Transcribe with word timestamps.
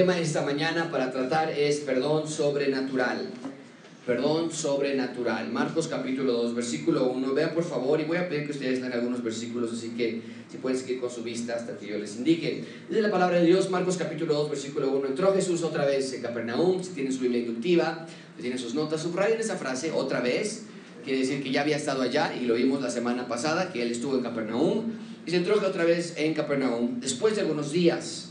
tema 0.00 0.14
de 0.14 0.22
esta 0.22 0.40
mañana 0.40 0.90
para 0.90 1.12
tratar 1.12 1.50
es 1.50 1.80
perdón 1.80 2.26
sobrenatural. 2.26 3.28
Perdón 4.06 4.50
sobrenatural. 4.50 5.52
Marcos 5.52 5.88
capítulo 5.88 6.32
2, 6.32 6.54
versículo 6.54 7.10
1. 7.10 7.34
Vean 7.34 7.52
por 7.52 7.64
favor 7.64 8.00
y 8.00 8.04
voy 8.04 8.16
a 8.16 8.26
pedir 8.26 8.46
que 8.46 8.52
ustedes 8.52 8.80
lean 8.80 8.94
algunos 8.94 9.22
versículos, 9.22 9.70
así 9.74 9.90
que 9.90 10.22
si 10.50 10.56
pueden 10.56 10.78
seguir 10.78 11.00
con 11.00 11.10
su 11.10 11.22
vista 11.22 11.54
hasta 11.54 11.76
que 11.76 11.86
yo 11.86 11.98
les 11.98 12.16
indique. 12.16 12.64
Dice 12.88 13.02
la 13.02 13.10
palabra 13.10 13.40
de 13.40 13.44
Dios, 13.44 13.68
Marcos 13.68 13.98
capítulo 13.98 14.32
2, 14.36 14.48
versículo 14.48 14.90
1. 14.90 15.08
Entró 15.08 15.34
Jesús 15.34 15.62
otra 15.62 15.84
vez 15.84 16.14
en 16.14 16.22
Capernaum, 16.22 16.82
si 16.82 16.92
tienen 16.92 17.12
su 17.12 17.20
Biblia 17.20 17.40
inductiva, 17.40 18.06
si 18.36 18.40
tienen 18.40 18.58
sus 18.58 18.74
notas, 18.74 19.02
subrayen 19.02 19.38
esa 19.38 19.56
frase 19.56 19.92
otra 19.92 20.20
vez. 20.20 20.62
Quiere 21.04 21.18
decir 21.18 21.42
que 21.42 21.50
ya 21.50 21.60
había 21.60 21.76
estado 21.76 22.00
allá 22.00 22.34
y 22.34 22.46
lo 22.46 22.54
vimos 22.54 22.80
la 22.80 22.88
semana 22.88 23.28
pasada, 23.28 23.70
que 23.70 23.82
él 23.82 23.90
estuvo 23.90 24.16
en 24.16 24.22
Capernaum. 24.22 24.92
Y 25.26 25.30
se 25.30 25.36
entró 25.36 25.56
otra 25.56 25.84
vez 25.84 26.14
en 26.16 26.32
Capernaum 26.32 27.00
después 27.00 27.34
de 27.34 27.42
algunos 27.42 27.70
días. 27.70 28.29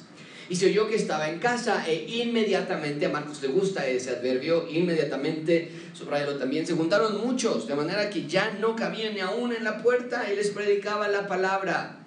Y 0.49 0.55
se 0.55 0.65
oyó 0.65 0.89
que 0.89 0.95
estaba 0.95 1.29
en 1.29 1.37
casa 1.37 1.85
e 1.87 2.05
inmediatamente, 2.23 3.05
a 3.05 3.09
Marcos 3.09 3.39
le 3.43 3.49
gusta 3.49 3.87
ese 3.87 4.09
adverbio, 4.09 4.67
inmediatamente, 4.67 5.71
subrayalo 5.93 6.37
también, 6.37 6.65
se 6.65 6.73
juntaron 6.73 7.23
muchos, 7.23 7.67
de 7.67 7.75
manera 7.75 8.09
que 8.09 8.25
ya 8.25 8.57
no 8.59 8.75
cabían 8.75 9.13
ni 9.13 9.19
aún 9.19 9.53
en 9.53 9.63
la 9.63 9.83
puerta 9.83 10.25
y 10.31 10.35
les 10.35 10.49
predicaba 10.49 11.07
la 11.07 11.27
palabra. 11.27 11.99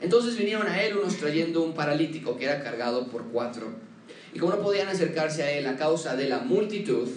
Entonces 0.00 0.36
vinieron 0.36 0.66
a 0.66 0.82
él 0.82 0.98
unos 0.98 1.16
trayendo 1.16 1.62
un 1.62 1.72
paralítico 1.72 2.36
que 2.36 2.44
era 2.44 2.62
cargado 2.62 3.08
por 3.08 3.24
cuatro. 3.28 3.68
Y 4.34 4.38
como 4.38 4.54
no 4.54 4.62
podían 4.62 4.88
acercarse 4.88 5.42
a 5.42 5.50
él 5.52 5.66
a 5.66 5.76
causa 5.76 6.16
de 6.16 6.28
la 6.28 6.40
multitud, 6.40 7.08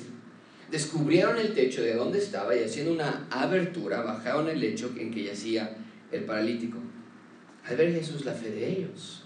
descubrieron 0.72 1.38
el 1.38 1.54
techo 1.54 1.82
de 1.82 1.96
donde 1.96 2.20
estaba 2.20 2.56
y 2.56 2.64
haciendo 2.64 2.94
una 2.94 3.28
abertura 3.30 4.02
bajaron 4.02 4.48
el 4.48 4.62
lecho 4.62 4.94
en 4.98 5.12
que 5.12 5.26
yacía 5.26 5.76
el 6.12 6.24
paralítico. 6.24 6.78
Al 7.66 7.76
ver 7.76 7.94
Jesús 7.94 8.24
la 8.24 8.34
fe 8.34 8.50
de 8.52 8.70
ellos, 8.70 9.19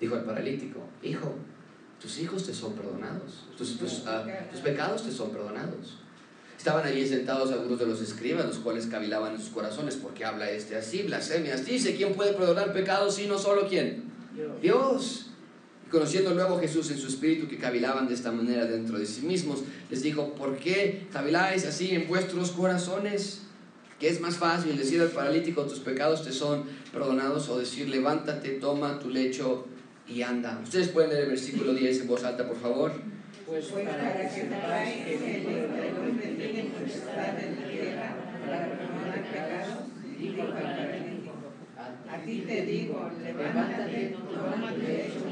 dijo 0.00 0.14
al 0.14 0.24
paralítico, 0.24 0.80
hijo, 1.02 1.34
tus 2.00 2.18
hijos 2.18 2.46
te 2.46 2.54
son 2.54 2.72
perdonados, 2.72 3.44
tus, 3.56 3.76
ah, 4.06 4.24
tus, 4.50 4.60
pecados 4.60 5.02
te 5.04 5.12
son 5.12 5.30
perdonados. 5.30 5.98
Estaban 6.56 6.86
allí 6.86 7.06
sentados 7.06 7.52
algunos 7.52 7.78
de 7.78 7.86
los 7.86 8.00
escribas, 8.02 8.46
los 8.46 8.58
cuales 8.58 8.86
cavilaban 8.86 9.34
en 9.34 9.40
sus 9.40 9.50
corazones, 9.50 9.96
porque 9.96 10.24
habla 10.24 10.50
este 10.50 10.76
así, 10.76 11.02
blasfemias. 11.02 11.64
Dice, 11.64 11.94
¿quién 11.96 12.14
puede 12.14 12.32
perdonar 12.32 12.72
pecados 12.72 13.14
sino 13.14 13.38
solo 13.38 13.66
quién? 13.68 14.04
Dios. 14.34 14.60
Dios. 14.60 15.26
Y 15.86 15.90
conociendo 15.90 16.34
luego 16.34 16.58
Jesús 16.60 16.90
en 16.90 16.98
su 16.98 17.08
espíritu 17.08 17.48
que 17.48 17.56
cavilaban 17.56 18.08
de 18.08 18.14
esta 18.14 18.30
manera 18.30 18.66
dentro 18.66 18.98
de 18.98 19.06
sí 19.06 19.22
mismos, 19.22 19.60
les 19.90 20.02
dijo, 20.02 20.34
¿por 20.34 20.56
qué 20.58 21.06
caviláis 21.12 21.66
así 21.66 21.90
en 21.92 22.06
vuestros 22.08 22.50
corazones? 22.50 23.42
¿Qué 23.98 24.08
es 24.08 24.20
más 24.20 24.36
fácil 24.36 24.76
decir 24.78 25.00
al 25.00 25.10
paralítico, 25.10 25.64
tus 25.64 25.80
pecados 25.80 26.24
te 26.24 26.32
son 26.32 26.64
perdonados, 26.92 27.48
o 27.50 27.58
decir, 27.58 27.88
levántate, 27.88 28.50
toma 28.52 28.98
tu 28.98 29.10
lecho 29.10 29.66
y 30.12 30.22
anda. 30.22 30.60
Ustedes 30.62 30.88
pueden 30.88 31.10
leer 31.10 31.24
el 31.24 31.30
versículo 31.30 31.74
10 31.74 32.00
en 32.00 32.08
voz 32.08 32.24
alta, 32.24 32.46
por 32.46 32.60
favor. 32.60 32.92
Pues 33.46 33.66
para 33.66 34.16
que 34.16 34.28
sepáis 34.28 35.04
que 35.04 35.14
el 35.14 35.42
Hijo 35.42 35.50
del 35.50 35.96
Hombre 35.98 36.26
tiene 36.38 36.70
potestad 36.70 37.38
en 37.38 37.60
la 37.60 37.68
tierra 37.68 38.16
para 38.46 38.68
perdonar 38.68 39.22
pecados, 39.22 39.84
dijo 40.18 40.42
el 40.42 40.52
paralítico. 40.52 41.32
A 42.10 42.24
ti 42.24 42.44
te 42.46 42.62
digo, 42.62 43.10
levántate, 43.22 44.16
toma 44.32 44.72
tu 44.72 44.80
lecho. 44.80 45.30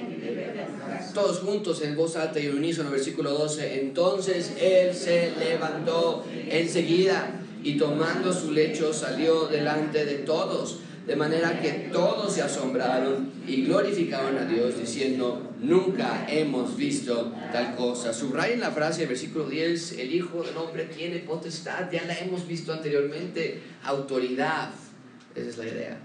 Todos 1.15 1.41
juntos 1.41 1.83
en 1.83 1.97
voz 1.97 2.17
alta 2.17 2.41
y 2.41 2.47
en 2.47 2.57
unísono, 2.57 2.91
versículo 2.91 3.31
12. 3.31 3.81
Entonces 3.81 4.55
él 4.61 4.95
se 4.95 5.33
levantó 5.39 6.25
enseguida 6.49 7.31
y 7.63 7.77
tomando 7.77 8.33
su 8.33 8.53
lecho 8.53 8.93
salió 8.93 9.47
delante 9.47 10.05
de 10.05 10.19
todos 10.19 10.81
de 11.09 11.17
manera 11.17 11.59
que 11.59 11.89
todos 11.91 12.35
se 12.35 12.43
asombraron 12.43 13.33
y 13.47 13.63
glorificaron 13.65 14.37
a 14.37 14.45
Dios 14.45 14.79
diciendo, 14.79 15.55
nunca 15.59 16.27
hemos 16.29 16.77
visto 16.77 17.33
tal 17.51 17.75
cosa. 17.77 18.13
Subrayen 18.13 18.61
la 18.61 18.71
frase 18.73 19.01
del 19.01 19.09
versículo 19.09 19.49
10, 19.49 19.93
el 20.01 20.15
Hijo 20.15 20.43
del 20.43 20.55
Hombre 20.59 20.85
tiene 20.85 21.21
potestad, 21.21 21.91
ya 21.91 22.05
la 22.05 22.13
hemos 22.19 22.47
visto 22.47 22.75
anteriormente, 22.75 23.63
autoridad. 23.85 24.71
Esa 25.35 25.49
es 25.49 25.57
la 25.57 25.65
idea. 25.65 25.99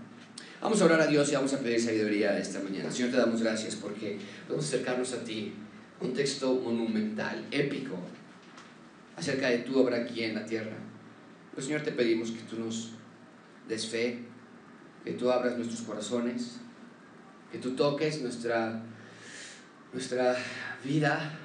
Vamos 0.61 0.81
a 0.81 0.85
orar 0.85 1.01
a 1.01 1.07
Dios 1.07 1.29
y 1.29 1.35
vamos 1.35 1.53
a 1.53 1.59
pedir 1.59 1.81
sabiduría 1.81 2.37
esta 2.37 2.61
mañana. 2.61 2.89
Señor, 2.89 3.11
te 3.11 3.17
damos 3.17 3.43
gracias 3.43 3.75
porque 3.75 4.19
podemos 4.47 4.65
acercarnos 4.65 5.11
a 5.11 5.25
ti. 5.25 5.51
Un 5.99 6.13
texto 6.13 6.53
monumental, 6.53 7.43
épico, 7.51 7.97
acerca 9.17 9.49
de 9.49 9.59
tu 9.59 9.77
obra 9.77 9.97
aquí 9.97 10.23
en 10.23 10.35
la 10.35 10.45
tierra. 10.45 10.77
Pues 11.53 11.65
Señor, 11.65 11.81
te 11.81 11.91
pedimos 11.91 12.31
que 12.31 12.43
tú 12.43 12.57
nos 12.57 12.91
des 13.67 13.85
fe, 13.85 14.31
que 15.03 15.11
tú 15.13 15.29
abras 15.29 15.57
nuestros 15.57 15.81
corazones, 15.81 16.57
que 17.51 17.57
tú 17.57 17.75
toques 17.75 18.21
nuestra, 18.21 18.81
nuestra 19.91 20.35
vida. 20.83 21.39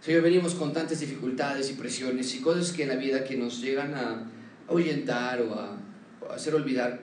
Señor, 0.00 0.22
venimos 0.22 0.54
con 0.54 0.72
tantas 0.72 1.00
dificultades 1.00 1.70
y 1.70 1.74
presiones 1.74 2.34
y 2.34 2.40
cosas 2.40 2.72
que 2.72 2.82
en 2.82 2.90
la 2.90 2.96
vida 2.96 3.24
que 3.24 3.36
nos 3.36 3.60
llegan 3.60 3.94
a 3.94 4.30
ahuyentar 4.68 5.40
o 5.42 5.54
a, 5.54 5.78
hacer 6.34 6.54
olvidar 6.54 7.00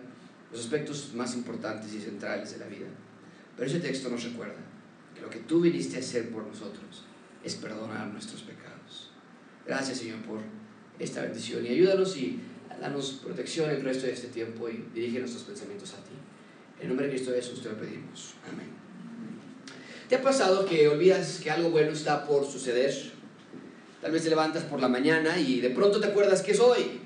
los 0.51 0.61
aspectos 0.61 1.13
más 1.15 1.35
importantes 1.35 1.93
y 1.93 2.01
centrales 2.01 2.51
de 2.51 2.59
la 2.59 2.67
vida. 2.67 2.87
Pero 3.55 3.69
ese 3.69 3.79
texto 3.79 4.09
nos 4.09 4.23
recuerda 4.23 4.59
que 5.15 5.21
lo 5.21 5.29
que 5.29 5.39
tú 5.39 5.61
viniste 5.61 5.97
a 5.97 5.99
hacer 5.99 6.29
por 6.29 6.45
nosotros 6.45 7.05
es 7.43 7.55
perdonar 7.55 8.07
nuestros 8.07 8.41
pecados. 8.41 9.11
Gracias, 9.65 9.99
Señor, 9.99 10.19
por 10.23 10.39
esta 10.99 11.21
bendición 11.21 11.65
y 11.65 11.69
ayúdanos 11.69 12.17
y 12.17 12.39
danos 12.79 13.21
protección 13.23 13.69
el 13.69 13.81
resto 13.81 14.05
de 14.05 14.13
este 14.13 14.27
tiempo 14.27 14.69
y 14.69 14.85
dirige 14.93 15.19
nuestros 15.19 15.43
pensamientos 15.43 15.93
a 15.93 15.97
ti. 15.97 16.13
En 16.81 16.87
nombre 16.87 17.07
de 17.07 17.13
Cristo 17.13 17.31
Jesús 17.31 17.61
te 17.61 17.69
lo 17.69 17.77
pedimos. 17.77 18.33
Amén. 18.51 18.67
¿Te 20.09 20.15
ha 20.15 20.21
pasado 20.21 20.65
que 20.65 20.87
olvidas 20.87 21.39
que 21.41 21.51
algo 21.51 21.69
bueno 21.69 21.91
está 21.91 22.25
por 22.25 22.45
suceder? 22.45 22.93
Tal 24.01 24.11
vez 24.11 24.23
te 24.23 24.29
levantas 24.29 24.63
por 24.63 24.81
la 24.81 24.87
mañana 24.87 25.39
y 25.39 25.61
de 25.61 25.69
pronto 25.69 25.99
te 25.99 26.07
acuerdas 26.07 26.41
que 26.41 26.51
es 26.51 26.59
hoy, 26.59 26.99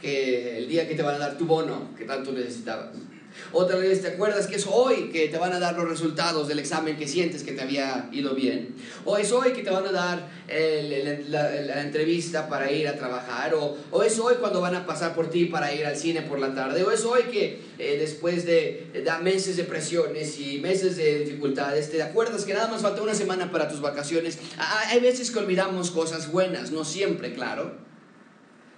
que 0.00 0.58
el 0.58 0.68
día 0.68 0.88
que 0.88 0.94
te 0.94 1.02
van 1.02 1.16
a 1.16 1.18
dar 1.18 1.38
tu 1.38 1.46
bono 1.46 1.94
que 1.96 2.04
tanto 2.04 2.32
necesitabas. 2.32 2.96
Otra 3.52 3.76
vez 3.76 4.02
te 4.02 4.08
acuerdas 4.08 4.46
que 4.46 4.56
es 4.56 4.66
hoy 4.66 5.10
que 5.10 5.28
te 5.28 5.38
van 5.38 5.52
a 5.52 5.58
dar 5.58 5.76
los 5.76 5.88
resultados 5.88 6.48
del 6.48 6.58
examen 6.58 6.96
que 6.96 7.06
sientes 7.06 7.42
que 7.42 7.52
te 7.52 7.62
había 7.62 8.08
ido 8.12 8.34
bien. 8.34 8.74
O 9.04 9.16
es 9.16 9.32
hoy 9.32 9.52
que 9.52 9.62
te 9.62 9.70
van 9.70 9.86
a 9.86 9.92
dar 9.92 10.28
la, 10.48 11.82
entrevista 11.82 12.48
para 12.48 12.70
ir 12.70 12.88
a 12.88 12.96
trabajar. 12.96 13.54
O, 13.54 13.76
o, 13.90 14.02
es 14.02 14.18
hoy 14.18 14.34
cuando 14.40 14.60
van 14.60 14.74
a 14.74 14.86
pasar 14.86 15.14
por 15.14 15.30
ti 15.30 15.46
para 15.46 15.74
ir 15.74 15.84
al 15.84 15.96
cine 15.96 16.22
por 16.22 16.38
la 16.38 16.54
tarde. 16.54 16.82
O 16.82 16.90
es 16.90 17.04
hoy 17.04 17.22
que 17.24 17.60
eh, 17.78 17.96
después 17.98 18.46
de, 18.46 18.90
de, 18.92 19.12
meses 19.22 19.56
de 19.56 19.64
presiones 19.64 20.38
y 20.38 20.58
meses 20.58 20.96
de 20.96 21.20
dificultades, 21.20 21.90
te 21.90 22.02
acuerdas 22.02 22.44
que 22.44 22.54
nada 22.54 22.68
más 22.68 22.82
falta 22.82 23.02
una 23.02 23.14
semana 23.14 23.50
para 23.50 23.68
tus 23.68 23.80
vacaciones. 23.80 24.38
Hay 24.58 25.00
veces 25.00 25.30
que 25.30 25.38
olvidamos 25.38 25.90
cosas 25.90 26.30
buenas, 26.30 26.70
no 26.70 26.84
siempre, 26.84 27.32
claro. 27.32 27.91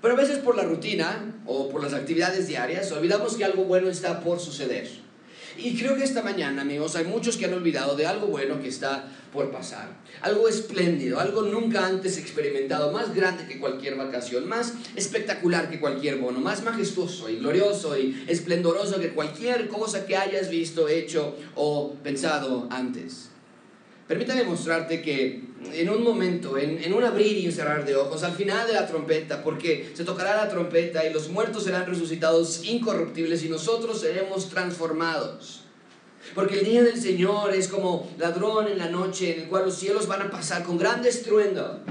Pero 0.04 0.16
a 0.16 0.18
veces 0.18 0.40
por 0.40 0.54
la 0.54 0.64
rutina 0.64 1.34
o 1.46 1.70
por 1.70 1.82
las 1.82 1.94
actividades 1.94 2.46
diarias 2.46 2.92
olvidamos 2.92 3.36
que 3.36 3.44
algo 3.46 3.64
bueno 3.64 3.88
está 3.88 4.20
por 4.20 4.38
suceder. 4.38 4.86
Y 5.56 5.78
creo 5.78 5.96
que 5.96 6.04
esta 6.04 6.22
mañana, 6.22 6.60
amigos, 6.60 6.94
hay 6.94 7.06
muchos 7.06 7.38
que 7.38 7.46
han 7.46 7.54
olvidado 7.54 7.96
de 7.96 8.04
algo 8.04 8.26
bueno 8.26 8.60
que 8.60 8.68
está 8.68 9.08
por 9.32 9.50
pasar. 9.50 9.88
Algo 10.20 10.46
espléndido, 10.46 11.20
algo 11.20 11.40
nunca 11.44 11.86
antes 11.86 12.18
experimentado, 12.18 12.92
más 12.92 13.14
grande 13.14 13.46
que 13.48 13.58
cualquier 13.58 13.96
vacación, 13.96 14.46
más 14.46 14.74
espectacular 14.94 15.70
que 15.70 15.80
cualquier 15.80 16.18
bono, 16.18 16.38
más 16.38 16.62
majestuoso 16.62 17.30
y 17.30 17.36
glorioso 17.36 17.98
y 17.98 18.26
esplendoroso 18.26 19.00
que 19.00 19.14
cualquier 19.14 19.68
cosa 19.68 20.04
que 20.04 20.18
hayas 20.18 20.50
visto, 20.50 20.86
hecho 20.86 21.34
o 21.54 21.94
pensado 22.02 22.68
antes. 22.70 23.30
Permítame 24.06 24.44
mostrarte 24.44 25.00
que 25.00 25.44
en 25.72 25.88
un 25.88 26.02
momento, 26.02 26.58
en, 26.58 26.92
un 26.92 27.04
abrir 27.04 27.36
y 27.38 27.50
cerrar 27.50 27.84
de 27.84 27.96
ojos, 27.96 28.22
al 28.22 28.34
final 28.34 28.66
de 28.66 28.74
la 28.74 28.86
trompeta, 28.86 29.42
porque 29.42 29.90
se 29.94 30.04
tocará 30.04 30.36
la 30.36 30.48
trompeta 30.48 31.04
y 31.04 31.12
los 31.12 31.28
muertos 31.28 31.64
serán 31.64 31.86
resucitados 31.86 32.64
incorruptibles 32.64 33.44
y 33.44 33.48
nosotros 33.48 34.00
seremos 34.00 34.48
transformados. 34.48 35.62
Porque 36.34 36.60
el 36.60 36.64
día 36.64 36.82
del 36.82 37.00
Señor 37.00 37.54
es 37.54 37.68
como 37.68 38.10
ladrón 38.18 38.68
en 38.68 38.78
la 38.78 38.88
noche 38.88 39.34
en 39.34 39.42
el 39.42 39.48
cual 39.48 39.66
los 39.66 39.74
cielos 39.74 40.06
van 40.06 40.22
a 40.22 40.30
pasar 40.30 40.64
con 40.64 40.78
gran 40.78 41.04
estruendo 41.04 41.82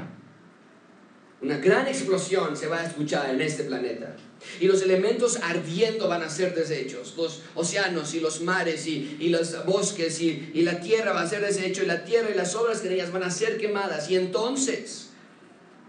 una 1.44 1.58
gran 1.58 1.88
explosión 1.88 2.56
se 2.56 2.68
va 2.68 2.80
a 2.80 2.86
escuchar 2.86 3.30
en 3.30 3.42
este 3.42 3.66
planeta. 3.66 4.16
Y 4.62 4.68
los 4.68 4.82
elementos 4.82 5.38
ardiendo 5.44 6.08
van 6.08 6.24
a 6.24 6.30
ser 6.30 6.56
deshechos. 6.56 7.16
Los 7.18 7.42
océanos 7.54 8.14
y 8.14 8.22
los 8.22 8.42
mares 8.42 8.88
y, 8.88 9.28
los 9.28 9.66
bosques 9.66 10.22
y, 10.22 10.52
y, 10.54 10.62
la 10.62 10.80
tierra 10.80 11.12
va 11.12 11.22
a 11.22 11.28
ser 11.28 11.42
deshecho. 11.42 11.84
Y 11.84 11.88
la 11.88 12.06
tierra 12.06 12.30
y 12.32 12.34
las 12.34 12.56
obras 12.56 12.82
de 12.82 12.94
ellas 12.94 13.12
van 13.12 13.24
a 13.24 13.30
ser 13.30 13.58
quemadas. 13.58 14.10
Y 14.10 14.16
entonces 14.16 15.10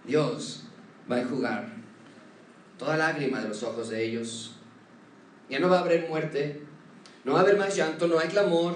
Dios 0.04 0.64
va 1.10 1.16
a 1.16 1.20
enjugar 1.20 1.72
toda 2.76 2.96
lágrima 2.96 3.40
de 3.40 3.48
los 3.48 3.62
ojos 3.62 3.90
de 3.90 4.04
ellos. 4.04 4.56
Ya 5.48 5.60
no 5.60 5.68
va 5.68 5.78
a 5.78 5.82
haber 5.82 6.08
muerte. 6.08 6.62
No 7.22 7.34
va 7.34 7.40
a 7.40 7.42
haber 7.42 7.56
más 7.56 7.76
llanto. 7.76 8.08
No 8.08 8.18
hay 8.18 8.26
clamor. 8.26 8.74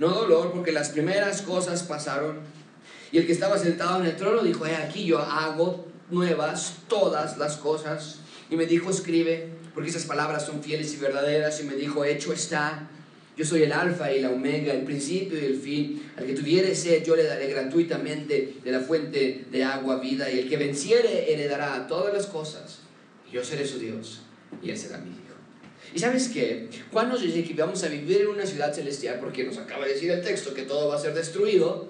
No 0.00 0.08
dolor 0.08 0.50
porque 0.50 0.72
las 0.72 0.88
primeras 0.88 1.42
cosas 1.42 1.84
pasaron. 1.84 2.40
Y 3.12 3.18
el 3.18 3.26
que 3.26 3.32
estaba 3.32 3.56
sentado 3.56 4.00
en 4.00 4.06
el 4.06 4.16
trono 4.16 4.42
dijo, 4.42 4.64
aquí 4.64 5.04
yo 5.04 5.20
hago 5.20 5.91
nuevas 6.12 6.74
todas 6.88 7.38
las 7.38 7.56
cosas. 7.56 8.20
Y 8.50 8.56
me 8.56 8.66
dijo, 8.66 8.90
escribe, 8.90 9.48
porque 9.74 9.90
esas 9.90 10.04
palabras 10.04 10.46
son 10.46 10.62
fieles 10.62 10.92
y 10.94 10.98
verdaderas. 10.98 11.60
Y 11.60 11.64
me 11.64 11.74
dijo, 11.74 12.04
hecho 12.04 12.32
está. 12.32 12.88
Yo 13.36 13.46
soy 13.46 13.62
el 13.62 13.72
alfa 13.72 14.12
y 14.12 14.20
la 14.20 14.30
omega, 14.30 14.72
el 14.72 14.84
principio 14.84 15.40
y 15.40 15.46
el 15.46 15.56
fin. 15.56 16.02
Al 16.16 16.26
que 16.26 16.34
tuviere 16.34 16.74
sed, 16.74 17.02
yo 17.02 17.16
le 17.16 17.24
daré 17.24 17.48
gratuitamente 17.48 18.56
de 18.62 18.70
la 18.70 18.80
fuente 18.80 19.46
de 19.50 19.64
agua 19.64 19.98
vida. 19.98 20.30
Y 20.30 20.40
el 20.40 20.48
que 20.48 20.56
venciere, 20.58 21.32
heredará 21.32 21.86
todas 21.88 22.12
las 22.12 22.26
cosas. 22.26 22.80
Y 23.28 23.34
yo 23.34 23.42
seré 23.42 23.66
su 23.66 23.78
Dios 23.78 24.22
y 24.60 24.70
él 24.70 24.76
será 24.76 24.98
mi 24.98 25.10
hijo. 25.10 25.18
¿Y 25.94 25.98
sabes 25.98 26.28
qué? 26.28 26.68
Juan 26.90 27.08
nos 27.08 27.22
dice 27.22 27.46
vamos 27.54 27.82
a 27.84 27.88
vivir 27.88 28.22
en 28.22 28.28
una 28.28 28.46
ciudad 28.46 28.72
celestial 28.74 29.18
porque 29.20 29.44
nos 29.44 29.58
acaba 29.58 29.84
de 29.86 29.92
decir 29.92 30.10
el 30.10 30.22
texto 30.22 30.54
que 30.54 30.62
todo 30.62 30.88
va 30.88 30.96
a 30.96 30.98
ser 30.98 31.14
destruido. 31.14 31.88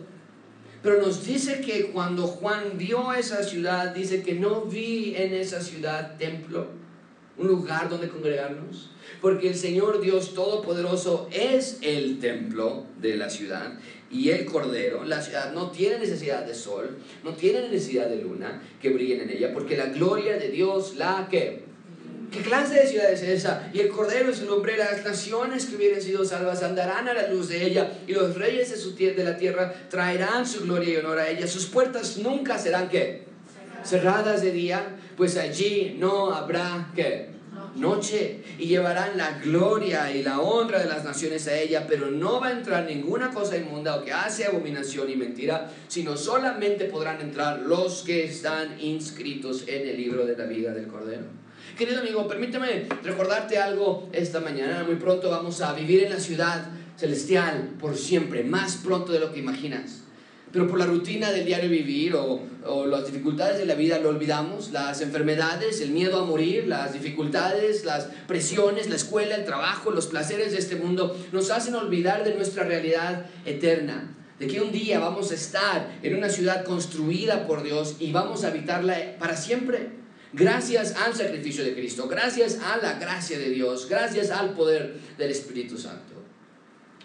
Pero 0.82 1.00
nos 1.00 1.25
dice 1.25 1.61
que 1.61 1.87
cuando 1.87 2.26
Juan 2.26 2.76
vio 2.76 3.12
esa 3.12 3.43
ciudad, 3.44 3.94
dice 3.94 4.23
que 4.23 4.34
no 4.34 4.62
vi 4.62 5.14
en 5.17 5.32
esa 5.32 5.61
ciudad 5.61 6.17
templo, 6.19 6.67
un 7.38 7.46
lugar 7.46 7.88
donde 7.88 8.08
congregarnos, 8.08 8.90
porque 9.20 9.49
el 9.49 9.55
Señor 9.55 10.00
Dios 10.00 10.34
Todopoderoso 10.34 11.29
es 11.31 11.79
el 11.82 12.19
templo 12.19 12.87
de 13.00 13.17
la 13.17 13.31
ciudad 13.31 13.79
y 14.11 14.31
el 14.31 14.44
Cordero. 14.44 15.05
La 15.05 15.23
ciudad 15.23 15.52
no 15.52 15.70
tiene 15.70 15.99
necesidad 15.99 16.44
de 16.44 16.55
sol, 16.55 16.99
no 17.23 17.35
tiene 17.35 17.69
necesidad 17.69 18.08
de 18.08 18.20
luna 18.23 18.62
que 18.81 18.90
brillen 18.90 19.20
en 19.20 19.31
ella, 19.31 19.52
porque 19.52 19.76
la 19.76 19.87
gloria 19.87 20.37
de 20.37 20.49
Dios 20.49 20.96
la 20.96 21.28
que 21.31 21.72
¿Qué 22.32 22.40
clase 22.40 22.76
de 22.76 22.87
ciudad 22.87 23.12
es 23.12 23.20
esa? 23.23 23.69
Y 23.75 23.81
el 23.81 23.90
Cordero 23.90 24.31
es 24.31 24.40
el 24.40 24.49
hombre, 24.49 24.79
las 24.79 25.05
naciones 25.05 25.67
que 25.67 25.76
hubieran 25.76 26.00
sido 26.00 26.25
salvas 26.25 26.62
andarán 26.62 27.06
a 27.06 27.12
la 27.12 27.29
luz 27.29 27.49
de 27.49 27.62
ella, 27.62 27.93
y 28.06 28.12
los 28.12 28.34
reyes 28.37 28.70
de, 28.70 28.79
su 28.79 28.96
de 28.96 29.23
la 29.23 29.37
tierra 29.37 29.70
traerán 29.90 30.46
su 30.46 30.62
gloria 30.62 30.94
y 30.94 30.96
honor 30.96 31.19
a 31.19 31.29
ella. 31.29 31.46
Sus 31.46 31.67
puertas 31.67 32.17
nunca 32.17 32.58
serán 32.58 32.88
¿qué? 32.88 33.25
Cerradas 33.84 34.40
de 34.40 34.50
día, 34.50 34.96
pues 35.14 35.37
allí 35.37 35.96
no 35.99 36.32
habrá 36.32 36.90
¿qué? 36.96 37.32
Noche. 37.75 38.43
Y 38.58 38.67
llevarán 38.67 39.19
la 39.19 39.38
gloria 39.38 40.11
y 40.11 40.23
la 40.23 40.40
honra 40.40 40.78
de 40.78 40.88
las 40.88 41.05
naciones 41.05 41.46
a 41.49 41.58
ella, 41.58 41.87
pero 41.87 42.11
no 42.11 42.40
va 42.40 42.49
a 42.49 42.52
entrar 42.52 42.87
ninguna 42.87 43.31
cosa 43.31 43.58
inmunda 43.58 43.96
o 43.96 44.05
que 44.05 44.12
hace 44.12 44.46
abominación 44.46 45.11
y 45.11 45.17
mentira, 45.17 45.70
sino 45.87 46.17
solamente 46.17 46.87
podrán 46.87 47.20
entrar 47.20 47.58
los 47.58 48.02
que 48.02 48.25
están 48.25 48.81
inscritos 48.81 49.64
en 49.69 49.87
el 49.87 49.99
libro 49.99 50.25
de 50.25 50.35
la 50.35 50.46
vida 50.46 50.73
del 50.73 50.87
Cordero. 50.87 51.42
Querido 51.77 52.01
amigo, 52.01 52.29
permíteme 52.29 52.87
recordarte 53.03 53.57
algo 53.57 54.09
esta 54.13 54.41
mañana. 54.41 54.85
Muy 54.85 54.97
pronto 54.97 55.31
vamos 55.31 55.63
a 55.63 55.73
vivir 55.73 56.05
en 56.05 56.11
la 56.11 56.21
ciudad 56.21 56.67
celestial 56.99 57.71
por 57.81 57.97
siempre, 57.97 58.45
más 58.45 58.77
pronto 58.77 59.11
de 59.11 59.21
lo 59.21 59.33
que 59.33 59.41
imaginas. 59.41 60.03
Pero 60.53 60.69
por 60.69 60.79
la 60.79 60.85
rutina 60.85 61.33
del 61.33 61.47
diario 61.47 61.71
vivir 61.71 62.15
o, 62.15 62.43
o, 62.67 62.87
las 62.87 63.07
dificultades 63.07 63.59
de 63.59 63.65
la 63.65 63.75
vida 63.75 63.99
lo 63.99 64.11
olvidamos, 64.11 64.71
las 64.71 65.01
enfermedades, 65.01 65.81
el 65.81 65.93
miedo 65.93 66.21
a 66.21 66.27
morir, 66.27 66.69
las 66.69 66.93
dificultades, 66.93 67.87
las 67.87 68.09
presiones, 68.29 68.91
la 68.91 68.97
escuela, 68.97 69.35
el 69.35 69.47
trabajo, 69.47 69.91
los 69.91 70.09
placeres 70.09 70.53
de 70.53 70.59
este 70.59 70.77
mundo 70.77 71.17
nos 71.33 71.51
hacen 71.51 71.75
olvidar 71.75 72.23
de 72.23 72.35
nuestra 72.35 72.65
realidad 72.65 73.25
eterna, 73.47 74.15
de 74.39 74.47
que 74.47 74.61
un 74.61 74.73
día 74.73 74.99
vamos 74.99 75.31
a 75.31 75.35
estar 75.35 75.91
en 76.03 76.17
una 76.17 76.29
ciudad 76.29 76.65
construida 76.65 77.47
por 77.47 77.63
Dios 77.63 77.97
y 77.99 78.13
vamos 78.13 78.45
a 78.45 78.49
habitarla 78.49 79.17
para 79.19 79.39
siempre. 79.39 80.01
Gracias 80.32 80.96
al 80.96 81.14
sacrificio 81.14 81.62
de 81.62 81.75
Cristo, 81.75 82.08
gracias 82.08 82.58
a 82.58 82.79
la 82.79 82.94
gracia 82.94 83.38
de 83.38 83.50
Dios, 83.50 83.87
gracias 83.88 84.31
al 84.31 84.55
poder 84.55 84.94
del 85.19 85.31
Espíritu 85.31 85.76
Santo. 85.76 86.14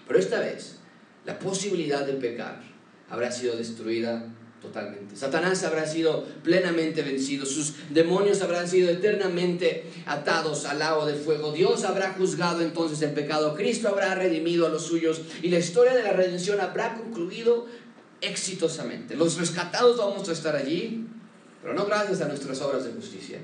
Pero 0.08 0.20
esta 0.20 0.40
vez, 0.40 0.78
la 1.26 1.38
posibilidad 1.38 2.06
de 2.06 2.14
pecar 2.14 2.62
habrá 3.10 3.30
sido 3.30 3.58
destruida 3.58 4.26
totalmente. 4.62 5.18
Satanás 5.18 5.64
habrá 5.66 5.86
sido 5.86 6.24
plenamente 6.42 7.02
vencido, 7.02 7.46
sus 7.46 7.74
demonios 7.90 8.42
habrán 8.42 8.68
sido 8.68 8.90
eternamente 8.90 9.84
atados 10.06 10.66
al 10.66 10.80
lago 10.80 11.06
de 11.06 11.14
fuego. 11.14 11.52
Dios 11.52 11.84
habrá 11.84 12.14
juzgado 12.14 12.62
entonces 12.62 13.02
el 13.02 13.12
pecado, 13.12 13.56
Cristo 13.56 13.90
habrá 13.90 14.16
redimido 14.16 14.66
a 14.66 14.70
los 14.70 14.86
suyos 14.86 15.22
y 15.42 15.50
la 15.50 15.60
historia 15.60 15.94
de 15.94 16.04
la 16.04 16.14
redención 16.14 16.62
habrá 16.62 16.96
concluido 16.96 17.68
exitosamente. 18.22 19.16
Los 19.16 19.38
rescatados 19.38 19.98
vamos 19.98 20.28
a 20.30 20.32
estar 20.32 20.56
allí, 20.56 21.06
no 21.74 21.86
gracias 21.86 22.22
a 22.22 22.28
nuestras 22.28 22.62
obras 22.62 22.84
de 22.86 22.92
justicia. 22.92 23.40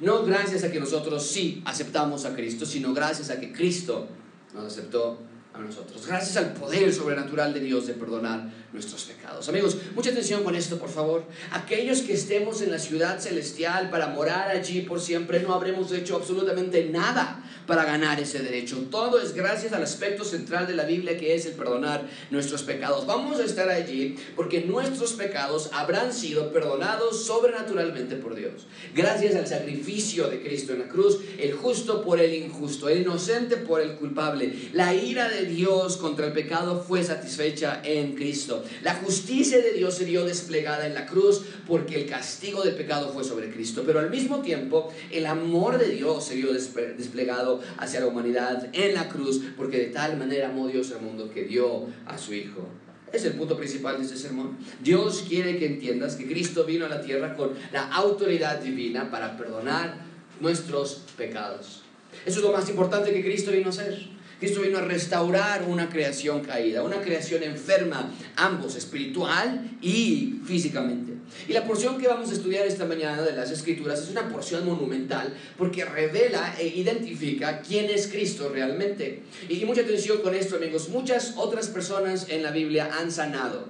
No 0.00 0.24
gracias 0.24 0.62
a 0.64 0.70
que 0.70 0.78
nosotros 0.78 1.26
sí 1.26 1.62
aceptamos 1.64 2.24
a 2.24 2.34
Cristo, 2.34 2.64
sino 2.64 2.94
gracias 2.94 3.30
a 3.30 3.40
que 3.40 3.52
Cristo 3.52 4.06
nos 4.54 4.66
aceptó 4.66 5.18
a 5.52 5.58
nosotros. 5.58 6.06
Gracias 6.06 6.36
al 6.36 6.52
poder 6.52 6.92
sobrenatural 6.92 7.52
de 7.52 7.60
Dios 7.60 7.86
de 7.86 7.94
perdonar 7.94 8.48
nuestros 8.72 9.04
pecados. 9.04 9.48
Amigos, 9.48 9.76
mucha 9.94 10.10
atención 10.10 10.44
con 10.44 10.54
esto, 10.54 10.78
por 10.78 10.90
favor. 10.90 11.24
Aquellos 11.52 12.02
que 12.02 12.12
estemos 12.12 12.60
en 12.60 12.70
la 12.70 12.78
ciudad 12.78 13.18
celestial 13.18 13.90
para 13.90 14.08
morar 14.08 14.50
allí 14.50 14.82
por 14.82 15.00
siempre, 15.00 15.40
no 15.40 15.54
habremos 15.54 15.90
hecho 15.92 16.16
absolutamente 16.16 16.84
nada 16.84 17.42
para 17.66 17.84
ganar 17.84 18.18
ese 18.18 18.40
derecho. 18.40 18.76
Todo 18.90 19.20
es 19.20 19.34
gracias 19.34 19.72
al 19.74 19.82
aspecto 19.82 20.24
central 20.24 20.66
de 20.66 20.74
la 20.74 20.84
Biblia 20.84 21.18
que 21.18 21.34
es 21.34 21.46
el 21.46 21.52
perdonar 21.52 22.08
nuestros 22.30 22.62
pecados. 22.62 23.06
Vamos 23.06 23.38
a 23.40 23.44
estar 23.44 23.68
allí 23.68 24.16
porque 24.34 24.62
nuestros 24.62 25.12
pecados 25.12 25.70
habrán 25.72 26.12
sido 26.12 26.50
perdonados 26.50 27.26
sobrenaturalmente 27.26 28.16
por 28.16 28.34
Dios. 28.34 28.66
Gracias 28.94 29.34
al 29.34 29.46
sacrificio 29.46 30.28
de 30.28 30.42
Cristo 30.42 30.72
en 30.72 30.80
la 30.80 30.88
cruz, 30.88 31.20
el 31.38 31.52
justo 31.52 32.02
por 32.02 32.20
el 32.20 32.34
injusto, 32.34 32.88
el 32.88 33.02
inocente 33.02 33.58
por 33.58 33.82
el 33.82 33.96
culpable. 33.96 34.70
La 34.72 34.94
ira 34.94 35.28
de 35.28 35.44
Dios 35.44 35.98
contra 35.98 36.26
el 36.26 36.32
pecado 36.32 36.82
fue 36.86 37.04
satisfecha 37.04 37.82
en 37.84 38.14
Cristo. 38.14 38.57
La 38.82 38.94
justicia 38.94 39.58
de 39.58 39.72
Dios 39.72 39.94
se 39.94 40.04
dio 40.04 40.24
desplegada 40.24 40.86
en 40.86 40.94
la 40.94 41.06
cruz 41.06 41.42
porque 41.66 41.96
el 41.96 42.06
castigo 42.06 42.62
del 42.62 42.74
pecado 42.74 43.12
fue 43.12 43.24
sobre 43.24 43.50
Cristo. 43.50 43.82
Pero 43.86 44.00
al 44.00 44.10
mismo 44.10 44.40
tiempo, 44.40 44.92
el 45.10 45.26
amor 45.26 45.78
de 45.78 45.88
Dios 45.90 46.24
se 46.24 46.36
dio 46.36 46.52
desplegado 46.52 47.60
hacia 47.78 48.00
la 48.00 48.06
humanidad 48.06 48.68
en 48.72 48.94
la 48.94 49.08
cruz, 49.08 49.40
porque 49.56 49.78
de 49.78 49.86
tal 49.86 50.16
manera 50.16 50.48
amó 50.48 50.68
Dios 50.68 50.92
al 50.92 51.02
mundo 51.02 51.30
que 51.32 51.44
dio 51.44 51.86
a 52.06 52.18
su 52.18 52.34
Hijo. 52.34 52.68
Es 53.12 53.24
el 53.24 53.32
punto 53.32 53.56
principal 53.56 53.96
de 53.96 54.04
este 54.04 54.16
sermón. 54.16 54.58
Dios 54.82 55.24
quiere 55.26 55.58
que 55.58 55.66
entiendas 55.66 56.16
que 56.16 56.26
Cristo 56.26 56.64
vino 56.64 56.84
a 56.84 56.88
la 56.88 57.00
tierra 57.00 57.34
con 57.34 57.52
la 57.72 57.88
autoridad 57.88 58.60
divina 58.60 59.10
para 59.10 59.36
perdonar 59.36 59.96
nuestros 60.40 61.02
pecados. 61.16 61.82
Eso 62.26 62.38
es 62.38 62.44
lo 62.44 62.52
más 62.52 62.68
importante 62.68 63.12
que 63.12 63.22
Cristo 63.24 63.50
vino 63.50 63.66
a 63.66 63.70
hacer. 63.70 64.17
Cristo 64.38 64.60
vino 64.60 64.78
a 64.78 64.82
restaurar 64.82 65.64
una 65.64 65.88
creación 65.88 66.44
caída, 66.44 66.84
una 66.84 67.00
creación 67.00 67.42
enferma, 67.42 68.12
ambos 68.36 68.76
espiritual 68.76 69.76
y 69.82 70.40
físicamente. 70.44 71.14
Y 71.48 71.52
la 71.52 71.66
porción 71.66 71.98
que 71.98 72.06
vamos 72.06 72.30
a 72.30 72.34
estudiar 72.34 72.64
esta 72.64 72.84
mañana 72.84 73.22
de 73.22 73.32
las 73.32 73.50
Escrituras 73.50 74.00
es 74.00 74.10
una 74.10 74.28
porción 74.28 74.64
monumental 74.64 75.34
porque 75.56 75.84
revela 75.84 76.54
e 76.58 76.68
identifica 76.68 77.60
quién 77.60 77.90
es 77.90 78.06
Cristo 78.06 78.48
realmente. 78.48 79.24
Y 79.48 79.64
mucha 79.64 79.82
atención 79.82 80.18
con 80.18 80.34
esto, 80.34 80.56
amigos. 80.56 80.88
Muchas 80.88 81.34
otras 81.36 81.68
personas 81.68 82.28
en 82.28 82.44
la 82.44 82.52
Biblia 82.52 82.90
han 82.96 83.10
sanado. 83.10 83.68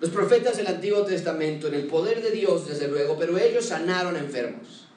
Los 0.00 0.10
profetas 0.10 0.56
del 0.56 0.68
Antiguo 0.68 1.02
Testamento, 1.04 1.68
en 1.68 1.74
el 1.74 1.86
poder 1.86 2.22
de 2.22 2.30
Dios, 2.30 2.66
desde 2.66 2.88
luego, 2.88 3.18
pero 3.18 3.36
ellos 3.36 3.66
sanaron 3.66 4.16
enfermos. 4.16 4.87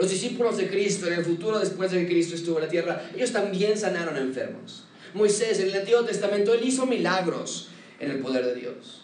Los 0.00 0.08
discípulos 0.08 0.56
de 0.56 0.70
Cristo 0.70 1.08
en 1.08 1.12
el 1.12 1.24
futuro 1.26 1.58
después 1.58 1.90
de 1.90 2.00
que 2.00 2.06
Cristo 2.06 2.34
estuvo 2.34 2.56
en 2.56 2.64
la 2.64 2.70
tierra, 2.70 3.10
ellos 3.14 3.32
también 3.32 3.76
sanaron 3.76 4.16
enfermos. 4.16 4.84
Moisés 5.12 5.60
en 5.60 5.68
el 5.68 5.76
Antiguo 5.76 6.06
Testamento, 6.06 6.54
él 6.54 6.66
hizo 6.66 6.86
milagros 6.86 7.68
en 7.98 8.10
el 8.10 8.20
poder 8.20 8.46
de 8.46 8.54
Dios. 8.54 9.02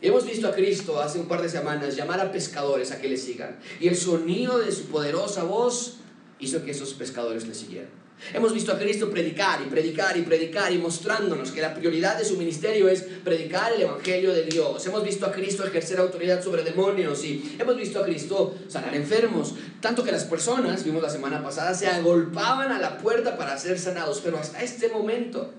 Hemos 0.00 0.24
visto 0.24 0.46
a 0.46 0.54
Cristo 0.54 1.02
hace 1.02 1.18
un 1.18 1.26
par 1.26 1.42
de 1.42 1.48
semanas 1.48 1.96
llamar 1.96 2.20
a 2.20 2.30
pescadores 2.30 2.92
a 2.92 3.00
que 3.00 3.08
le 3.08 3.16
sigan. 3.16 3.58
Y 3.80 3.88
el 3.88 3.96
sonido 3.96 4.60
de 4.60 4.70
su 4.70 4.84
poderosa 4.84 5.42
voz 5.42 5.96
hizo 6.38 6.64
que 6.64 6.70
esos 6.70 6.94
pescadores 6.94 7.48
le 7.48 7.54
siguieran. 7.54 8.01
Hemos 8.32 8.54
visto 8.54 8.72
a 8.72 8.78
Cristo 8.78 9.10
predicar 9.10 9.60
y 9.60 9.68
predicar 9.68 10.16
y 10.16 10.22
predicar 10.22 10.72
y 10.72 10.78
mostrándonos 10.78 11.50
que 11.50 11.60
la 11.60 11.74
prioridad 11.74 12.16
de 12.16 12.24
su 12.24 12.36
ministerio 12.36 12.88
es 12.88 13.02
predicar 13.02 13.72
el 13.72 13.82
Evangelio 13.82 14.32
de 14.32 14.44
Dios. 14.44 14.86
Hemos 14.86 15.04
visto 15.04 15.26
a 15.26 15.32
Cristo 15.32 15.66
ejercer 15.66 15.98
autoridad 15.98 16.42
sobre 16.42 16.62
demonios 16.62 17.24
y 17.24 17.56
hemos 17.58 17.76
visto 17.76 18.00
a 18.00 18.04
Cristo 18.04 18.54
sanar 18.68 18.94
enfermos. 18.94 19.54
Tanto 19.80 20.04
que 20.04 20.12
las 20.12 20.24
personas, 20.24 20.84
vimos 20.84 21.02
la 21.02 21.10
semana 21.10 21.42
pasada, 21.42 21.74
se 21.74 21.88
agolpaban 21.88 22.72
a 22.72 22.78
la 22.78 22.98
puerta 22.98 23.36
para 23.36 23.58
ser 23.58 23.78
sanados. 23.78 24.20
Pero 24.24 24.38
hasta 24.38 24.62
este 24.62 24.88
momento 24.88 25.52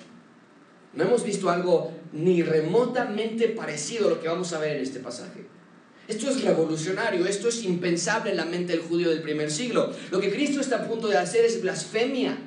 no 0.94 1.04
hemos 1.04 1.24
visto 1.24 1.50
algo 1.50 1.92
ni 2.12 2.44
remotamente 2.44 3.50
parecido 3.50 4.08
a 4.08 4.12
lo 4.12 4.22
que 4.22 4.28
vamos 4.28 4.54
a 4.54 4.60
ver 4.60 4.78
en 4.78 4.84
este 4.84 5.00
pasaje. 5.00 5.46
Esto 6.08 6.30
es 6.30 6.44
revolucionario, 6.44 7.26
esto 7.26 7.48
es 7.48 7.64
impensable 7.64 8.32
en 8.32 8.38
la 8.38 8.46
mente 8.46 8.74
del 8.74 8.82
judío 8.82 9.10
del 9.10 9.22
primer 9.22 9.50
siglo. 9.50 9.92
Lo 10.12 10.20
que 10.20 10.32
Cristo 10.32 10.60
está 10.60 10.78
a 10.78 10.88
punto 10.88 11.08
de 11.08 11.18
hacer 11.18 11.46
es 11.46 11.62
blasfemia. 11.62 12.38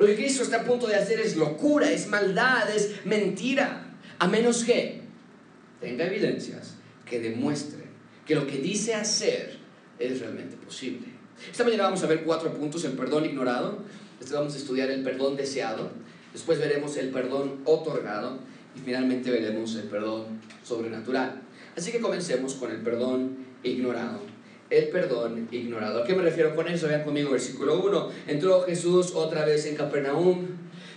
Lo 0.00 0.06
que 0.06 0.16
Cristo 0.16 0.42
está 0.42 0.62
a 0.62 0.64
punto 0.64 0.86
de 0.86 0.96
hacer 0.96 1.20
es 1.20 1.36
locura, 1.36 1.92
es 1.92 2.08
maldad, 2.08 2.74
es 2.74 3.04
mentira. 3.04 3.92
A 4.18 4.26
menos 4.28 4.64
que 4.64 5.02
tenga 5.78 6.06
evidencias 6.06 6.76
que 7.04 7.20
demuestren 7.20 7.84
que 8.24 8.34
lo 8.34 8.46
que 8.46 8.56
dice 8.56 8.94
hacer 8.94 9.58
es 9.98 10.20
realmente 10.20 10.56
posible. 10.56 11.06
Esta 11.50 11.64
mañana 11.64 11.82
vamos 11.82 12.02
a 12.02 12.06
ver 12.06 12.24
cuatro 12.24 12.50
puntos, 12.54 12.82
el 12.86 12.92
perdón 12.92 13.26
ignorado, 13.26 13.84
después 14.18 14.38
vamos 14.38 14.54
a 14.54 14.56
estudiar 14.56 14.90
el 14.90 15.02
perdón 15.02 15.36
deseado, 15.36 15.90
después 16.32 16.58
veremos 16.58 16.96
el 16.96 17.10
perdón 17.10 17.60
otorgado 17.66 18.38
y 18.74 18.80
finalmente 18.80 19.30
veremos 19.30 19.74
el 19.74 19.82
perdón 19.82 20.40
sobrenatural. 20.64 21.42
Así 21.76 21.92
que 21.92 22.00
comencemos 22.00 22.54
con 22.54 22.70
el 22.70 22.80
perdón 22.80 23.36
ignorado 23.62 24.29
el 24.70 24.88
perdón 24.88 25.48
ignorado. 25.50 26.02
¿A 26.02 26.06
qué 26.06 26.14
me 26.14 26.22
refiero 26.22 26.54
con 26.54 26.68
eso? 26.68 26.88
Vean 26.88 27.04
conmigo 27.04 27.30
versículo 27.30 27.80
1. 27.84 28.10
Entró 28.28 28.62
Jesús 28.62 29.12
otra 29.14 29.44
vez 29.44 29.66
en 29.66 29.76
Capernaum 29.76 30.46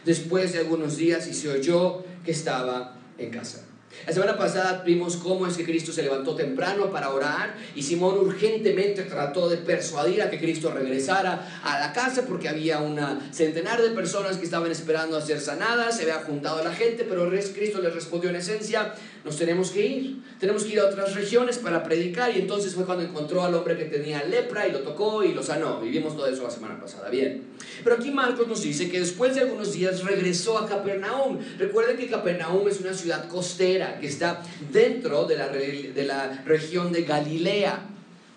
después 0.06 0.54
de 0.54 0.60
algunos 0.60 0.98
días 0.98 1.28
y 1.28 1.34
se 1.34 1.50
oyó 1.50 2.04
que 2.24 2.32
estaba 2.32 2.98
en 3.18 3.32
casa. 3.32 3.66
La 4.08 4.12
semana 4.12 4.38
pasada 4.38 4.84
vimos 4.86 5.16
cómo 5.18 5.48
es 5.48 5.56
que 5.56 5.64
Cristo 5.64 5.94
se 5.94 6.04
levantó 6.04 6.36
temprano 6.36 6.92
para 6.92 7.12
orar 7.12 7.56
y 7.76 7.84
Simón 7.84 8.18
urgentemente 8.18 9.04
trató 9.04 9.48
de 9.48 9.58
persuadir 9.58 10.22
a 10.22 10.30
que 10.30 10.40
Cristo 10.40 10.72
regresara 10.72 11.62
a 11.64 11.80
la 11.80 11.94
casa 11.94 12.26
porque 12.28 12.50
había 12.50 12.80
una 12.80 13.30
centenar 13.32 13.82
de 13.82 13.92
personas 13.92 14.38
que 14.38 14.46
estaban 14.46 14.72
esperando 14.72 15.16
a 15.16 15.22
ser 15.22 15.40
sanadas, 15.40 15.96
se 15.96 16.04
había 16.04 16.16
juntado 16.26 16.60
a 16.60 16.64
la 16.64 16.74
gente, 16.74 17.06
pero 17.08 17.30
Cristo 17.30 17.82
les 17.82 17.94
respondió 17.94 18.30
en 18.30 18.36
esencia, 18.38 18.94
nos 19.24 19.38
tenemos 19.38 19.72
que 19.72 19.86
ir, 19.86 20.24
tenemos 20.38 20.66
que 20.66 20.74
ir 20.74 20.80
a 20.80 20.86
otras 20.86 21.16
regiones 21.16 21.58
para 21.58 21.82
predicar 21.82 22.36
y 22.36 22.40
entonces 22.40 22.74
fue 22.74 22.86
cuando 22.86 23.06
encontró 23.06 23.44
al 23.44 23.56
hombre 23.56 23.78
que 23.78 23.86
tenía 23.86 24.22
lepra 24.24 24.68
y 24.68 24.72
lo 24.74 24.80
tocó 24.80 25.24
y 25.24 25.34
lo 25.34 25.42
sanó. 25.42 25.80
Vivimos 25.80 26.18
todo 26.18 26.28
eso 26.28 26.44
la 26.44 26.50
semana 26.50 26.80
pasada, 26.80 27.10
bien. 27.10 27.44
Pero 27.84 27.96
aquí 27.96 28.12
Marcos 28.12 28.48
nos 28.48 28.62
dice 28.62 28.90
que 28.90 29.00
después 29.00 29.36
de 29.36 29.42
algunos 29.42 29.72
días 29.72 30.04
regresó 30.04 30.58
a 30.58 30.68
Capernaum. 30.68 31.40
Recuerden 31.58 31.96
que 31.96 32.08
Capernaum 32.08 32.68
es 32.68 32.82
una 32.82 32.94
ciudad 32.94 33.30
costera 33.30 33.98
que 34.00 34.08
está 34.08 34.44
dentro 34.72 35.24
de 35.24 35.38
la, 35.38 35.48
de 35.48 36.04
la 36.06 36.44
región 36.46 36.92
de 36.92 37.04
Galilea. 37.04 37.90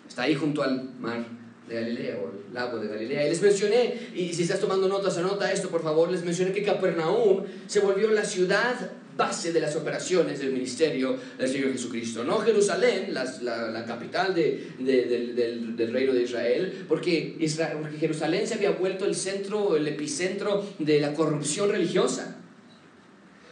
Está 0.08 0.22
ahí 0.22 0.36
junto 0.36 0.62
al 0.62 0.90
mar 1.00 1.26
de 1.68 1.74
Galilea 1.74 2.16
o 2.22 2.28
el 2.28 2.54
lago 2.54 2.78
de 2.78 2.86
Galilea. 2.86 3.26
Y 3.26 3.30
les 3.30 3.42
mencioné, 3.42 4.10
y 4.14 4.32
si 4.32 4.42
estás 4.42 4.60
tomando 4.60 4.86
notas, 4.86 5.18
anota 5.18 5.50
esto 5.50 5.68
por 5.68 5.82
favor, 5.82 6.12
les 6.12 6.24
mencioné 6.24 6.52
que 6.52 6.62
Capernaum 6.62 7.42
se 7.66 7.80
volvió 7.80 8.08
la 8.12 8.24
ciudad 8.24 8.92
base 9.16 9.52
de 9.52 9.60
las 9.60 9.74
operaciones 9.76 10.38
del 10.40 10.52
ministerio 10.52 11.16
del 11.38 11.48
Señor 11.48 11.72
Jesucristo. 11.72 12.24
No 12.24 12.38
Jerusalén, 12.38 13.14
la, 13.14 13.84
capital 13.86 14.34
del, 14.34 15.92
reino 15.92 16.12
de 16.12 16.22
Israel 16.22 16.84
porque, 16.88 17.36
Israel, 17.40 17.78
porque 17.80 17.98
Jerusalén 17.98 18.46
se 18.46 18.54
había 18.54 18.72
vuelto 18.72 19.04
el 19.04 19.14
centro, 19.14 19.76
el 19.76 19.86
epicentro 19.88 20.64
de 20.78 21.00
la 21.00 21.14
corrupción 21.14 21.70
religiosa. 21.70 22.36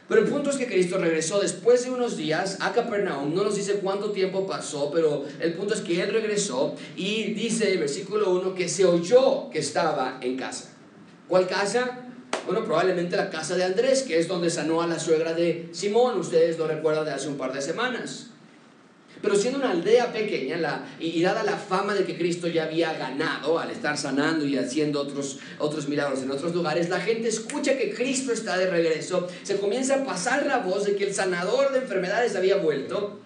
Pero 0.07 0.21
el 0.21 0.29
punto 0.29 0.51
es 0.51 0.57
que 0.57 0.67
Cristo 0.67 0.99
regresó 0.99 1.41
después 1.41 1.85
de 1.85 1.91
unos 1.91 2.19
días 2.19 2.59
a 2.61 2.73
Capernaum. 2.73 3.35
No 3.35 3.43
nos 3.43 3.57
dice 3.57 3.77
cuánto 3.77 4.11
tiempo 4.11 4.47
pasó, 4.47 4.91
pero 4.93 5.25
el 5.41 5.55
punto 5.55 5.73
es 5.73 5.81
que 5.81 6.03
Él 6.03 6.13
regresó 6.13 6.77
y 6.95 7.33
dice 7.33 7.73
el 7.73 7.79
versículo 7.79 8.35
1 8.35 8.55
que 8.55 8.69
se 8.69 8.85
oyó 8.85 9.49
que 9.49 9.61
estaba 9.61 10.19
en 10.21 10.37
casa. 10.37 10.71
¿Cuál 11.27 11.47
casa? 11.47 12.04
Bueno, 12.47 12.65
probablemente 12.65 13.17
la 13.17 13.31
casa 13.31 13.57
de 13.57 13.65
Andrés, 13.65 14.03
que 14.03 14.19
es 14.19 14.29
donde 14.29 14.51
sanó 14.51 14.83
a 14.83 14.87
la 14.87 14.99
suegra 14.99 15.33
de 15.33 15.69
Simón, 15.73 16.19
ustedes 16.19 16.59
lo 16.59 16.67
recuerdan 16.67 17.07
de 17.07 17.13
hace 17.13 17.29
un 17.29 17.39
par 17.39 17.53
de 17.53 17.63
semanas. 17.63 18.31
Pero 19.23 19.37
siendo 19.37 19.59
una 19.59 19.71
aldea 19.71 20.13
pequeña 20.13 20.85
y, 21.01 21.23
dada 21.23 21.43
la 21.45 21.57
fama 21.57 21.95
de 21.95 22.05
que 22.05 22.19
Cristo 22.19 22.47
ya 22.47 22.65
había 22.65 22.93
ganado 22.93 23.59
al 23.59 23.71
estar 23.71 23.97
sanando 23.97 24.45
y 24.45 24.59
haciendo 24.59 25.01
otros, 25.01 25.39
otros 25.59 25.89
milagros 25.89 26.23
en 26.23 26.31
otros 26.31 26.55
lugares, 26.55 26.91
la 26.91 27.01
gente 27.01 27.29
escucha 27.29 27.79
que 27.79 27.95
Cristo 27.95 28.33
está 28.33 28.59
de 28.59 28.69
regreso, 28.69 29.27
se 29.43 29.57
comienza 29.57 29.95
a 29.95 30.05
pasar 30.05 30.45
la 30.45 30.59
voz 30.59 30.85
de 30.85 30.97
que 30.97 31.05
el 31.05 31.15
sanador 31.15 31.73
de 31.73 31.79
enfermedades 31.79 32.37
había 32.37 32.57
vuelto. 32.57 33.19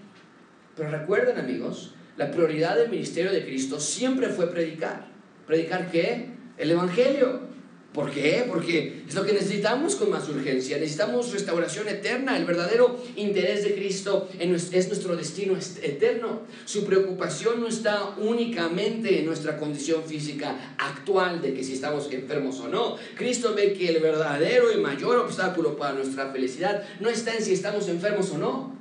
Pero 0.77 0.91
recuerden 0.91 1.39
amigos, 1.39 1.95
la 2.17 2.31
prioridad 2.31 2.77
del 2.77 2.91
ministerio 2.91 3.33
de 3.33 3.45
Cristo 3.45 3.81
siempre 3.81 4.29
fue 4.29 4.53
predicar. 4.53 5.09
¿Predicar 5.49 5.91
qué? 5.91 6.29
El 6.59 6.71
Evangelio. 6.71 7.49
¿Por 7.93 8.11
qué? 8.11 8.45
Porque 8.47 9.03
es 9.09 9.15
lo 9.15 9.25
que 9.25 9.33
necesitamos 9.33 9.97
con 9.97 10.11
más 10.11 10.29
urgencia. 10.29 10.77
Necesitamos 10.77 11.33
restauración 11.33 11.89
eterna. 11.89 12.37
El 12.37 12.45
verdadero 12.45 13.03
interés 13.17 13.65
de 13.65 13.75
Cristo 13.75 14.29
es 14.39 14.89
nuestro 14.89 15.17
destino 15.17 15.57
eterno. 15.83 16.43
Su 16.67 16.85
preocupación 16.85 17.61
no 17.61 17.67
está 17.67 18.11
únicamente 18.19 19.19
en 19.19 19.27
nuestra 19.27 19.57
condición 19.57 20.05
física 20.05 20.75
actual 20.77 21.41
de 21.41 21.55
que 21.55 21.65
si 21.65 21.73
estamos 21.73 22.13
enfermos 22.13 22.61
o 22.61 22.69
no. 22.69 22.97
Cristo 23.17 23.55
ve 23.55 23.73
que 23.73 23.89
el 23.89 24.03
verdadero 24.03 24.71
y 24.71 24.77
mayor 24.77 25.17
obstáculo 25.19 25.77
para 25.77 25.95
nuestra 25.95 26.31
felicidad 26.31 26.85
no 27.01 27.09
está 27.09 27.35
en 27.35 27.43
si 27.43 27.55
estamos 27.55 27.89
enfermos 27.89 28.31
o 28.31 28.39
no, 28.39 28.77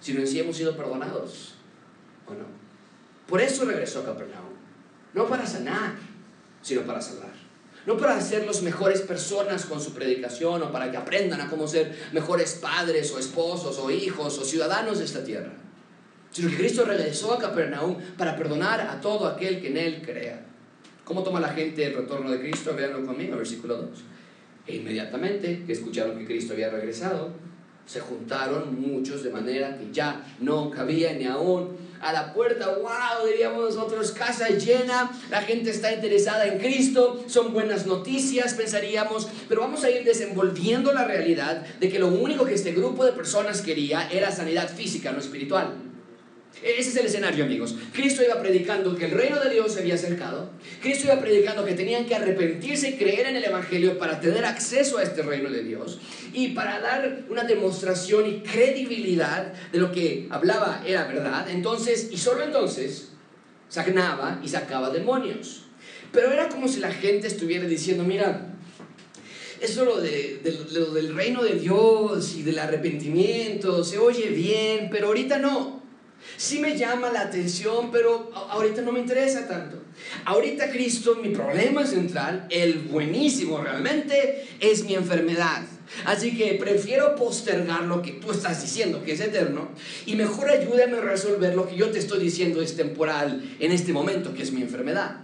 sino 0.00 0.20
en 0.20 0.26
si 0.26 0.40
hemos 0.40 0.56
sido 0.56 0.76
perdonados 0.76 1.54
o 2.26 2.34
no. 2.34 2.44
Por 3.26 3.40
eso 3.40 3.64
regresó 3.64 4.00
a 4.00 4.04
Capernaum. 4.04 4.52
No 5.14 5.26
para 5.26 5.46
sanar 5.46 5.94
sino 6.64 6.80
para 6.82 7.00
salvar. 7.00 7.32
No 7.86 7.98
para 7.98 8.18
ser 8.20 8.46
los 8.46 8.62
mejores 8.62 9.02
personas 9.02 9.66
con 9.66 9.80
su 9.80 9.92
predicación 9.92 10.62
o 10.62 10.72
para 10.72 10.90
que 10.90 10.96
aprendan 10.96 11.42
a 11.42 11.50
cómo 11.50 11.68
ser 11.68 11.94
mejores 12.12 12.54
padres 12.54 13.12
o 13.12 13.18
esposos 13.18 13.78
o 13.78 13.90
hijos 13.90 14.38
o 14.38 14.44
ciudadanos 14.44 14.98
de 14.98 15.04
esta 15.04 15.22
tierra, 15.22 15.52
sino 16.30 16.48
que 16.48 16.56
Cristo 16.56 16.86
regresó 16.86 17.34
a 17.34 17.38
Capernaum 17.38 17.98
para 18.16 18.34
perdonar 18.36 18.80
a 18.80 19.00
todo 19.02 19.28
aquel 19.28 19.60
que 19.60 19.68
en 19.68 19.76
él 19.76 20.02
crea. 20.02 20.46
¿Cómo 21.04 21.22
toma 21.22 21.38
la 21.38 21.50
gente 21.50 21.84
el 21.84 21.94
retorno 21.94 22.30
de 22.30 22.40
Cristo? 22.40 22.74
Veanlo 22.74 23.04
conmigo, 23.04 23.36
versículo 23.36 23.76
2. 23.76 23.90
E 24.66 24.76
inmediatamente 24.76 25.64
que 25.66 25.74
escucharon 25.74 26.18
que 26.18 26.24
Cristo 26.24 26.54
había 26.54 26.70
regresado, 26.70 27.32
se 27.84 28.00
juntaron 28.00 28.80
muchos 28.80 29.22
de 29.22 29.28
manera 29.28 29.76
que 29.76 29.92
ya 29.92 30.24
no 30.40 30.70
cabía 30.70 31.12
ni 31.12 31.26
aún 31.26 31.76
a 32.04 32.12
la 32.12 32.32
puerta, 32.32 32.68
wow, 32.68 33.26
diríamos 33.26 33.74
nosotros, 33.74 34.12
casa 34.12 34.48
llena, 34.48 35.10
la 35.30 35.40
gente 35.40 35.70
está 35.70 35.92
interesada 35.92 36.46
en 36.46 36.58
Cristo, 36.58 37.24
son 37.26 37.52
buenas 37.52 37.86
noticias, 37.86 38.54
pensaríamos, 38.54 39.28
pero 39.48 39.62
vamos 39.62 39.84
a 39.84 39.90
ir 39.90 40.04
desenvolviendo 40.04 40.92
la 40.92 41.04
realidad 41.04 41.64
de 41.80 41.88
que 41.88 41.98
lo 41.98 42.08
único 42.08 42.44
que 42.44 42.54
este 42.54 42.72
grupo 42.72 43.04
de 43.04 43.12
personas 43.12 43.62
quería 43.62 44.08
era 44.10 44.30
sanidad 44.30 44.68
física, 44.68 45.12
no 45.12 45.18
espiritual. 45.18 45.83
Ese 46.62 46.90
es 46.90 46.96
el 46.96 47.06
escenario, 47.06 47.44
amigos. 47.44 47.74
Cristo 47.92 48.22
iba 48.24 48.40
predicando 48.40 48.96
que 48.96 49.06
el 49.06 49.10
reino 49.10 49.38
de 49.38 49.50
Dios 49.50 49.72
se 49.72 49.80
había 49.80 49.94
acercado. 49.94 50.50
Cristo 50.80 51.06
iba 51.06 51.20
predicando 51.20 51.64
que 51.64 51.74
tenían 51.74 52.06
que 52.06 52.14
arrepentirse 52.14 52.90
y 52.90 52.92
creer 52.94 53.26
en 53.26 53.36
el 53.36 53.44
Evangelio 53.44 53.98
para 53.98 54.20
tener 54.20 54.44
acceso 54.44 54.98
a 54.98 55.02
este 55.02 55.22
reino 55.22 55.50
de 55.50 55.62
Dios. 55.62 55.98
Y 56.32 56.48
para 56.48 56.80
dar 56.80 57.24
una 57.28 57.44
demostración 57.44 58.26
y 58.26 58.40
credibilidad 58.40 59.52
de 59.72 59.78
lo 59.78 59.92
que 59.92 60.26
hablaba 60.30 60.82
era 60.86 61.04
verdad. 61.04 61.50
Entonces, 61.50 62.08
y 62.10 62.16
solo 62.16 62.44
entonces, 62.44 63.10
sanaba 63.68 64.40
y 64.42 64.48
sacaba 64.48 64.90
demonios. 64.90 65.64
Pero 66.12 66.32
era 66.32 66.48
como 66.48 66.68
si 66.68 66.80
la 66.80 66.92
gente 66.92 67.26
estuviera 67.26 67.66
diciendo, 67.66 68.04
mira, 68.04 68.54
eso 69.60 69.84
lo, 69.84 70.00
de, 70.00 70.40
lo 70.72 70.92
del 70.92 71.14
reino 71.14 71.42
de 71.42 71.54
Dios 71.54 72.36
y 72.36 72.42
del 72.42 72.58
arrepentimiento 72.58 73.82
se 73.82 73.98
oye 73.98 74.28
bien, 74.28 74.88
pero 74.90 75.08
ahorita 75.08 75.38
no. 75.38 75.83
Sí 76.36 76.58
me 76.58 76.76
llama 76.76 77.10
la 77.10 77.22
atención, 77.22 77.90
pero 77.90 78.30
ahorita 78.34 78.82
no 78.82 78.92
me 78.92 79.00
interesa 79.00 79.46
tanto. 79.46 79.82
Ahorita 80.24 80.70
Cristo, 80.70 81.16
mi 81.16 81.30
problema 81.30 81.86
central, 81.86 82.46
el 82.50 82.80
buenísimo 82.80 83.58
realmente, 83.62 84.46
es 84.60 84.84
mi 84.84 84.94
enfermedad. 84.94 85.62
Así 86.06 86.36
que 86.36 86.54
prefiero 86.54 87.14
postergar 87.14 87.82
lo 87.82 88.02
que 88.02 88.12
tú 88.12 88.32
estás 88.32 88.62
diciendo, 88.62 89.02
que 89.04 89.12
es 89.12 89.20
eterno, 89.20 89.68
y 90.06 90.16
mejor 90.16 90.50
ayúdame 90.50 90.98
a 90.98 91.02
resolver 91.02 91.54
lo 91.54 91.68
que 91.68 91.76
yo 91.76 91.90
te 91.90 91.98
estoy 91.98 92.20
diciendo 92.20 92.60
es 92.62 92.76
temporal 92.76 93.56
en 93.60 93.70
este 93.70 93.92
momento, 93.92 94.34
que 94.34 94.42
es 94.42 94.52
mi 94.52 94.62
enfermedad. 94.62 95.20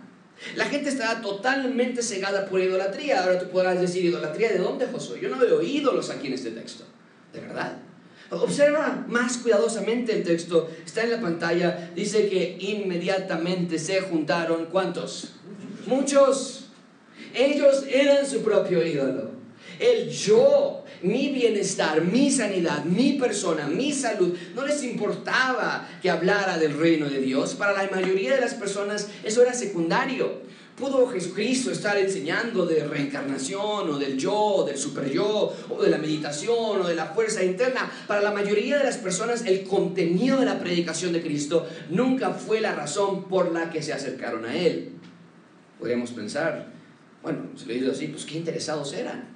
La 0.56 0.66
gente 0.66 0.88
está 0.88 1.20
totalmente 1.20 2.02
cegada 2.02 2.47
por 2.47 2.61
idolatría. 2.61 3.23
Ahora 3.23 3.38
tú 3.38 3.50
podrás 3.50 3.80
decir, 3.80 4.04
¿idolatría 4.04 4.50
de 4.50 4.59
dónde, 4.59 4.87
Josué? 4.87 5.20
Yo 5.20 5.28
no 5.28 5.38
veo 5.38 5.61
ídolos 5.61 6.09
aquí 6.09 6.28
en 6.28 6.32
este 6.35 6.50
texto. 6.50 6.85
¿De 7.32 7.40
verdad? 7.40 7.76
Observa 8.30 9.04
más 9.08 9.38
cuidadosamente 9.38 10.12
el 10.12 10.22
texto, 10.22 10.70
está 10.87 11.02
en 11.02 11.10
la 11.10 11.20
pantalla, 11.20 11.90
dice 11.96 12.28
que 12.28 12.56
inmediatamente 12.60 13.78
se 13.78 14.00
juntaron, 14.02 14.66
¿cuántos? 14.66 15.32
Muchos. 15.87 16.66
Ellos 17.34 17.84
eran 17.90 18.25
su 18.25 18.42
propio 18.42 18.87
ídolo. 18.87 19.30
El 19.80 20.10
yo, 20.10 20.84
mi 21.02 21.30
bienestar, 21.30 22.02
mi 22.02 22.30
sanidad, 22.30 22.84
mi 22.84 23.14
persona, 23.14 23.66
mi 23.66 23.92
salud, 23.92 24.37
no 24.54 24.64
les 24.64 24.84
importaba 24.84 25.88
que 26.00 26.10
hablara 26.10 26.58
del 26.58 26.78
reino 26.78 27.08
de 27.08 27.20
Dios. 27.20 27.54
Para 27.54 27.72
la 27.72 27.90
mayoría 27.90 28.34
de 28.34 28.40
las 28.40 28.54
personas 28.54 29.08
eso 29.25 29.42
era 29.42 29.54
secundario. 29.54 30.50
¿Pudo 30.80 31.06
Jesucristo 31.08 31.70
estar 31.70 31.99
enseñando 31.99 32.64
de 32.64 32.82
reencarnación 32.82 33.90
o 33.90 33.99
del 33.99 34.16
yo, 34.16 34.64
del 34.66 34.78
super 34.78 35.10
yo, 35.10 35.54
o 35.68 35.82
de 35.82 35.90
la 35.90 35.99
meditación 35.99 36.80
o 36.80 36.88
de 36.88 36.94
la 36.94 37.04
fuerza 37.04 37.44
interna? 37.44 37.92
Para 38.06 38.22
la 38.22 38.30
mayoría 38.30 38.78
de 38.78 38.84
las 38.84 38.96
personas 38.96 39.44
el 39.44 39.64
contenido 39.64 40.40
de 40.40 40.46
la 40.46 40.58
predicación 40.58 41.12
de 41.12 41.20
Cristo 41.20 41.68
nunca 41.90 42.30
fue 42.30 42.62
la 42.62 42.75
razón 42.75 43.25
por 43.25 43.52
la 43.52 43.68
que 43.68 43.82
se 43.82 43.92
acercaron 43.92 44.46
a 44.46 44.56
Él. 44.56 44.92
Podríamos 45.78 46.12
pensar, 46.12 46.68
bueno, 47.22 47.40
si 47.56 47.66
lo 47.66 47.75
digo 47.75 47.92
así, 47.92 48.06
pues 48.06 48.25
qué 48.25 48.38
interesados 48.38 48.94
eran. 48.94 49.28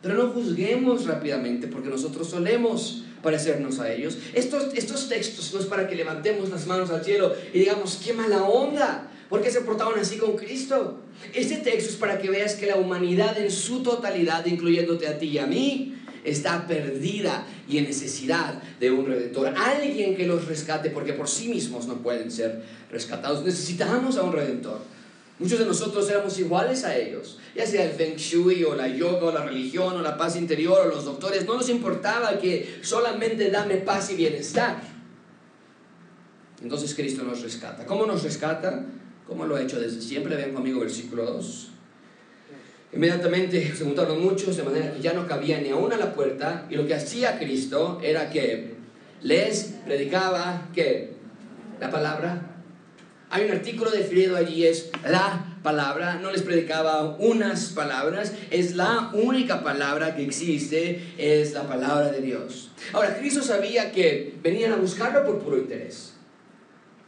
Pero 0.00 0.14
no 0.14 0.30
juzguemos 0.30 1.04
rápidamente 1.04 1.66
porque 1.66 1.90
nosotros 1.90 2.30
solemos 2.30 3.04
parecernos 3.22 3.78
a 3.78 3.92
ellos. 3.92 4.16
Estos, 4.32 4.72
estos 4.72 5.10
textos 5.10 5.52
no 5.52 5.60
es 5.60 5.66
para 5.66 5.86
que 5.86 5.96
levantemos 5.96 6.48
las 6.48 6.66
manos 6.66 6.88
al 6.88 7.04
cielo 7.04 7.34
y 7.52 7.58
digamos, 7.58 8.00
qué 8.02 8.14
mala 8.14 8.44
onda. 8.44 9.10
¿Por 9.28 9.42
qué 9.42 9.50
se 9.50 9.60
portaban 9.60 9.98
así 9.98 10.16
con 10.16 10.36
Cristo? 10.36 11.00
Este 11.34 11.56
texto 11.56 11.90
es 11.90 11.96
para 11.96 12.18
que 12.18 12.30
veas 12.30 12.54
que 12.54 12.66
la 12.66 12.76
humanidad 12.76 13.38
en 13.38 13.50
su 13.50 13.82
totalidad, 13.82 14.46
incluyéndote 14.46 15.06
a 15.06 15.18
ti 15.18 15.26
y 15.26 15.38
a 15.38 15.46
mí, 15.46 15.98
está 16.24 16.66
perdida 16.66 17.46
y 17.68 17.78
en 17.78 17.84
necesidad 17.84 18.62
de 18.80 18.90
un 18.90 19.06
redentor. 19.06 19.52
Alguien 19.56 20.16
que 20.16 20.26
los 20.26 20.46
rescate 20.46 20.90
porque 20.90 21.12
por 21.12 21.28
sí 21.28 21.48
mismos 21.48 21.86
no 21.86 21.96
pueden 21.96 22.30
ser 22.30 22.62
rescatados. 22.90 23.44
Necesitamos 23.44 24.16
a 24.16 24.22
un 24.22 24.32
redentor. 24.32 24.80
Muchos 25.38 25.58
de 25.60 25.66
nosotros 25.66 26.08
éramos 26.10 26.36
iguales 26.40 26.84
a 26.84 26.96
ellos, 26.96 27.38
ya 27.54 27.64
sea 27.64 27.84
el 27.84 27.92
feng 27.92 28.16
shui 28.16 28.64
o 28.64 28.74
la 28.74 28.88
yoga 28.88 29.26
o 29.26 29.32
la 29.32 29.44
religión 29.44 29.94
o 29.94 30.02
la 30.02 30.16
paz 30.16 30.34
interior 30.34 30.80
o 30.84 30.88
los 30.88 31.04
doctores, 31.04 31.46
no 31.46 31.54
nos 31.54 31.68
importaba 31.68 32.40
que 32.40 32.80
solamente 32.82 33.48
dame 33.48 33.76
paz 33.76 34.10
y 34.10 34.16
bienestar. 34.16 34.80
Entonces 36.60 36.92
Cristo 36.92 37.22
nos 37.22 37.40
rescata. 37.42 37.86
¿Cómo 37.86 38.04
nos 38.04 38.24
rescata? 38.24 38.84
¿Cómo 39.28 39.44
lo 39.44 39.56
ha 39.56 39.62
hecho 39.62 39.78
desde 39.78 40.00
siempre? 40.00 40.34
Vean 40.36 40.54
conmigo 40.54 40.80
versículo 40.80 41.24
2. 41.26 41.68
Inmediatamente 42.94 43.74
se 43.76 43.84
juntaron 43.84 44.22
muchos, 44.22 44.56
de 44.56 44.62
manera 44.62 44.94
que 44.94 45.02
ya 45.02 45.12
no 45.12 45.26
cabía 45.26 45.60
ni 45.60 45.68
aún 45.68 45.92
a 45.92 45.98
la 45.98 46.14
puerta, 46.14 46.66
y 46.70 46.76
lo 46.76 46.86
que 46.86 46.94
hacía 46.94 47.38
Cristo 47.38 48.00
era 48.02 48.30
que 48.30 48.74
les 49.20 49.74
predicaba 49.84 50.68
que 50.74 51.10
la 51.78 51.90
palabra. 51.90 52.54
Hay 53.28 53.44
un 53.44 53.50
artículo 53.50 53.90
definido 53.90 54.38
allí, 54.38 54.64
es 54.64 54.90
la 55.06 55.58
palabra, 55.62 56.14
no 56.14 56.30
les 56.30 56.40
predicaba 56.40 57.14
unas 57.18 57.66
palabras, 57.72 58.32
es 58.50 58.74
la 58.74 59.10
única 59.12 59.62
palabra 59.62 60.16
que 60.16 60.24
existe, 60.24 61.02
es 61.18 61.52
la 61.52 61.64
palabra 61.64 62.10
de 62.10 62.22
Dios. 62.22 62.70
Ahora, 62.94 63.18
Cristo 63.18 63.42
sabía 63.42 63.92
que 63.92 64.36
venían 64.42 64.72
a 64.72 64.76
buscarlo 64.76 65.26
por 65.26 65.40
puro 65.40 65.58
interés. 65.58 66.14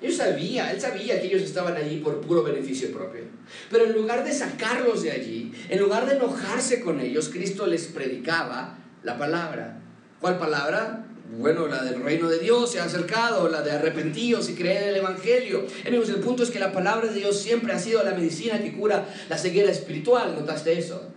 Él 0.02 0.12
sabía, 0.14 0.72
él 0.72 0.80
sabía 0.80 1.20
que 1.20 1.26
ellos 1.26 1.42
estaban 1.42 1.76
allí 1.76 1.98
por 1.98 2.20
puro 2.20 2.42
beneficio 2.42 2.90
propio. 2.90 3.22
Pero 3.70 3.84
en 3.84 3.92
lugar 3.92 4.24
de 4.24 4.32
sacarlos 4.32 5.02
de 5.02 5.12
allí, 5.12 5.52
en 5.68 5.78
lugar 5.78 6.06
de 6.06 6.16
enojarse 6.16 6.80
con 6.80 7.00
ellos, 7.00 7.28
Cristo 7.28 7.66
les 7.66 7.86
predicaba 7.86 8.78
la 9.02 9.18
palabra. 9.18 9.80
¿Cuál 10.20 10.38
palabra? 10.38 11.06
Bueno, 11.38 11.68
la 11.68 11.84
del 11.84 12.02
reino 12.02 12.28
de 12.28 12.38
Dios 12.38 12.72
se 12.72 12.80
ha 12.80 12.84
acercado, 12.84 13.48
la 13.48 13.62
de 13.62 13.70
arrepentidos 13.70 14.50
y 14.50 14.54
creer 14.54 14.82
en 14.82 14.88
el 14.88 14.96
Evangelio. 14.96 15.64
Amigos, 15.86 16.08
el 16.08 16.16
punto 16.16 16.42
es 16.42 16.50
que 16.50 16.58
la 16.58 16.72
palabra 16.72 17.08
de 17.08 17.20
Dios 17.20 17.40
siempre 17.40 17.72
ha 17.72 17.78
sido 17.78 18.02
la 18.02 18.12
medicina 18.12 18.60
que 18.60 18.72
cura 18.72 19.06
la 19.28 19.38
ceguera 19.38 19.70
espiritual. 19.70 20.34
¿Notaste 20.34 20.76
eso? 20.76 21.12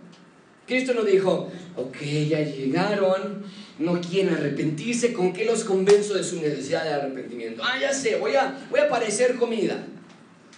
Cristo 0.66 0.94
no 0.94 1.02
dijo, 1.02 1.50
ok, 1.76 1.96
ya 2.28 2.40
llegaron, 2.40 3.44
no 3.78 4.00
quieren 4.00 4.34
arrepentirse, 4.34 5.12
¿con 5.12 5.32
qué 5.32 5.44
los 5.44 5.64
convenzo 5.64 6.14
de 6.14 6.24
su 6.24 6.40
necesidad 6.40 6.84
de 6.84 6.94
arrepentimiento? 6.94 7.62
Ah, 7.64 7.78
ya 7.80 7.92
sé, 7.92 8.16
voy 8.16 8.34
a, 8.36 8.66
voy 8.70 8.80
a 8.80 8.88
parecer 8.88 9.36
comida, 9.36 9.86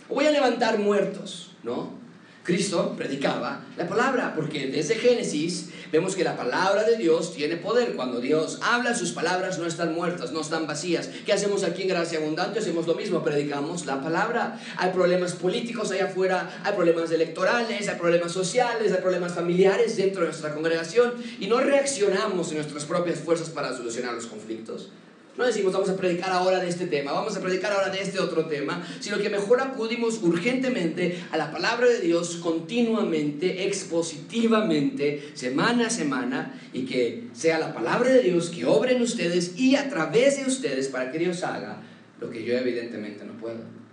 voy 0.08 0.26
a 0.26 0.30
levantar 0.30 0.78
muertos, 0.78 1.52
¿no? 1.62 1.96
Cristo 2.44 2.94
predicaba 2.96 3.64
la 3.76 3.88
palabra, 3.88 4.34
porque 4.36 4.68
desde 4.68 4.94
Génesis 4.94 5.70
vemos 5.92 6.14
que 6.14 6.24
la 6.24 6.36
palabra 6.36 6.84
de 6.84 6.96
Dios 6.96 7.34
tiene 7.34 7.56
poder. 7.56 7.94
Cuando 7.94 8.20
Dios 8.20 8.58
habla, 8.62 8.94
sus 8.94 9.12
palabras 9.12 9.58
no 9.58 9.66
están 9.66 9.94
muertas, 9.94 10.32
no 10.32 10.40
están 10.40 10.66
vacías. 10.66 11.08
¿Qué 11.24 11.32
hacemos 11.32 11.64
aquí 11.64 11.82
en 11.82 11.88
Gracia 11.88 12.18
Abundante? 12.18 12.58
Hacemos 12.58 12.86
lo 12.86 12.94
mismo, 12.94 13.22
predicamos 13.22 13.86
la 13.86 14.00
palabra. 14.00 14.60
Hay 14.76 14.90
problemas 14.90 15.34
políticos 15.34 15.90
allá 15.90 16.06
afuera, 16.06 16.60
hay 16.64 16.72
problemas 16.74 17.10
electorales, 17.10 17.88
hay 17.88 17.98
problemas 17.98 18.32
sociales, 18.32 18.92
hay 18.92 19.00
problemas 19.00 19.34
familiares 19.34 19.96
dentro 19.96 20.22
de 20.22 20.28
nuestra 20.28 20.54
congregación 20.54 21.14
y 21.38 21.46
no 21.46 21.60
reaccionamos 21.60 22.50
en 22.50 22.56
nuestras 22.56 22.84
propias 22.84 23.18
fuerzas 23.18 23.50
para 23.50 23.76
solucionar 23.76 24.14
los 24.14 24.26
conflictos. 24.26 24.90
No 25.38 25.44
decimos 25.44 25.72
vamos 25.72 25.90
a 25.90 25.96
predicar 25.96 26.30
ahora 26.30 26.60
de 26.60 26.68
este 26.68 26.86
tema, 26.86 27.12
vamos 27.12 27.36
a 27.36 27.40
predicar 27.40 27.72
ahora 27.72 27.90
de 27.90 28.00
este 28.00 28.18
otro 28.18 28.46
tema, 28.46 28.86
sino 29.00 29.18
que 29.18 29.28
mejor 29.28 29.60
acudimos 29.60 30.22
urgentemente 30.22 31.22
a 31.30 31.36
la 31.36 31.50
palabra 31.50 31.86
de 31.86 32.00
Dios 32.00 32.36
continuamente, 32.36 33.66
expositivamente, 33.66 35.30
semana 35.34 35.88
a 35.88 35.90
semana, 35.90 36.60
y 36.72 36.86
que 36.86 37.24
sea 37.34 37.58
la 37.58 37.74
palabra 37.74 38.10
de 38.10 38.22
Dios 38.22 38.48
que 38.48 38.64
obre 38.64 38.96
en 38.96 39.02
ustedes 39.02 39.58
y 39.58 39.76
a 39.76 39.90
través 39.90 40.38
de 40.38 40.46
ustedes 40.46 40.88
para 40.88 41.12
que 41.12 41.18
Dios 41.18 41.42
haga 41.42 41.82
lo 42.18 42.30
que 42.30 42.42
yo 42.42 42.56
evidentemente 42.56 43.24
no 43.24 43.34
puedo. 43.34 43.85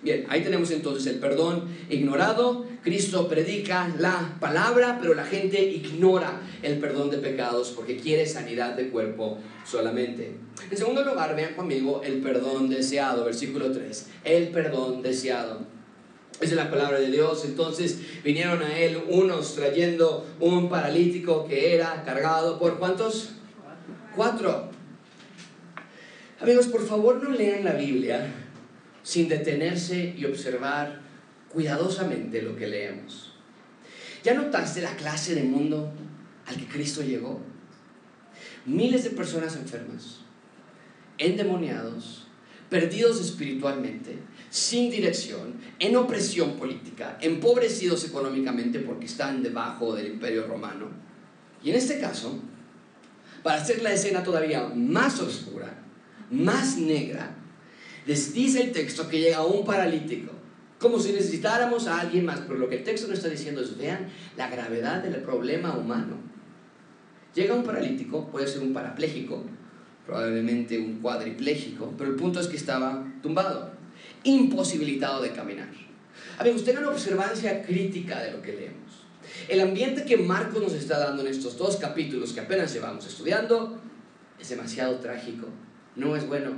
Bien, 0.00 0.26
ahí 0.28 0.42
tenemos 0.42 0.70
entonces 0.70 1.06
el 1.12 1.18
perdón 1.18 1.64
ignorado. 1.90 2.64
Cristo 2.84 3.28
predica 3.28 3.92
la 3.98 4.36
palabra, 4.38 4.98
pero 5.00 5.14
la 5.14 5.24
gente 5.24 5.60
ignora 5.60 6.40
el 6.62 6.78
perdón 6.78 7.10
de 7.10 7.18
pecados 7.18 7.72
porque 7.74 7.96
quiere 7.96 8.24
sanidad 8.26 8.74
de 8.74 8.90
cuerpo 8.90 9.38
solamente. 9.64 10.36
En 10.70 10.76
segundo 10.76 11.04
lugar, 11.04 11.34
vean 11.34 11.54
conmigo 11.54 12.02
el 12.04 12.20
perdón 12.20 12.68
deseado, 12.68 13.24
versículo 13.24 13.72
3. 13.72 14.06
El 14.24 14.48
perdón 14.48 15.02
deseado. 15.02 15.66
Esa 16.40 16.52
es 16.52 16.56
la 16.56 16.70
palabra 16.70 17.00
de 17.00 17.10
Dios. 17.10 17.44
Entonces 17.44 17.98
vinieron 18.22 18.62
a 18.62 18.78
él 18.78 19.02
unos 19.08 19.56
trayendo 19.56 20.24
un 20.38 20.68
paralítico 20.68 21.46
que 21.48 21.74
era 21.74 22.04
cargado 22.04 22.60
por 22.60 22.78
cuántos? 22.78 23.30
Cuatro. 24.14 24.70
Amigos, 26.40 26.68
por 26.68 26.86
favor 26.86 27.20
no 27.20 27.30
lean 27.30 27.64
la 27.64 27.72
Biblia 27.72 28.32
sin 29.08 29.26
detenerse 29.26 30.14
y 30.18 30.26
observar 30.26 31.00
cuidadosamente 31.50 32.42
lo 32.42 32.54
que 32.54 32.66
leemos. 32.66 33.32
¿Ya 34.22 34.34
notaste 34.34 34.82
la 34.82 34.94
clase 34.96 35.34
de 35.34 35.44
mundo 35.44 35.90
al 36.44 36.56
que 36.58 36.66
Cristo 36.66 37.00
llegó? 37.00 37.40
Miles 38.66 39.04
de 39.04 39.10
personas 39.10 39.56
enfermas, 39.56 40.18
endemoniados, 41.16 42.26
perdidos 42.68 43.18
espiritualmente, 43.18 44.18
sin 44.50 44.90
dirección, 44.90 45.54
en 45.78 45.96
opresión 45.96 46.58
política, 46.58 47.16
empobrecidos 47.22 48.04
económicamente 48.04 48.78
porque 48.80 49.06
están 49.06 49.42
debajo 49.42 49.94
del 49.94 50.08
imperio 50.08 50.46
romano. 50.46 50.90
Y 51.64 51.70
en 51.70 51.76
este 51.76 51.98
caso, 51.98 52.38
para 53.42 53.62
hacer 53.62 53.80
la 53.80 53.90
escena 53.94 54.22
todavía 54.22 54.68
más 54.68 55.18
oscura, 55.18 55.82
más 56.30 56.76
negra, 56.76 57.38
les 58.06 58.32
dice 58.32 58.62
el 58.62 58.72
texto 58.72 59.08
que 59.08 59.20
llega 59.20 59.44
un 59.44 59.64
paralítico, 59.64 60.32
como 60.78 60.98
si 60.98 61.12
necesitáramos 61.12 61.86
a 61.86 62.00
alguien 62.00 62.24
más, 62.24 62.40
pero 62.40 62.58
lo 62.58 62.68
que 62.68 62.76
el 62.76 62.84
texto 62.84 63.08
no 63.08 63.14
está 63.14 63.28
diciendo 63.28 63.60
es, 63.60 63.76
vean 63.76 64.08
la 64.36 64.48
gravedad 64.48 65.02
del 65.02 65.16
problema 65.22 65.76
humano. 65.76 66.16
Llega 67.34 67.54
un 67.54 67.64
paralítico, 67.64 68.28
puede 68.28 68.46
ser 68.46 68.62
un 68.62 68.72
parapléjico, 68.72 69.44
probablemente 70.06 70.78
un 70.78 71.00
cuadripléjico, 71.00 71.92
pero 71.98 72.10
el 72.10 72.16
punto 72.16 72.40
es 72.40 72.46
que 72.46 72.56
estaba 72.56 73.06
tumbado, 73.22 73.72
imposibilitado 74.24 75.22
de 75.22 75.32
caminar. 75.32 75.68
Amigos, 76.38 76.64
tengan 76.64 76.84
observancia 76.86 77.62
crítica 77.62 78.20
de 78.22 78.32
lo 78.32 78.42
que 78.42 78.52
leemos. 78.52 78.78
El 79.48 79.60
ambiente 79.60 80.04
que 80.04 80.16
Marcos 80.16 80.62
nos 80.62 80.72
está 80.72 80.98
dando 80.98 81.22
en 81.22 81.28
estos 81.28 81.58
dos 81.58 81.76
capítulos 81.76 82.32
que 82.32 82.40
apenas 82.40 82.72
llevamos 82.72 83.06
estudiando 83.06 83.80
es 84.38 84.48
demasiado 84.48 84.96
trágico, 84.98 85.48
no 85.96 86.16
es 86.16 86.26
bueno. 86.26 86.52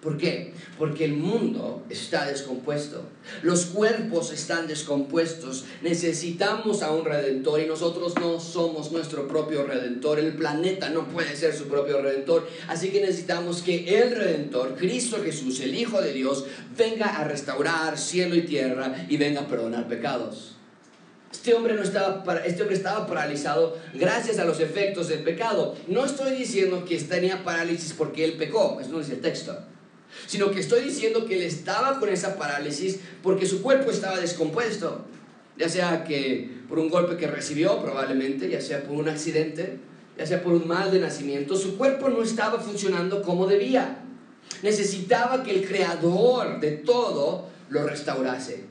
¿Por 0.00 0.16
qué? 0.16 0.54
Porque 0.78 1.04
el 1.04 1.12
mundo 1.12 1.82
está 1.90 2.24
descompuesto. 2.24 3.02
Los 3.42 3.66
cuerpos 3.66 4.32
están 4.32 4.66
descompuestos. 4.66 5.66
Necesitamos 5.82 6.82
a 6.82 6.90
un 6.90 7.04
redentor 7.04 7.60
y 7.60 7.66
nosotros 7.66 8.14
no 8.18 8.40
somos 8.40 8.92
nuestro 8.92 9.28
propio 9.28 9.66
redentor. 9.66 10.18
El 10.18 10.32
planeta 10.32 10.88
no 10.88 11.06
puede 11.08 11.36
ser 11.36 11.54
su 11.54 11.64
propio 11.64 12.00
redentor. 12.00 12.48
Así 12.66 12.88
que 12.88 13.02
necesitamos 13.02 13.60
que 13.60 14.00
el 14.00 14.16
redentor, 14.16 14.74
Cristo 14.74 15.18
Jesús, 15.22 15.60
el 15.60 15.74
Hijo 15.74 16.00
de 16.00 16.14
Dios, 16.14 16.46
venga 16.78 17.18
a 17.18 17.24
restaurar 17.24 17.98
cielo 17.98 18.34
y 18.34 18.42
tierra 18.42 19.04
y 19.06 19.18
venga 19.18 19.42
a 19.42 19.48
perdonar 19.48 19.86
pecados. 19.86 20.56
Este 21.30 21.52
hombre, 21.52 21.74
no 21.74 21.82
estaba, 21.82 22.24
este 22.46 22.62
hombre 22.62 22.76
estaba 22.76 23.06
paralizado 23.06 23.76
gracias 23.92 24.38
a 24.38 24.46
los 24.46 24.60
efectos 24.60 25.08
del 25.08 25.22
pecado. 25.22 25.76
No 25.88 26.06
estoy 26.06 26.34
diciendo 26.34 26.86
que 26.86 26.98
tenía 27.00 27.44
parálisis 27.44 27.92
porque 27.92 28.24
él 28.24 28.32
pecó, 28.38 28.78
eso 28.80 28.90
no 28.92 29.00
es 29.00 29.10
el 29.10 29.20
texto 29.20 29.58
sino 30.26 30.50
que 30.50 30.60
estoy 30.60 30.82
diciendo 30.82 31.26
que 31.26 31.36
él 31.36 31.42
estaba 31.42 31.98
con 31.98 32.08
esa 32.08 32.36
parálisis 32.36 33.00
porque 33.22 33.46
su 33.46 33.62
cuerpo 33.62 33.90
estaba 33.90 34.18
descompuesto, 34.20 35.04
ya 35.56 35.68
sea 35.68 36.04
que 36.04 36.60
por 36.68 36.78
un 36.78 36.88
golpe 36.88 37.16
que 37.16 37.26
recibió 37.26 37.80
probablemente, 37.82 38.48
ya 38.48 38.60
sea 38.60 38.82
por 38.82 38.96
un 38.96 39.08
accidente, 39.08 39.78
ya 40.16 40.26
sea 40.26 40.42
por 40.42 40.52
un 40.52 40.68
mal 40.68 40.90
de 40.90 41.00
nacimiento, 41.00 41.56
su 41.56 41.76
cuerpo 41.76 42.08
no 42.08 42.22
estaba 42.22 42.60
funcionando 42.60 43.22
como 43.22 43.46
debía. 43.46 44.04
Necesitaba 44.62 45.42
que 45.42 45.52
el 45.52 45.66
creador 45.66 46.60
de 46.60 46.72
todo 46.72 47.48
lo 47.68 47.86
restaurase. 47.86 48.64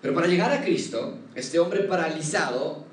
Pero 0.00 0.14
para 0.14 0.26
llegar 0.26 0.52
a 0.52 0.62
Cristo, 0.62 1.18
este 1.34 1.58
hombre 1.58 1.84
paralizado 1.84 2.84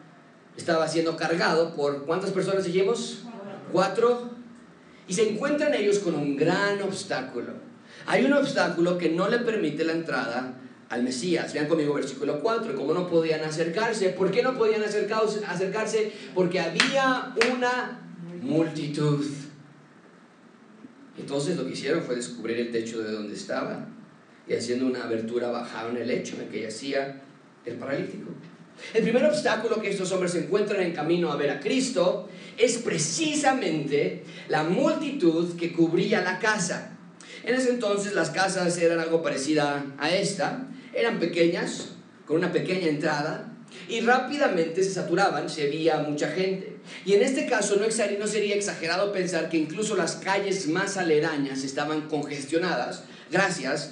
estaba 0.55 0.87
siendo 0.87 1.17
cargado 1.17 1.75
por 1.75 2.05
¿cuántas 2.05 2.31
personas 2.31 2.63
dijimos? 2.63 3.23
Cuatro 3.71 4.29
y 5.09 5.13
se 5.13 5.27
encuentran 5.27 5.73
ellos 5.73 5.99
con 5.99 6.13
un 6.13 6.37
gran 6.37 6.81
obstáculo. 6.83 7.53
Hay 8.05 8.25
un 8.25 8.33
obstáculo 8.33 8.97
que 8.97 9.09
no 9.09 9.27
le 9.27 9.39
permite 9.39 9.83
la 9.83 9.93
entrada 9.93 10.53
al 10.89 11.03
Mesías. 11.03 11.51
Vean 11.51 11.67
conmigo 11.67 11.95
versículo 11.95 12.39
4, 12.39 12.75
cómo 12.75 12.93
no 12.93 13.09
podían 13.09 13.41
acercarse. 13.41 14.09
¿Por 14.09 14.29
qué 14.29 14.43
no 14.43 14.55
podían 14.55 14.83
acercarse? 14.83 16.11
Porque 16.35 16.59
había 16.59 17.33
una 17.51 17.99
multitud. 18.41 19.25
Entonces 21.17 21.57
lo 21.57 21.65
que 21.65 21.73
hicieron 21.73 22.03
fue 22.03 22.15
descubrir 22.15 22.59
el 22.59 22.71
techo 22.71 23.01
de 23.01 23.11
donde 23.11 23.33
estaba 23.33 23.87
y 24.47 24.53
haciendo 24.53 24.85
una 24.85 25.03
abertura 25.03 25.49
bajaron 25.49 25.97
el 25.97 26.07
lecho 26.07 26.35
en 26.35 26.43
el 26.43 26.47
que 26.49 26.61
yacía 26.61 27.21
el 27.65 27.75
paralítico. 27.75 28.29
El 28.93 29.03
primer 29.03 29.25
obstáculo 29.25 29.81
que 29.81 29.89
estos 29.89 30.11
hombres 30.11 30.35
encuentran 30.35 30.81
en 30.81 30.93
camino 30.93 31.31
a 31.31 31.35
ver 31.35 31.49
a 31.49 31.59
Cristo 31.59 32.29
es 32.57 32.77
precisamente 32.77 34.23
la 34.47 34.63
multitud 34.63 35.55
que 35.57 35.71
cubría 35.71 36.21
la 36.21 36.39
casa. 36.39 36.97
En 37.43 37.55
ese 37.55 37.69
entonces 37.69 38.13
las 38.13 38.31
casas 38.31 38.77
eran 38.77 38.99
algo 38.99 39.21
parecida 39.21 39.85
a 39.97 40.11
esta, 40.13 40.67
eran 40.93 41.19
pequeñas, 41.19 41.89
con 42.25 42.37
una 42.37 42.51
pequeña 42.51 42.87
entrada, 42.87 43.53
y 43.87 44.01
rápidamente 44.01 44.83
se 44.83 44.91
saturaban, 44.91 45.49
se 45.49 45.67
veía 45.67 45.99
mucha 45.99 46.29
gente. 46.29 46.77
Y 47.05 47.13
en 47.13 47.21
este 47.21 47.45
caso 47.45 47.77
no, 47.77 47.89
sería 48.27 48.55
exagerado 48.55 49.11
pensar 49.11 49.49
que 49.49 49.57
incluso 49.57 49.95
las 49.95 50.15
calles 50.15 50.67
más 50.67 50.97
aledañas 50.97 51.63
estaban 51.63 52.07
congestionadas 52.07 53.03
gracias 53.31 53.91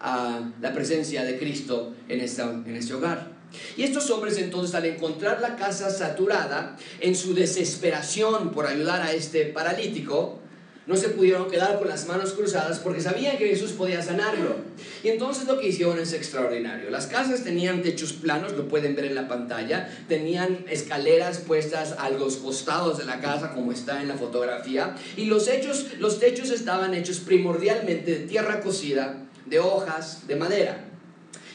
a 0.00 0.50
la 0.60 0.72
presencia 0.72 1.24
de 1.24 1.38
Cristo 1.38 1.94
en, 2.08 2.20
esta, 2.20 2.50
en 2.50 2.76
este 2.76 2.94
hogar. 2.94 3.35
Y 3.76 3.82
estos 3.82 4.10
hombres 4.10 4.38
entonces 4.38 4.74
al 4.74 4.84
encontrar 4.84 5.40
la 5.40 5.56
casa 5.56 5.90
saturada, 5.90 6.76
en 7.00 7.14
su 7.14 7.34
desesperación 7.34 8.52
por 8.52 8.66
ayudar 8.66 9.02
a 9.02 9.12
este 9.12 9.46
paralítico, 9.46 10.40
no 10.86 10.96
se 10.96 11.08
pudieron 11.08 11.50
quedar 11.50 11.78
con 11.78 11.88
las 11.88 12.06
manos 12.06 12.32
cruzadas 12.32 12.78
porque 12.78 13.00
sabían 13.00 13.36
que 13.38 13.48
Jesús 13.48 13.72
podía 13.72 14.00
sanarlo. 14.02 14.54
Y 15.02 15.08
entonces 15.08 15.46
lo 15.46 15.58
que 15.58 15.68
hicieron 15.68 15.98
es 15.98 16.12
extraordinario. 16.12 16.90
Las 16.90 17.08
casas 17.08 17.42
tenían 17.42 17.82
techos 17.82 18.12
planos, 18.12 18.52
lo 18.52 18.68
pueden 18.68 18.94
ver 18.94 19.06
en 19.06 19.16
la 19.16 19.26
pantalla, 19.26 19.88
tenían 20.08 20.64
escaleras 20.68 21.38
puestas 21.38 21.96
a 21.98 22.08
los 22.10 22.36
costados 22.36 22.98
de 22.98 23.04
la 23.04 23.20
casa 23.20 23.52
como 23.52 23.72
está 23.72 24.00
en 24.00 24.08
la 24.08 24.14
fotografía 24.14 24.94
y 25.16 25.24
los, 25.24 25.48
hechos, 25.48 25.86
los 25.98 26.20
techos 26.20 26.50
estaban 26.50 26.94
hechos 26.94 27.18
primordialmente 27.18 28.12
de 28.12 28.26
tierra 28.26 28.60
cocida, 28.60 29.24
de 29.44 29.58
hojas, 29.58 30.28
de 30.28 30.36
madera. 30.36 30.84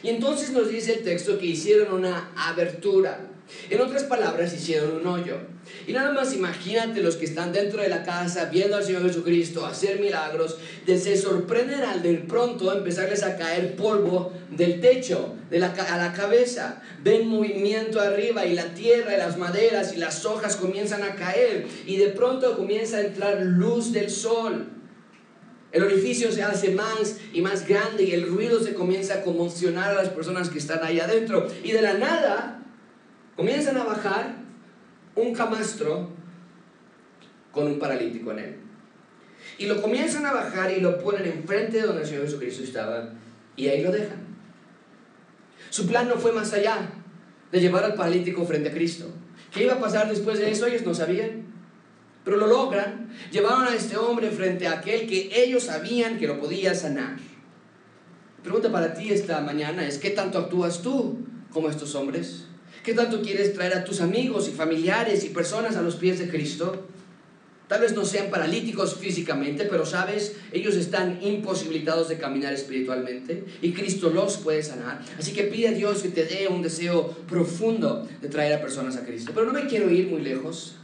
Y 0.04 0.10
entonces 0.10 0.52
nos 0.52 0.70
dice 0.70 0.94
el 0.94 1.04
texto 1.04 1.38
que 1.38 1.46
hicieron 1.46 1.94
una 1.94 2.32
abertura. 2.36 3.28
En 3.70 3.82
otras 3.82 4.04
palabras, 4.04 4.54
hicieron 4.54 5.02
un 5.02 5.08
hoyo. 5.08 5.38
Y 5.88 5.94
nada 5.94 6.12
más 6.12 6.34
imagínate 6.34 7.02
los 7.02 7.16
que 7.16 7.26
están 7.26 7.52
dentro 7.52 7.82
de 7.82 7.90
la 7.90 8.04
casa 8.04 8.46
viendo 8.46 8.78
al 8.78 8.84
Señor 8.84 9.04
Jesucristo 9.04 9.66
hacer 9.66 10.00
milagros, 10.00 10.58
de 10.86 10.98
se 10.98 11.18
sorprenden 11.18 11.82
al 11.82 12.02
de 12.02 12.16
pronto 12.16 12.72
empezarles 12.76 13.24
a 13.24 13.38
caer 13.38 13.76
polvo 13.76 14.34
del 14.50 14.80
techo 14.80 15.36
de 15.50 15.64
a 15.64 15.98
la 15.98 16.14
cabeza. 16.14 16.82
Ven 17.04 17.28
movimiento 17.28 18.00
arriba 18.00 18.46
y 18.46 18.54
la 18.54 18.74
tierra 18.74 19.16
y 19.16 19.18
las 19.18 19.38
maderas 19.38 19.94
y 19.94 19.98
las 19.98 20.26
hojas 20.26 20.56
comienzan 20.56 21.04
a 21.04 21.16
caer 21.16 21.68
y 21.86 21.98
de 21.98 22.08
pronto 22.08 22.56
comienza 22.56 22.98
a 22.98 23.02
entrar 23.02 23.42
luz 23.42 23.92
del 23.92 24.10
sol. 24.10 24.68
El 25.72 25.84
orificio 25.84 26.32
se 26.32 26.44
hace 26.44 26.72
más 26.72 27.18
y 27.32 27.42
más 27.42 27.68
grande 27.68 28.04
y 28.04 28.12
el 28.12 28.28
ruido 28.28 28.60
se 28.60 28.74
comienza 28.74 29.16
a 29.16 29.22
conmocionar 29.22 29.92
a 29.92 29.94
las 29.94 30.10
personas 30.10 30.50
que 30.50 30.60
están 30.60 30.84
ahí 30.84 31.00
adentro. 31.00 31.48
Y 31.64 31.72
de 31.72 31.82
la 31.82 31.94
nada 31.94 32.64
comienzan 33.38 33.78
a 33.78 33.86
bajar 33.86 34.36
un 35.16 35.34
camastro 35.34 36.10
con 37.52 37.68
un 37.68 37.80
paralítico 37.80 38.32
en 38.32 38.40
él. 38.40 38.56
Y 39.58 39.66
lo 39.66 39.82
comienzan 39.82 40.26
a 40.26 40.34
bajar 40.34 40.72
y 40.72 40.82
lo 40.82 41.00
ponen 41.00 41.26
enfrente 41.26 41.78
de 41.78 41.84
donde 41.84 42.02
el 42.02 42.08
Señor 42.08 42.26
Jesucristo 42.26 42.64
estaba 42.64 43.10
y 43.56 43.68
ahí 43.68 43.82
lo 43.82 43.92
dejan. 43.92 44.22
Su 45.70 45.88
plan 45.88 46.08
no 46.08 46.16
fue 46.16 46.34
más 46.34 46.52
allá 46.54 46.90
de 47.52 47.60
llevar 47.60 47.84
al 47.84 47.96
paralítico 47.96 48.46
frente 48.46 48.70
a 48.70 48.74
Cristo. 48.74 49.06
¿Qué 49.54 49.64
iba 49.64 49.74
a 49.74 49.80
pasar 49.80 50.10
después 50.10 50.40
de 50.40 50.52
eso? 50.52 50.66
Ellos 50.66 50.84
no 50.84 50.94
sabían. 50.94 51.51
Pero 52.24 52.38
lo 52.38 52.48
logran. 52.48 53.10
Llevaron 53.32 53.66
a 53.66 53.76
este 53.76 53.98
hombre 53.98 54.30
frente 54.32 54.68
a 54.68 54.74
aquel 54.74 55.08
que 55.08 55.32
ellos 55.34 55.64
sabían 55.64 56.18
que 56.18 56.28
lo 56.28 56.40
podía 56.40 56.76
sanar. 56.76 57.18
pregunta 58.44 58.72
para 58.72 58.94
ti 58.94 59.12
esta 59.12 59.42
mañana 59.42 59.88
es, 59.88 59.98
¿qué 59.98 60.12
tanto 60.12 60.38
actúas 60.38 60.82
tú 60.82 61.20
como 61.52 61.70
estos 61.70 61.96
hombres? 61.96 62.46
¿Qué 62.84 62.94
tanto 62.94 63.22
quieres 63.22 63.54
traer 63.54 63.76
a 63.76 63.84
tus 63.84 64.02
amigos 64.02 64.48
y 64.48 64.52
familiares 64.52 65.24
y 65.24 65.30
personas 65.30 65.76
a 65.76 65.82
los 65.82 65.96
pies 65.96 66.18
de 66.18 66.30
Cristo? 66.30 66.88
Tal 67.68 67.80
vez 67.80 67.94
no 67.94 68.04
sean 68.04 68.30
paralíticos 68.30 68.96
físicamente, 68.96 69.64
pero 69.64 69.86
sabes, 69.86 70.36
ellos 70.52 70.76
están 70.76 71.20
imposibilitados 71.22 72.10
de 72.10 72.18
caminar 72.18 72.52
espiritualmente 72.52 73.46
y 73.62 73.72
Cristo 73.72 74.10
los 74.10 74.38
puede 74.38 74.62
sanar. 74.62 75.02
Así 75.18 75.32
que 75.32 75.44
pide 75.44 75.70
a 75.70 75.72
Dios 75.72 76.02
que 76.02 76.10
te 76.10 76.26
dé 76.26 76.50
un 76.50 76.62
deseo 76.62 77.08
profundo 77.30 78.06
de 78.22 78.28
traer 78.28 78.56
a 78.56 78.62
personas 78.62 78.98
a 78.98 79.06
Cristo. 79.06 79.32
Pero 79.34 79.46
no 79.46 79.54
me 79.54 79.68
quiero 79.68 79.90
ir 79.90 80.08
muy 80.08 80.22
lejos. 80.22 80.76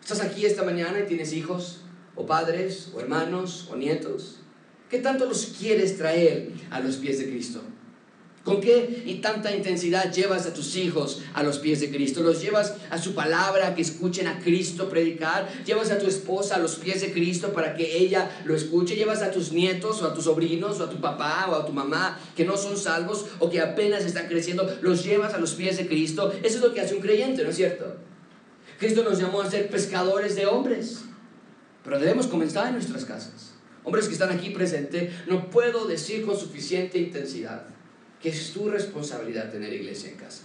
Estás 0.00 0.20
aquí 0.20 0.44
esta 0.44 0.64
mañana 0.64 1.00
y 1.00 1.06
tienes 1.06 1.32
hijos, 1.32 1.82
o 2.16 2.26
padres, 2.26 2.90
o 2.94 3.00
hermanos, 3.00 3.68
o 3.70 3.76
nietos. 3.76 4.40
¿Qué 4.88 4.98
tanto 4.98 5.26
los 5.26 5.54
quieres 5.58 5.96
traer 5.96 6.50
a 6.70 6.80
los 6.80 6.96
pies 6.96 7.18
de 7.18 7.30
Cristo? 7.30 7.62
¿Con 8.42 8.62
qué 8.62 9.02
y 9.04 9.16
tanta 9.16 9.54
intensidad 9.54 10.10
llevas 10.10 10.46
a 10.46 10.54
tus 10.54 10.74
hijos 10.74 11.20
a 11.34 11.42
los 11.42 11.58
pies 11.58 11.80
de 11.80 11.90
Cristo? 11.90 12.22
¿Los 12.22 12.40
llevas 12.40 12.74
a 12.88 12.96
su 12.96 13.14
palabra, 13.14 13.74
que 13.74 13.82
escuchen 13.82 14.26
a 14.26 14.40
Cristo 14.40 14.88
predicar? 14.88 15.46
¿Llevas 15.66 15.90
a 15.90 15.98
tu 15.98 16.06
esposa 16.06 16.56
a 16.56 16.58
los 16.58 16.76
pies 16.76 17.02
de 17.02 17.12
Cristo 17.12 17.52
para 17.52 17.76
que 17.76 17.98
ella 17.98 18.30
lo 18.46 18.56
escuche? 18.56 18.96
¿Llevas 18.96 19.20
a 19.20 19.30
tus 19.30 19.52
nietos 19.52 20.00
o 20.00 20.06
a 20.06 20.14
tus 20.14 20.24
sobrinos 20.24 20.80
o 20.80 20.84
a 20.84 20.90
tu 20.90 21.00
papá 21.00 21.48
o 21.50 21.54
a 21.54 21.66
tu 21.66 21.72
mamá 21.72 22.18
que 22.34 22.46
no 22.46 22.56
son 22.56 22.78
salvos 22.78 23.26
o 23.40 23.50
que 23.50 23.60
apenas 23.60 24.06
están 24.06 24.26
creciendo? 24.26 24.78
¿Los 24.80 25.04
llevas 25.04 25.34
a 25.34 25.38
los 25.38 25.52
pies 25.52 25.76
de 25.76 25.86
Cristo? 25.86 26.32
Eso 26.42 26.56
es 26.56 26.62
lo 26.62 26.72
que 26.72 26.80
hace 26.80 26.94
un 26.94 27.02
creyente, 27.02 27.44
¿no 27.44 27.50
es 27.50 27.56
cierto? 27.56 28.09
Cristo 28.80 29.04
nos 29.04 29.18
llamó 29.18 29.42
a 29.42 29.50
ser 29.50 29.68
pescadores 29.68 30.34
de 30.36 30.46
hombres, 30.46 31.02
pero 31.84 31.98
debemos 31.98 32.26
comenzar 32.26 32.68
en 32.68 32.72
nuestras 32.72 33.04
casas. 33.04 33.52
Hombres 33.84 34.06
que 34.06 34.14
están 34.14 34.30
aquí 34.30 34.50
presentes, 34.50 35.12
no 35.26 35.50
puedo 35.50 35.86
decir 35.86 36.24
con 36.24 36.34
suficiente 36.34 36.98
intensidad 36.98 37.66
que 38.22 38.30
es 38.30 38.52
tu 38.54 38.70
responsabilidad 38.70 39.50
tener 39.50 39.70
iglesia 39.74 40.10
en 40.10 40.16
casa. 40.16 40.44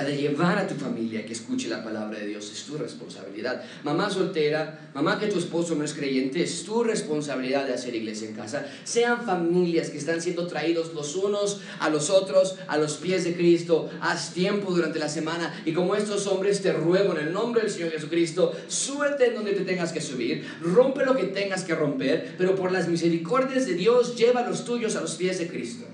De 0.00 0.16
llevar 0.16 0.58
a 0.58 0.66
tu 0.66 0.74
familia 0.76 1.26
que 1.26 1.34
escuche 1.34 1.68
la 1.68 1.84
palabra 1.84 2.18
de 2.18 2.26
Dios 2.26 2.50
es 2.50 2.64
tu 2.64 2.78
responsabilidad. 2.78 3.62
Mamá 3.84 4.08
soltera, 4.08 4.90
mamá 4.94 5.18
que 5.18 5.26
tu 5.26 5.38
esposo 5.38 5.74
no 5.74 5.84
es 5.84 5.92
creyente, 5.92 6.42
es 6.42 6.64
tu 6.64 6.82
responsabilidad 6.82 7.66
de 7.66 7.74
hacer 7.74 7.94
iglesia 7.94 8.26
en 8.28 8.34
casa. 8.34 8.66
Sean 8.84 9.26
familias 9.26 9.90
que 9.90 9.98
están 9.98 10.22
siendo 10.22 10.46
traídos 10.46 10.94
los 10.94 11.14
unos 11.16 11.60
a 11.80 11.90
los 11.90 12.08
otros 12.08 12.56
a 12.66 12.78
los 12.78 12.94
pies 12.94 13.24
de 13.24 13.34
Cristo. 13.34 13.90
Haz 14.00 14.32
tiempo 14.32 14.72
durante 14.72 14.98
la 14.98 15.08
semana 15.10 15.62
y 15.66 15.74
como 15.74 15.94
estos 15.94 16.26
hombres 16.26 16.62
te 16.62 16.72
ruego 16.72 17.12
en 17.12 17.26
el 17.26 17.32
nombre 17.34 17.60
del 17.60 17.70
Señor 17.70 17.90
Jesucristo, 17.90 18.52
suelte 18.68 19.26
en 19.26 19.34
donde 19.34 19.52
te 19.52 19.64
tengas 19.64 19.92
que 19.92 20.00
subir, 20.00 20.46
rompe 20.62 21.04
lo 21.04 21.14
que 21.14 21.24
tengas 21.24 21.62
que 21.62 21.74
romper, 21.74 22.36
pero 22.38 22.54
por 22.54 22.72
las 22.72 22.88
misericordias 22.88 23.66
de 23.66 23.74
Dios 23.74 24.16
lleva 24.16 24.40
a 24.40 24.48
los 24.48 24.64
tuyos 24.64 24.96
a 24.96 25.02
los 25.02 25.16
pies 25.16 25.38
de 25.38 25.48
Cristo. 25.48 25.84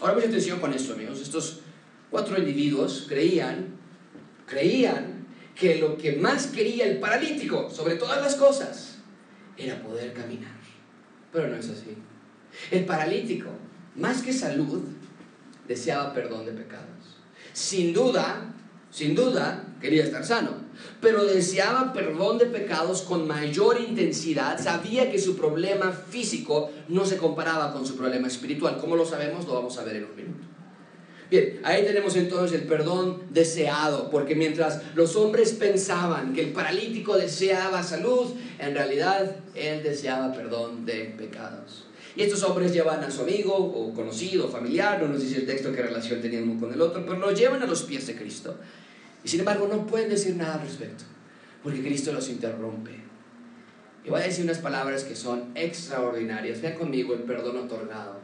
Ahora 0.00 0.14
mucha 0.14 0.26
atención 0.26 0.58
con 0.58 0.72
esto, 0.72 0.94
amigos. 0.94 1.20
Estos 1.20 1.61
cuatro 2.12 2.38
individuos 2.38 3.06
creían, 3.08 3.74
creían 4.46 5.26
que 5.56 5.76
lo 5.76 5.96
que 5.96 6.16
más 6.16 6.46
quería 6.48 6.86
el 6.86 6.98
paralítico, 6.98 7.70
sobre 7.70 7.96
todas 7.96 8.20
las 8.20 8.36
cosas, 8.36 8.98
era 9.56 9.82
poder 9.82 10.12
caminar. 10.12 10.52
Pero 11.32 11.48
no 11.48 11.56
es 11.56 11.68
así. 11.70 11.96
El 12.70 12.84
paralítico, 12.84 13.48
más 13.96 14.22
que 14.22 14.32
salud, 14.32 14.82
deseaba 15.66 16.12
perdón 16.12 16.44
de 16.44 16.52
pecados. 16.52 17.16
Sin 17.54 17.94
duda, 17.94 18.54
sin 18.90 19.14
duda, 19.14 19.64
quería 19.80 20.04
estar 20.04 20.24
sano, 20.24 20.50
pero 21.00 21.24
deseaba 21.24 21.94
perdón 21.94 22.36
de 22.36 22.46
pecados 22.46 23.02
con 23.02 23.26
mayor 23.26 23.80
intensidad. 23.80 24.62
Sabía 24.62 25.10
que 25.10 25.18
su 25.18 25.34
problema 25.34 25.92
físico 25.92 26.70
no 26.88 27.06
se 27.06 27.16
comparaba 27.16 27.72
con 27.72 27.86
su 27.86 27.96
problema 27.96 28.28
espiritual. 28.28 28.76
¿Cómo 28.78 28.96
lo 28.96 29.06
sabemos? 29.06 29.46
Lo 29.46 29.54
vamos 29.54 29.78
a 29.78 29.84
ver 29.84 29.96
en 29.96 30.04
un 30.04 30.16
minuto. 30.16 30.51
Bien, 31.32 31.60
ahí 31.64 31.82
tenemos 31.82 32.14
entonces 32.14 32.60
el 32.60 32.66
perdón 32.66 33.22
deseado, 33.30 34.10
porque 34.10 34.34
mientras 34.34 34.82
los 34.94 35.16
hombres 35.16 35.52
pensaban 35.52 36.34
que 36.34 36.42
el 36.42 36.52
paralítico 36.52 37.16
deseaba 37.16 37.82
salud, 37.82 38.34
en 38.58 38.74
realidad 38.74 39.36
él 39.54 39.82
deseaba 39.82 40.30
perdón 40.34 40.84
de 40.84 41.14
pecados. 41.16 41.86
Y 42.16 42.22
estos 42.24 42.42
hombres 42.42 42.74
llevan 42.74 43.02
a 43.02 43.10
su 43.10 43.22
amigo 43.22 43.54
o 43.54 43.94
conocido, 43.94 44.50
familiar, 44.50 45.00
no 45.00 45.08
nos 45.08 45.22
dice 45.22 45.38
el 45.38 45.46
texto 45.46 45.72
qué 45.72 45.80
relación 45.80 46.20
tenían 46.20 46.50
uno 46.50 46.60
con 46.60 46.74
el 46.74 46.82
otro, 46.82 47.02
pero 47.02 47.16
lo 47.16 47.32
llevan 47.32 47.62
a 47.62 47.66
los 47.66 47.84
pies 47.84 48.06
de 48.08 48.14
Cristo. 48.14 48.58
Y 49.24 49.28
sin 49.28 49.40
embargo 49.40 49.66
no 49.66 49.86
pueden 49.86 50.10
decir 50.10 50.36
nada 50.36 50.56
al 50.56 50.60
respecto, 50.60 51.04
porque 51.62 51.80
Cristo 51.80 52.12
los 52.12 52.28
interrumpe. 52.28 52.90
Y 54.04 54.10
voy 54.10 54.20
a 54.20 54.24
decir 54.24 54.44
unas 54.44 54.58
palabras 54.58 55.04
que 55.04 55.16
son 55.16 55.52
extraordinarias. 55.54 56.60
Vean 56.60 56.74
conmigo 56.74 57.14
el 57.14 57.20
perdón 57.20 57.56
otorgado. 57.56 58.20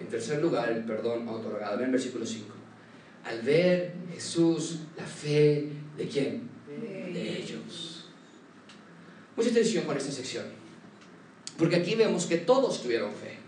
En 0.00 0.08
tercer 0.08 0.40
lugar, 0.40 0.70
el 0.70 0.84
perdón 0.84 1.28
otorgado. 1.28 1.78
Vean 1.78 1.92
versículo 1.92 2.24
5. 2.24 2.46
Al 3.24 3.42
ver 3.42 3.92
Jesús 4.12 4.78
la 4.96 5.04
fe 5.04 5.68
de 5.96 6.08
quién? 6.08 6.48
De 6.66 7.38
ellos. 7.38 8.06
Mucha 9.36 9.50
atención 9.50 9.84
con 9.84 9.96
esta 9.96 10.10
sección. 10.10 10.46
Porque 11.58 11.76
aquí 11.76 11.94
vemos 11.94 12.26
que 12.26 12.38
todos 12.38 12.82
tuvieron 12.82 13.12
fe. 13.12 13.38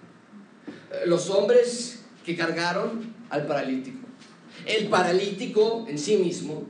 Los 1.07 1.31
hombres 1.31 2.05
que 2.25 2.37
cargaron 2.37 3.15
al 3.31 3.47
paralítico. 3.47 4.07
El 4.67 4.89
paralítico 4.89 5.87
en 5.89 5.99
sí 5.99 6.19
mismo 6.19 6.67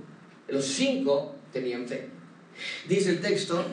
los 0.49 0.64
cinco 0.64 1.35
tenían 1.53 1.87
fe. 1.87 2.09
Dice 2.88 3.11
el 3.11 3.21
texto, 3.21 3.64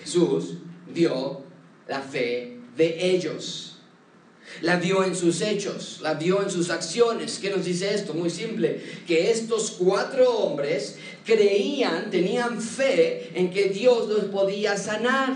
Jesús 0.00 0.58
dio 0.92 1.42
la 1.88 2.00
fe 2.00 2.58
de 2.76 3.10
ellos. 3.10 3.71
La 4.60 4.76
vio 4.76 5.02
en 5.04 5.16
sus 5.16 5.40
hechos, 5.40 5.98
la 6.02 6.14
vio 6.14 6.42
en 6.42 6.50
sus 6.50 6.70
acciones. 6.70 7.38
¿Qué 7.40 7.50
nos 7.50 7.64
dice 7.64 7.94
esto? 7.94 8.14
Muy 8.14 8.30
simple, 8.30 8.80
que 9.06 9.30
estos 9.30 9.72
cuatro 9.72 10.30
hombres 10.30 10.98
creían, 11.24 12.10
tenían 12.10 12.60
fe 12.60 13.30
en 13.34 13.50
que 13.50 13.70
Dios 13.70 14.08
los 14.08 14.24
podía 14.26 14.76
sanar. 14.76 15.34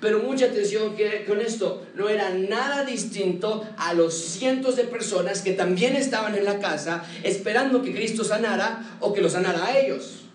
Pero 0.00 0.20
mucha 0.20 0.46
atención 0.46 0.94
que 0.96 1.24
con 1.24 1.40
esto, 1.40 1.84
no 1.94 2.08
era 2.08 2.30
nada 2.30 2.84
distinto 2.84 3.66
a 3.76 3.94
los 3.94 4.14
cientos 4.14 4.76
de 4.76 4.84
personas 4.84 5.42
que 5.42 5.52
también 5.52 5.96
estaban 5.96 6.36
en 6.36 6.44
la 6.44 6.60
casa 6.60 7.04
esperando 7.24 7.82
que 7.82 7.92
Cristo 7.92 8.22
sanara 8.22 8.96
o 9.00 9.12
que 9.12 9.20
lo 9.20 9.28
sanara 9.28 9.64
a 9.66 9.78
ellos. 9.78 10.27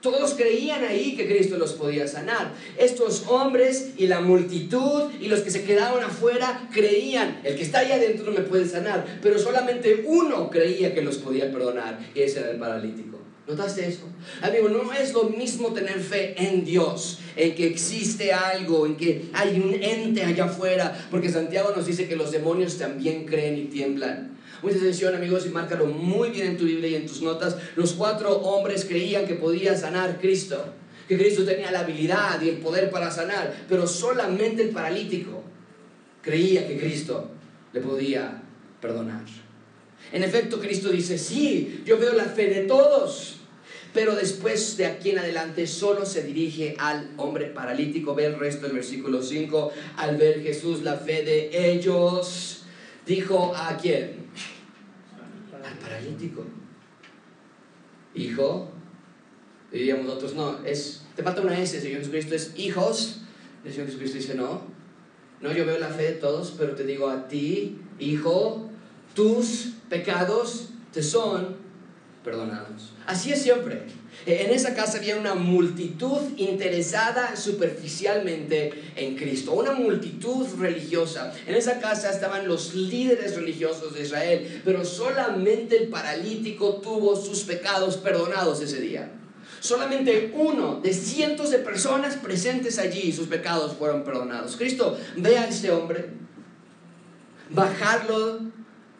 Todos 0.00 0.32
creían 0.34 0.82
ahí 0.84 1.14
que 1.14 1.28
Cristo 1.28 1.58
los 1.58 1.74
podía 1.74 2.08
sanar. 2.08 2.54
Estos 2.78 3.24
hombres 3.28 3.90
y 3.98 4.06
la 4.06 4.20
multitud 4.20 5.10
y 5.20 5.28
los 5.28 5.40
que 5.40 5.50
se 5.50 5.64
quedaron 5.64 6.02
afuera 6.02 6.68
creían, 6.72 7.40
el 7.44 7.56
que 7.56 7.62
está 7.62 7.80
ahí 7.80 7.92
adentro 7.92 8.32
me 8.32 8.40
puede 8.40 8.66
sanar, 8.66 9.18
pero 9.22 9.38
solamente 9.38 10.04
uno 10.06 10.48
creía 10.48 10.94
que 10.94 11.02
los 11.02 11.18
podía 11.18 11.52
perdonar 11.52 11.98
y 12.14 12.20
ese 12.20 12.40
era 12.40 12.50
el 12.50 12.58
paralítico. 12.58 13.18
¿Notaste 13.46 13.88
eso? 13.88 14.08
Amigo, 14.42 14.68
no 14.68 14.92
es 14.92 15.12
lo 15.12 15.24
mismo 15.24 15.72
tener 15.72 15.98
fe 15.98 16.34
en 16.38 16.64
Dios, 16.64 17.18
en 17.36 17.54
que 17.54 17.66
existe 17.66 18.32
algo, 18.32 18.86
en 18.86 18.96
que 18.96 19.24
hay 19.32 19.58
un 19.58 19.74
ente 19.74 20.22
allá 20.22 20.44
afuera, 20.44 21.08
porque 21.10 21.28
Santiago 21.28 21.72
nos 21.74 21.84
dice 21.84 22.06
que 22.06 22.16
los 22.16 22.30
demonios 22.30 22.78
también 22.78 23.26
creen 23.26 23.58
y 23.58 23.64
tiemblan. 23.64 24.38
Mucha 24.62 24.76
atención, 24.76 25.14
amigos, 25.14 25.46
y 25.46 25.48
márcalo 25.48 25.86
muy 25.86 26.30
bien 26.30 26.48
en 26.48 26.56
tu 26.56 26.64
Biblia 26.64 26.88
y 26.90 26.94
en 26.96 27.06
tus 27.06 27.22
notas. 27.22 27.56
Los 27.76 27.92
cuatro 27.92 28.36
hombres 28.38 28.84
creían 28.84 29.26
que 29.26 29.34
podía 29.34 29.76
sanar 29.76 30.20
Cristo, 30.20 30.62
que 31.08 31.16
Cristo 31.16 31.44
tenía 31.44 31.70
la 31.70 31.80
habilidad 31.80 32.40
y 32.42 32.50
el 32.50 32.58
poder 32.58 32.90
para 32.90 33.10
sanar, 33.10 33.64
pero 33.68 33.86
solamente 33.86 34.62
el 34.62 34.70
paralítico 34.70 35.42
creía 36.22 36.66
que 36.66 36.78
Cristo 36.78 37.30
le 37.72 37.80
podía 37.80 38.42
perdonar. 38.80 39.24
En 40.12 40.22
efecto, 40.24 40.60
Cristo 40.60 40.90
dice, 40.90 41.18
sí, 41.18 41.82
yo 41.86 41.98
veo 41.98 42.12
la 42.14 42.24
fe 42.24 42.48
de 42.48 42.62
todos, 42.62 43.36
pero 43.92 44.14
después 44.14 44.76
de 44.76 44.86
aquí 44.86 45.10
en 45.10 45.18
adelante 45.18 45.66
solo 45.66 46.06
se 46.06 46.22
dirige 46.22 46.76
al 46.78 47.10
hombre 47.16 47.46
paralítico. 47.46 48.14
Ve 48.14 48.26
el 48.26 48.38
resto 48.38 48.66
del 48.66 48.76
versículo 48.76 49.22
5. 49.22 49.72
Al 49.96 50.16
ver 50.16 50.42
Jesús 50.42 50.82
la 50.82 50.96
fe 50.96 51.22
de 51.22 51.72
ellos, 51.72 52.59
dijo 53.10 53.52
a 53.56 53.76
quién? 53.76 54.26
Al 55.64 55.78
paralítico. 55.78 56.44
Hijo, 58.14 58.70
diríamos 59.72 60.06
nosotros, 60.06 60.34
no, 60.34 60.64
es, 60.64 61.02
te 61.16 61.22
falta 61.22 61.40
una 61.40 61.58
S, 61.58 61.80
Señor 61.80 61.98
Jesucristo, 61.98 62.34
es 62.34 62.52
hijos. 62.56 63.22
El 63.64 63.72
Señor 63.72 63.86
Jesucristo 63.86 64.18
dice, 64.18 64.34
no, 64.34 64.62
no, 65.40 65.52
yo 65.52 65.66
veo 65.66 65.78
la 65.78 65.88
fe 65.88 66.02
de 66.04 66.12
todos, 66.12 66.54
pero 66.56 66.74
te 66.74 66.84
digo 66.84 67.10
a 67.10 67.28
ti, 67.28 67.78
hijo, 67.98 68.70
tus 69.14 69.74
pecados 69.88 70.70
te 70.92 71.02
son 71.02 71.56
perdonados. 72.24 72.92
Así 73.06 73.32
es 73.32 73.42
siempre. 73.42 73.86
En 74.26 74.50
esa 74.50 74.74
casa 74.74 74.98
había 74.98 75.16
una 75.16 75.34
multitud 75.34 76.20
interesada 76.36 77.36
superficialmente 77.36 78.72
en 78.96 79.16
Cristo, 79.16 79.52
una 79.52 79.72
multitud 79.72 80.46
religiosa. 80.58 81.32
En 81.46 81.54
esa 81.54 81.80
casa 81.80 82.10
estaban 82.10 82.46
los 82.46 82.74
líderes 82.74 83.36
religiosos 83.36 83.94
de 83.94 84.02
Israel, 84.02 84.62
pero 84.64 84.84
solamente 84.84 85.78
el 85.78 85.88
paralítico 85.88 86.76
tuvo 86.76 87.16
sus 87.16 87.40
pecados 87.40 87.96
perdonados 87.96 88.60
ese 88.60 88.80
día. 88.80 89.10
Solamente 89.60 90.32
uno 90.34 90.80
de 90.82 90.92
cientos 90.92 91.50
de 91.50 91.58
personas 91.58 92.16
presentes 92.16 92.78
allí, 92.78 93.12
sus 93.12 93.26
pecados 93.26 93.76
fueron 93.76 94.04
perdonados. 94.04 94.56
Cristo 94.56 94.98
ve 95.16 95.38
a 95.38 95.48
este 95.48 95.70
hombre, 95.70 96.06
bajarlo 97.50 98.40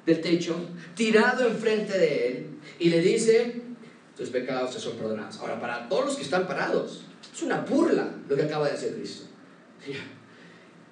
del 0.07 0.21
techo, 0.21 0.57
tirado 0.95 1.47
enfrente 1.47 1.97
de 1.97 2.27
él, 2.27 2.47
y 2.79 2.91
le 2.91 3.01
dice, 3.01 3.63
tus 4.21 4.29
pecados 4.29 4.75
te 4.75 4.79
son 4.79 4.99
perdonados. 4.99 5.39
Ahora, 5.39 5.59
para 5.59 5.89
todos 5.89 6.05
los 6.05 6.17
que 6.17 6.25
están 6.25 6.47
parados, 6.47 7.05
es 7.35 7.43
una 7.43 7.63
burla 7.63 8.07
lo 8.29 8.37
que 8.37 8.43
acaba 8.43 8.69
de 8.69 8.75
hacer 8.75 8.95
Cristo. 8.95 9.25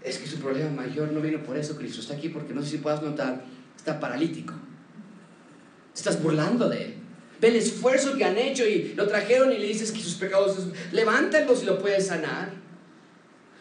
Es 0.03 0.17
que 0.17 0.27
su 0.27 0.38
problema 0.38 0.71
mayor 0.71 1.12
no 1.12 1.21
vino 1.21 1.43
por 1.43 1.59
eso, 1.59 1.77
Cristo. 1.77 2.01
Está 2.01 2.14
aquí 2.14 2.31
porque 2.31 2.55
no 2.55 2.62
sé 2.62 2.71
si 2.71 2.79
puedas 2.79 3.03
notar, 3.03 3.45
está 3.77 4.01
paralítico. 4.01 4.55
Estás 5.95 6.23
burlando 6.23 6.71
de 6.71 6.85
él. 6.87 6.95
Ve 7.38 7.49
el 7.49 7.57
esfuerzo 7.57 8.17
que 8.17 8.25
han 8.25 8.38
hecho 8.38 8.67
y 8.67 8.95
lo 8.95 9.07
trajeron 9.07 9.53
y 9.53 9.59
le 9.59 9.67
dices 9.67 9.93
que 9.93 10.01
sus 10.01 10.14
pecados, 10.14 10.57
levántalos 10.93 11.62
y 11.62 11.67
lo 11.67 11.79
puedes 11.79 12.07
sanar. 12.07 12.53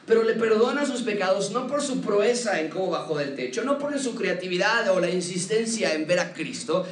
Pero 0.05 0.23
le 0.23 0.35
perdona 0.35 0.85
sus 0.85 1.01
pecados 1.01 1.51
no 1.51 1.67
por 1.67 1.81
su 1.81 1.99
proeza 1.99 2.61
en 2.61 2.69
cómo 2.69 2.91
bajó 2.91 3.17
del 3.17 3.35
techo, 3.35 3.65
no 3.65 3.77
por 3.77 3.99
su 3.99 4.15
creatividad 4.15 4.89
o 4.95 5.01
la 5.01 5.09
insistencia 5.09 5.93
en 5.93 6.07
ver 6.07 6.21
a 6.21 6.33
Cristo, 6.33 6.87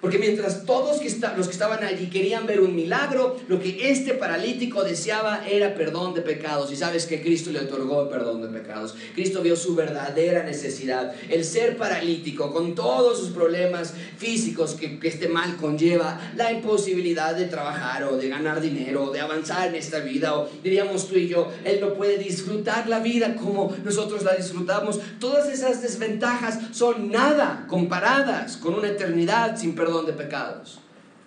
porque 0.00 0.18
mientras 0.18 0.64
todos 0.64 1.00
los 1.36 1.46
que 1.46 1.52
estaban 1.52 1.82
allí 1.82 2.08
querían 2.08 2.46
ver 2.46 2.60
un 2.60 2.74
milagro, 2.76 3.36
lo 3.48 3.58
que 3.60 3.90
este 3.90 4.14
paralítico 4.14 4.84
deseaba 4.84 5.44
era 5.48 5.74
perdón 5.74 6.14
de 6.14 6.20
pecados. 6.20 6.70
Y 6.72 6.76
sabes 6.76 7.06
que 7.06 7.20
Cristo 7.20 7.50
le 7.50 7.60
otorgó 7.60 8.08
perdón 8.08 8.42
de 8.42 8.48
pecados. 8.48 8.94
Cristo 9.14 9.42
vio 9.42 9.56
su 9.56 9.74
verdadera 9.74 10.44
necesidad. 10.44 11.12
El 11.28 11.44
ser 11.44 11.76
paralítico, 11.76 12.52
con 12.52 12.76
todos 12.76 13.18
sus 13.18 13.30
problemas 13.30 13.94
físicos 14.16 14.74
que, 14.74 15.00
que 15.00 15.08
este 15.08 15.28
mal 15.28 15.56
conlleva, 15.56 16.20
la 16.36 16.52
imposibilidad 16.52 17.34
de 17.34 17.46
trabajar 17.46 18.04
o 18.04 18.16
de 18.16 18.28
ganar 18.28 18.60
dinero 18.60 19.04
o 19.04 19.10
de 19.10 19.20
avanzar 19.20 19.68
en 19.68 19.74
esta 19.74 19.98
vida, 19.98 20.38
o 20.38 20.48
diríamos 20.62 21.08
tú 21.08 21.16
y 21.16 21.26
yo, 21.26 21.50
Él 21.64 21.80
no 21.80 21.94
puede 21.94 22.18
disfrutar 22.18 22.88
la 22.88 23.00
vida 23.00 23.34
como 23.34 23.74
nosotros 23.84 24.22
la 24.22 24.36
disfrutamos. 24.36 25.00
Todas 25.18 25.48
esas 25.48 25.82
desventajas 25.82 26.60
son 26.70 27.10
nada 27.10 27.66
comparadas 27.68 28.56
con 28.56 28.74
una 28.74 28.88
eternidad 28.88 29.56
sin 29.56 29.74
perdón 29.74 29.87
perdón 29.88 30.06
de 30.06 30.12
pecados. 30.12 30.80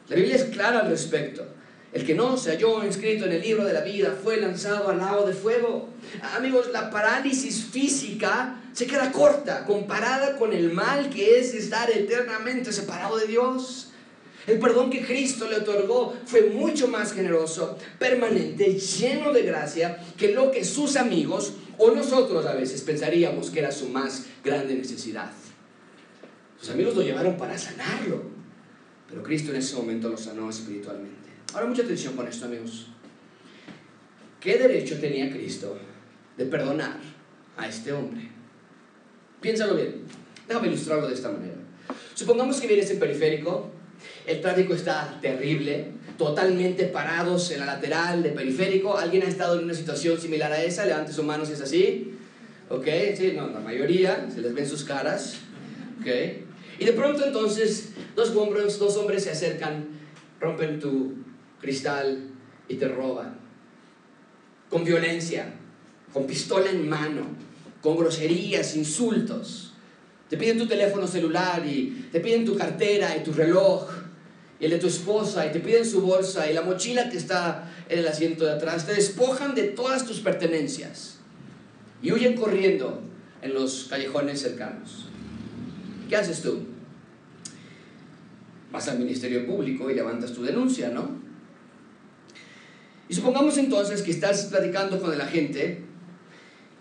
La 0.08 0.16
Biblia 0.16 0.36
es 0.36 0.44
clara 0.46 0.82
al 0.82 0.90
respecto. 0.90 1.46
El 1.94 2.06
que 2.06 2.14
no 2.14 2.38
se 2.38 2.52
halló 2.52 2.86
inscrito 2.86 3.26
en 3.26 3.34
el 3.34 3.42
libro 3.42 3.66
de 3.66 3.74
la 3.74 3.82
vida 3.82 4.16
fue 4.24 4.38
lanzado 4.38 4.88
al 4.90 5.00
lago 5.00 5.26
de 5.26 5.34
fuego. 5.34 5.90
Amigos, 6.38 6.70
la 6.72 6.92
parálisis 6.92 7.66
física 7.66 8.62
se 8.72 8.86
queda 8.86 9.12
corta 9.12 9.66
comparada 9.66 10.38
con 10.38 10.54
el 10.54 10.72
mal 10.72 11.10
que 11.10 11.40
es 11.40 11.54
estar 11.54 11.90
eternamente 11.90 12.72
separado 12.72 13.18
de 13.18 13.28
Dios. 13.28 13.90
El 14.48 14.60
perdón 14.60 14.90
que 14.90 15.06
Cristo 15.06 15.50
le 15.50 15.58
otorgó 15.58 16.16
fue 16.26 16.44
mucho 16.44 16.88
más 16.88 17.14
generoso, 17.14 17.78
permanente, 18.00 18.76
lleno 18.76 19.34
de 19.34 19.42
gracia 19.42 19.98
que 20.18 20.34
lo 20.34 20.52
que 20.52 20.64
sus 20.64 20.96
amigos 20.96 21.54
o 21.78 21.92
nosotros 21.92 22.46
a 22.46 22.54
veces 22.54 22.82
pensaríamos 22.82 23.50
que 23.50 23.60
era 23.60 23.72
su 23.72 23.90
más 23.90 24.26
grande 24.44 24.76
necesidad. 24.76 25.32
Sus 26.60 26.70
amigos 26.70 26.96
lo 26.96 27.02
llevaron 27.02 27.38
para 27.38 27.58
sanarlo. 27.58 28.31
Pero 29.12 29.24
Cristo 29.24 29.52
en 29.52 29.58
ese 29.58 29.76
momento 29.76 30.10
lo 30.10 30.18
sanó 30.18 30.50
espiritualmente. 30.50 31.30
Ahora 31.54 31.68
mucha 31.68 31.84
atención 31.84 32.16
con 32.16 32.28
esto, 32.28 32.46
amigos. 32.46 32.88
¿Qué 34.40 34.58
derecho 34.58 35.00
tenía 35.00 35.30
Cristo 35.30 35.78
de 36.38 36.46
perdonar 36.46 36.98
a 37.58 37.68
este 37.68 37.92
hombre? 37.92 38.30
Piénsalo 39.42 39.76
bien. 39.76 40.04
Déjame 40.48 40.70
ilustrarlo 40.70 41.08
de 41.08 41.14
esta 41.14 41.30
manera. 41.30 41.56
Supongamos 42.14 42.62
que 42.62 42.68
vienes 42.68 42.90
en 42.90 43.00
periférico, 43.00 43.70
el 44.26 44.40
tráfico 44.40 44.74
está 44.74 45.20
terrible, 45.22 45.88
totalmente 46.18 46.86
parados 46.86 47.52
en 47.52 47.60
la 47.60 47.66
lateral 47.66 48.24
de 48.24 48.30
periférico. 48.30 48.98
¿Alguien 48.98 49.24
ha 49.24 49.28
estado 49.28 49.60
en 49.60 49.66
una 49.66 49.74
situación 49.74 50.20
similar 50.20 50.52
a 50.54 50.64
esa? 50.64 50.86
Levante 50.86 51.12
su 51.12 51.24
mano 51.24 51.46
si 51.46 51.54
es 51.54 51.62
así. 51.62 52.14
¿Ok? 52.70 52.88
Sí, 53.18 53.34
no, 53.36 53.48
la 53.48 53.60
mayoría, 53.60 54.28
se 54.34 54.40
les 54.42 54.54
ven 54.54 54.68
sus 54.68 54.86
caras. 54.86 55.36
¿Ok? 56.00 56.08
Y 56.82 56.86
de 56.86 56.94
pronto 56.94 57.24
entonces 57.24 57.90
dos 58.16 58.36
hombres, 58.36 58.80
dos 58.80 58.98
hombres 58.98 59.26
se 59.26 59.30
acercan, 59.30 59.86
rompen 60.40 60.80
tu 60.80 61.14
cristal 61.62 62.32
y 62.68 62.74
te 62.74 62.88
roban. 62.88 63.38
Con 64.68 64.84
violencia, 64.84 65.54
con 66.12 66.26
pistola 66.26 66.72
en 66.72 66.90
mano, 66.90 67.22
con 67.84 67.98
groserías, 67.98 68.76
insultos. 68.76 69.74
Te 70.28 70.38
piden 70.38 70.58
tu 70.58 70.66
teléfono 70.66 71.06
celular 71.06 71.64
y 71.64 72.08
te 72.12 72.20
piden 72.20 72.46
tu 72.46 72.58
cartera 72.58 73.16
y 73.16 73.24
tu 73.24 73.32
reloj 73.32 73.88
y 74.60 74.66
el 74.66 74.72
de 74.72 74.80
tu 74.80 74.88
esposa 74.88 75.46
y 75.46 75.52
te 75.52 75.60
piden 75.60 75.86
su 75.86 76.02
bolsa 76.02 76.50
y 76.50 76.56
la 76.56 76.64
mochila 76.64 77.12
que 77.12 77.18
está 77.18 77.72
en 77.90 78.00
el 78.00 78.08
asiento 78.08 78.44
de 78.44 78.54
atrás. 78.54 78.88
Te 78.88 78.96
despojan 78.96 79.54
de 79.54 79.66
todas 79.66 80.04
tus 80.04 80.22
pertenencias 80.22 81.20
y 82.02 82.12
huyen 82.12 82.36
corriendo 82.36 83.04
en 83.44 83.54
los 83.54 83.86
callejones 83.88 84.42
cercanos. 84.42 85.06
¿Qué 86.10 86.16
haces 86.16 86.42
tú? 86.42 86.71
Vas 88.72 88.88
al 88.88 89.00
Ministerio 89.00 89.46
Público 89.46 89.90
y 89.90 89.96
levantas 89.96 90.34
tu 90.34 90.44
denuncia, 90.44 90.90
¿no? 90.90 91.20
Y 93.10 93.14
supongamos 93.14 93.58
entonces 93.58 94.02
que 94.02 94.12
estás 94.12 94.46
platicando 94.46 95.00
con 95.00 95.14
el 95.14 95.20
agente 95.20 95.84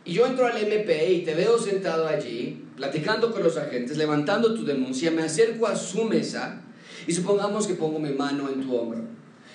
y 0.04 0.12
yo 0.12 0.26
entro 0.26 0.46
al 0.46 0.56
MP 0.56 1.12
y 1.12 1.24
te 1.24 1.34
veo 1.34 1.58
sentado 1.58 2.06
allí, 2.06 2.64
platicando 2.76 3.32
con 3.32 3.42
los 3.42 3.56
agentes, 3.56 3.96
levantando 3.96 4.54
tu 4.54 4.64
denuncia, 4.64 5.10
me 5.10 5.22
acerco 5.22 5.66
a 5.66 5.74
su 5.74 6.04
mesa 6.04 6.62
y 7.06 7.12
supongamos 7.12 7.66
que 7.66 7.74
pongo 7.74 7.98
mi 7.98 8.10
mano 8.10 8.48
en 8.48 8.62
tu 8.62 8.74
hombro 8.74 9.02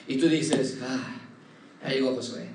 y 0.07 0.17
tú 0.17 0.27
dices, 0.27 0.79
ah, 0.83 1.15
ahí 1.81 1.95
llegó 1.95 2.13
Josué, 2.13 2.49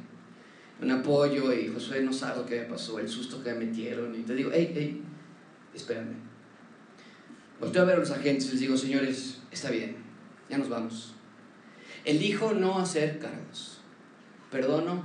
un 0.82 0.90
apoyo 0.90 1.52
y 1.52 1.68
Josué 1.68 2.02
no 2.02 2.12
sabe 2.12 2.40
lo 2.40 2.46
que 2.46 2.60
me 2.60 2.66
pasó, 2.66 2.98
el 2.98 3.08
susto 3.08 3.42
que 3.42 3.54
me 3.54 3.66
metieron 3.66 4.14
y 4.14 4.22
te 4.22 4.34
digo, 4.34 4.50
hey, 4.52 4.70
hey, 4.74 5.02
espérame. 5.74 6.29
Volteo 7.60 7.82
a 7.82 7.84
ver 7.84 7.96
a 7.96 7.98
los 8.00 8.10
agentes 8.10 8.46
y 8.46 8.52
les 8.52 8.60
digo, 8.60 8.76
señores, 8.76 9.38
está 9.52 9.70
bien, 9.70 9.96
ya 10.48 10.56
nos 10.56 10.70
vamos. 10.70 11.14
Elijo 12.06 12.54
no 12.54 12.78
hacer 12.78 13.18
cargos. 13.18 13.80
Perdono 14.50 15.04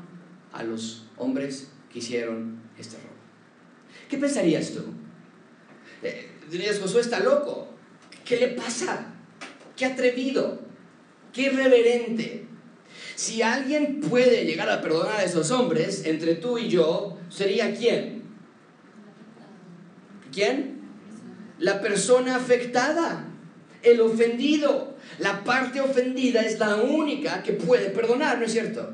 a 0.53 0.63
los 0.63 1.03
hombres 1.17 1.69
que 1.91 1.99
hicieron 1.99 2.61
este 2.79 2.95
robo. 2.95 3.09
¿Qué 4.09 4.17
pensarías 4.17 4.71
tú? 4.71 4.83
Eh, 6.01 6.31
dirías, 6.49 6.79
Josué 6.79 7.01
está 7.01 7.19
loco. 7.19 7.67
¿Qué 8.23 8.37
le 8.37 8.47
pasa? 8.49 9.13
¿Qué 9.75 9.85
atrevido? 9.85 10.61
¿Qué 11.33 11.43
irreverente? 11.43 12.47
Si 13.15 13.41
alguien 13.41 13.99
puede 13.99 14.45
llegar 14.45 14.69
a 14.69 14.81
perdonar 14.81 15.17
a 15.17 15.23
esos 15.23 15.51
hombres, 15.51 16.05
entre 16.05 16.35
tú 16.35 16.57
y 16.57 16.69
yo, 16.69 17.17
¿sería 17.29 17.75
quién? 17.75 18.23
¿Quién? 20.31 20.74
La 21.59 21.81
persona 21.81 22.35
afectada, 22.35 23.25
el 23.83 24.01
ofendido. 24.01 24.95
La 25.19 25.43
parte 25.43 25.79
ofendida 25.79 26.41
es 26.41 26.59
la 26.59 26.75
única 26.77 27.43
que 27.43 27.53
puede 27.53 27.89
perdonar, 27.89 28.39
¿no 28.39 28.45
es 28.45 28.51
cierto? 28.51 28.93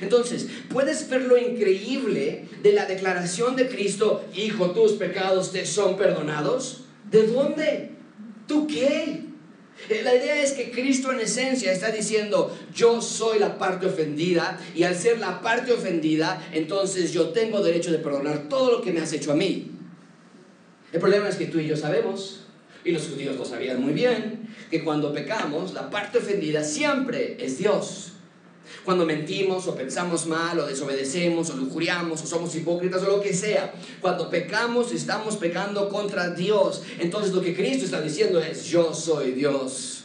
Entonces, 0.00 0.48
puedes 0.68 1.08
ver 1.08 1.22
lo 1.22 1.38
increíble 1.38 2.48
de 2.62 2.72
la 2.72 2.86
declaración 2.86 3.54
de 3.56 3.68
Cristo, 3.68 4.24
hijo, 4.34 4.70
tus 4.70 4.92
pecados 4.92 5.52
te 5.52 5.66
son 5.66 5.96
perdonados. 5.96 6.84
¿De 7.10 7.26
dónde? 7.26 7.90
¿Tú 8.46 8.66
qué? 8.66 9.24
Eh, 9.88 10.02
la 10.02 10.14
idea 10.14 10.42
es 10.42 10.52
que 10.52 10.70
Cristo 10.70 11.12
en 11.12 11.20
esencia 11.20 11.72
está 11.72 11.90
diciendo, 11.90 12.56
yo 12.74 13.02
soy 13.02 13.38
la 13.38 13.58
parte 13.58 13.86
ofendida 13.86 14.58
y 14.74 14.84
al 14.84 14.96
ser 14.96 15.18
la 15.18 15.42
parte 15.42 15.72
ofendida, 15.72 16.46
entonces 16.52 17.12
yo 17.12 17.30
tengo 17.30 17.60
derecho 17.60 17.90
de 17.90 17.98
perdonar 17.98 18.48
todo 18.48 18.70
lo 18.70 18.82
que 18.82 18.92
me 18.92 19.00
has 19.00 19.12
hecho 19.12 19.32
a 19.32 19.36
mí. 19.36 19.70
El 20.94 21.00
problema 21.00 21.28
es 21.28 21.34
que 21.34 21.46
tú 21.46 21.58
y 21.58 21.66
yo 21.66 21.76
sabemos, 21.76 22.42
y 22.84 22.92
los 22.92 23.08
judíos 23.08 23.36
lo 23.36 23.44
sabían 23.44 23.82
muy 23.82 23.92
bien, 23.92 24.48
que 24.70 24.84
cuando 24.84 25.12
pecamos, 25.12 25.74
la 25.74 25.90
parte 25.90 26.18
ofendida 26.18 26.62
siempre 26.62 27.36
es 27.40 27.58
Dios. 27.58 28.12
Cuando 28.84 29.04
mentimos 29.04 29.66
o 29.66 29.74
pensamos 29.74 30.24
mal 30.26 30.56
o 30.60 30.66
desobedecemos 30.68 31.50
o 31.50 31.56
lujuriamos 31.56 32.22
o 32.22 32.26
somos 32.28 32.54
hipócritas 32.54 33.02
o 33.02 33.06
lo 33.06 33.20
que 33.20 33.34
sea, 33.34 33.74
cuando 34.00 34.30
pecamos 34.30 34.92
estamos 34.92 35.36
pecando 35.36 35.88
contra 35.88 36.30
Dios. 36.30 36.84
Entonces 37.00 37.34
lo 37.34 37.42
que 37.42 37.56
Cristo 37.56 37.86
está 37.86 38.00
diciendo 38.00 38.38
es, 38.38 38.66
yo 38.66 38.94
soy 38.94 39.32
Dios. 39.32 40.04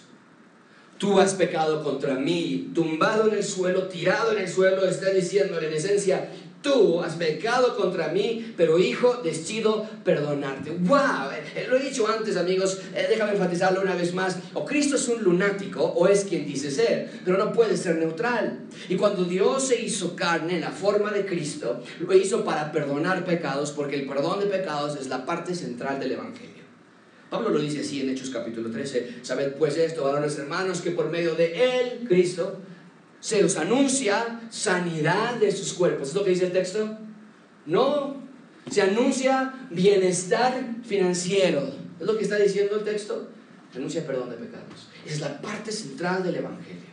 Tú 0.97 1.19
has 1.19 1.36
pecado 1.36 1.84
contra 1.84 2.15
mí, 2.15 2.71
tumbado 2.73 3.28
en 3.28 3.36
el 3.36 3.43
suelo, 3.43 3.88
tirado 3.89 4.32
en 4.32 4.39
el 4.39 4.49
suelo, 4.49 4.88
está 4.88 5.12
diciendo 5.12 5.62
en 5.62 5.71
esencia, 5.71 6.32
Tú 6.62 7.02
has 7.02 7.13
pecado 7.13 7.78
contra 7.78 8.10
mí, 8.10 8.54
pero 8.58 8.78
hijo, 8.80 9.22
decido 9.24 9.88
perdonarte. 10.04 10.72
¡Wow! 10.72 11.32
Eh, 11.56 11.67
lo 11.69 11.78
he 11.78 11.84
dicho 11.84 12.06
antes, 12.06 12.36
amigos, 12.36 12.82
eh, 12.93 13.06
déjame 13.10 13.32
enfatizarlo 13.32 13.82
una 13.82 13.95
vez 13.95 14.13
más. 14.13 14.38
O 14.54 14.65
Cristo 14.65 14.98
es 14.98 15.08
un 15.08 15.24
lunático 15.24 15.82
o 15.82 16.08
es 16.08 16.26
quien 16.26 16.45
dice 16.45 16.69
ser, 16.69 17.10
pero 17.24 17.38
no 17.38 17.54
puede 17.54 17.78
ser 17.78 17.95
neutral. 17.95 18.60
Y 18.89 18.98
cuando 18.98 19.24
Dios 19.24 19.69
se 19.69 19.82
hizo 19.82 20.17
carne 20.17 20.56
en 20.56 20.62
la 20.62 20.72
forma 20.72 21.12
de 21.12 21.26
Cristo, 21.26 21.82
lo 22.02 22.13
hizo 22.13 22.43
para 22.43 22.74
perdonar 22.74 23.24
pecados, 23.24 23.72
porque 23.72 23.95
el 23.95 24.06
perdón 24.06 24.41
de 24.41 24.48
pecados 24.48 24.98
es 25.00 25.08
la 25.08 25.26
parte 25.26 25.56
central 25.56 25.98
del 25.98 26.12
Evangelio. 26.12 26.60
Pablo 27.30 27.50
lo 27.50 27.60
dice 27.60 27.82
así 27.82 28.02
en 28.02 28.10
Hechos 28.10 28.32
capítulo 28.32 28.69
13. 28.69 29.19
Sabed 29.22 29.54
pues 29.54 29.78
esto, 29.78 30.04
varones 30.04 30.38
hermanos, 30.38 30.82
que 30.82 30.91
por 30.91 31.10
medio 31.10 31.36
de 31.36 31.80
Él, 31.80 32.06
Cristo, 32.08 32.60
se 33.19 33.43
os 33.43 33.58
anuncia 33.58 34.41
sanidad 34.49 35.36
de 35.36 35.51
sus 35.51 35.73
cuerpos. 35.73 36.10
¿Es 36.10 36.15
lo 36.15 36.23
que 36.23 36.32
dice 36.32 36.45
el 36.45 36.51
texto? 36.51 36.97
No, 37.65 38.15
se 38.69 38.82
anuncia 38.82 39.67
bienestar 39.69 40.75
financiero. 40.84 41.69
¿Es 41.99 42.05
lo 42.05 42.17
que 42.17 42.23
está 42.23 42.38
diciendo 42.38 42.77
el 42.77 42.84
texto? 42.84 43.29
Se 43.71 43.79
anuncia 43.79 44.05
perdón 44.05 44.29
de 44.29 44.38
pecados. 44.38 44.88
Es 45.05 45.19
la 45.19 45.41
parte 45.41 45.71
central 45.71 46.23
del 46.23 46.36
Evangelio. 46.36 46.89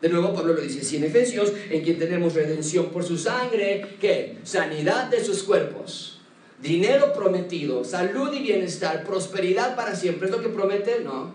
De 0.00 0.08
nuevo 0.08 0.34
Pablo 0.34 0.52
lo 0.52 0.60
dice 0.60 0.80
así 0.80 0.96
en 0.96 1.04
Efesios, 1.04 1.52
en 1.70 1.82
quien 1.82 1.98
tenemos 1.98 2.34
redención 2.34 2.90
por 2.90 3.02
su 3.02 3.16
sangre, 3.16 3.96
¿qué? 4.00 4.38
Sanidad 4.42 5.08
de 5.08 5.24
sus 5.24 5.42
cuerpos, 5.42 6.20
dinero 6.60 7.14
prometido, 7.14 7.82
salud 7.82 8.32
y 8.34 8.40
bienestar, 8.40 9.04
prosperidad 9.04 9.74
para 9.74 9.96
siempre. 9.96 10.26
¿Es 10.26 10.32
lo 10.32 10.42
que 10.42 10.50
promete? 10.50 11.00
No. 11.02 11.34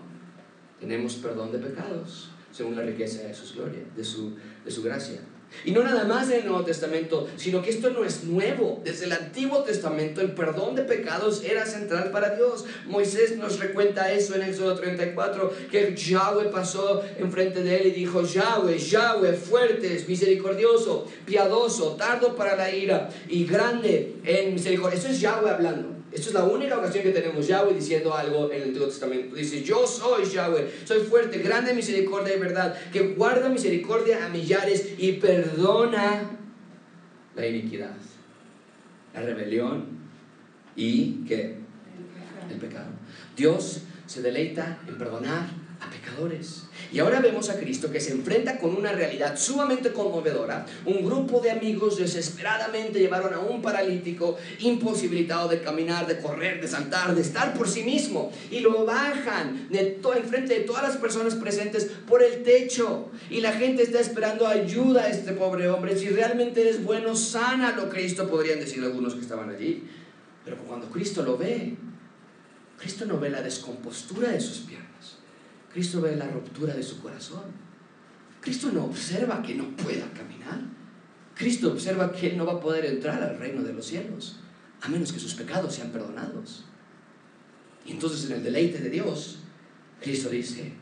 Tenemos 0.78 1.14
perdón 1.14 1.50
de 1.50 1.58
pecados 1.58 2.31
según 2.52 2.76
la 2.76 2.82
riqueza 2.82 3.26
de 3.26 3.34
su 3.34 3.54
gloria, 3.54 3.80
de 3.96 4.04
su, 4.04 4.36
de 4.64 4.70
su 4.70 4.82
gracia. 4.82 5.20
Y 5.64 5.70
no 5.70 5.82
nada 5.82 6.04
más 6.04 6.30
en 6.30 6.40
el 6.40 6.46
Nuevo 6.46 6.64
Testamento, 6.64 7.28
sino 7.36 7.62
que 7.62 7.70
esto 7.70 7.90
no 7.90 8.04
es 8.04 8.24
nuevo. 8.24 8.80
Desde 8.84 9.04
el 9.04 9.12
Antiguo 9.12 9.62
Testamento 9.62 10.20
el 10.20 10.32
perdón 10.32 10.74
de 10.74 10.82
pecados 10.82 11.44
era 11.44 11.66
central 11.66 12.10
para 12.10 12.34
Dios. 12.34 12.64
Moisés 12.86 13.36
nos 13.36 13.60
recuenta 13.60 14.12
eso 14.12 14.34
en 14.34 14.42
Éxodo 14.42 14.74
34, 14.74 15.52
que 15.70 15.94
Yahweh 15.94 16.50
pasó 16.50 17.02
enfrente 17.18 17.62
de 17.62 17.76
él 17.76 17.86
y 17.88 17.90
dijo, 17.90 18.24
Yahweh, 18.24 18.78
Yahweh, 18.78 19.34
fuerte, 19.34 20.04
misericordioso, 20.08 21.06
piadoso, 21.26 21.96
tardo 21.96 22.34
para 22.34 22.56
la 22.56 22.74
ira 22.74 23.10
y 23.28 23.44
grande 23.44 24.16
en 24.24 24.54
misericordia. 24.54 24.98
Eso 24.98 25.08
es 25.08 25.20
Yahweh 25.20 25.50
hablando. 25.50 26.01
Esta 26.12 26.28
es 26.28 26.34
la 26.34 26.44
única 26.44 26.76
ocasión 26.76 27.04
que 27.04 27.10
tenemos 27.10 27.46
Yahweh 27.46 27.74
diciendo 27.74 28.14
algo 28.14 28.50
en 28.50 28.56
el 28.56 28.68
Antiguo 28.68 28.86
Testamento. 28.86 29.34
Dice, 29.34 29.62
yo 29.62 29.86
soy 29.86 30.26
Yahweh, 30.26 30.70
soy 30.84 31.00
fuerte, 31.00 31.38
grande 31.38 31.72
misericordia 31.72 32.36
y 32.36 32.38
verdad, 32.38 32.78
que 32.92 33.14
guarda 33.14 33.48
misericordia 33.48 34.26
a 34.26 34.28
millares 34.28 34.94
y 34.98 35.12
perdona 35.12 36.30
la 37.34 37.46
iniquidad, 37.46 37.94
la 39.14 39.22
rebelión 39.22 39.86
y 40.76 41.24
¿qué? 41.26 41.56
El 42.50 42.58
pecado. 42.58 42.90
Dios 43.34 43.82
se 44.06 44.20
deleita 44.20 44.80
en 44.86 44.98
perdonar 44.98 45.46
Y 46.92 46.98
ahora 46.98 47.20
vemos 47.20 47.48
a 47.48 47.58
Cristo 47.58 47.90
que 47.90 48.00
se 48.00 48.12
enfrenta 48.12 48.58
con 48.58 48.76
una 48.76 48.92
realidad 48.92 49.36
sumamente 49.38 49.92
conmovedora. 49.92 50.66
Un 50.84 51.04
grupo 51.04 51.40
de 51.40 51.50
amigos 51.50 51.96
desesperadamente 51.96 52.98
llevaron 52.98 53.32
a 53.34 53.40
un 53.40 53.62
paralítico 53.62 54.36
imposibilitado 54.60 55.48
de 55.48 55.62
caminar, 55.62 56.06
de 56.06 56.18
correr, 56.18 56.60
de 56.60 56.68
saltar, 56.68 57.14
de 57.14 57.22
estar 57.22 57.54
por 57.54 57.68
sí 57.68 57.82
mismo. 57.82 58.30
Y 58.50 58.60
lo 58.60 58.84
bajan 58.84 59.68
de 59.70 60.00
enfrente 60.16 60.54
de 60.54 60.60
todas 60.60 60.82
las 60.82 60.96
personas 60.96 61.34
presentes 61.34 61.90
por 62.06 62.22
el 62.22 62.42
techo. 62.42 63.10
Y 63.30 63.40
la 63.40 63.52
gente 63.52 63.82
está 63.82 64.00
esperando 64.00 64.46
ayuda 64.46 65.04
a 65.04 65.08
este 65.08 65.32
pobre 65.32 65.68
hombre. 65.68 65.96
Si 65.96 66.08
realmente 66.08 66.60
eres 66.60 66.84
bueno, 66.84 67.16
sánalo, 67.16 67.88
Cristo, 67.88 68.28
podrían 68.28 68.60
decir 68.60 68.82
algunos 68.82 69.14
que 69.14 69.20
estaban 69.20 69.50
allí. 69.50 69.84
Pero 70.44 70.56
cuando 70.58 70.88
Cristo 70.88 71.22
lo 71.22 71.38
ve, 71.38 71.76
Cristo 72.78 73.06
no 73.06 73.18
ve 73.18 73.30
la 73.30 73.42
descompostura 73.42 74.30
de 74.30 74.40
sus 74.40 74.58
piernas. 74.58 74.81
Cristo 75.72 76.00
ve 76.00 76.16
la 76.16 76.28
ruptura 76.28 76.74
de 76.74 76.82
su 76.82 77.00
corazón. 77.00 77.44
Cristo 78.40 78.70
no 78.72 78.84
observa 78.84 79.42
que 79.42 79.54
no 79.54 79.74
pueda 79.76 80.10
caminar. 80.12 80.60
Cristo 81.34 81.72
observa 81.72 82.12
que 82.12 82.28
él 82.28 82.36
no 82.36 82.44
va 82.44 82.54
a 82.54 82.60
poder 82.60 82.84
entrar 82.84 83.22
al 83.22 83.38
reino 83.38 83.62
de 83.62 83.72
los 83.72 83.86
cielos, 83.86 84.36
a 84.80 84.88
menos 84.88 85.12
que 85.12 85.18
sus 85.18 85.34
pecados 85.34 85.74
sean 85.74 85.90
perdonados. 85.90 86.64
Y 87.86 87.92
entonces 87.92 88.28
en 88.28 88.36
el 88.36 88.44
deleite 88.44 88.78
de 88.78 88.90
Dios, 88.90 89.38
Cristo 90.00 90.28
dice, 90.28 90.72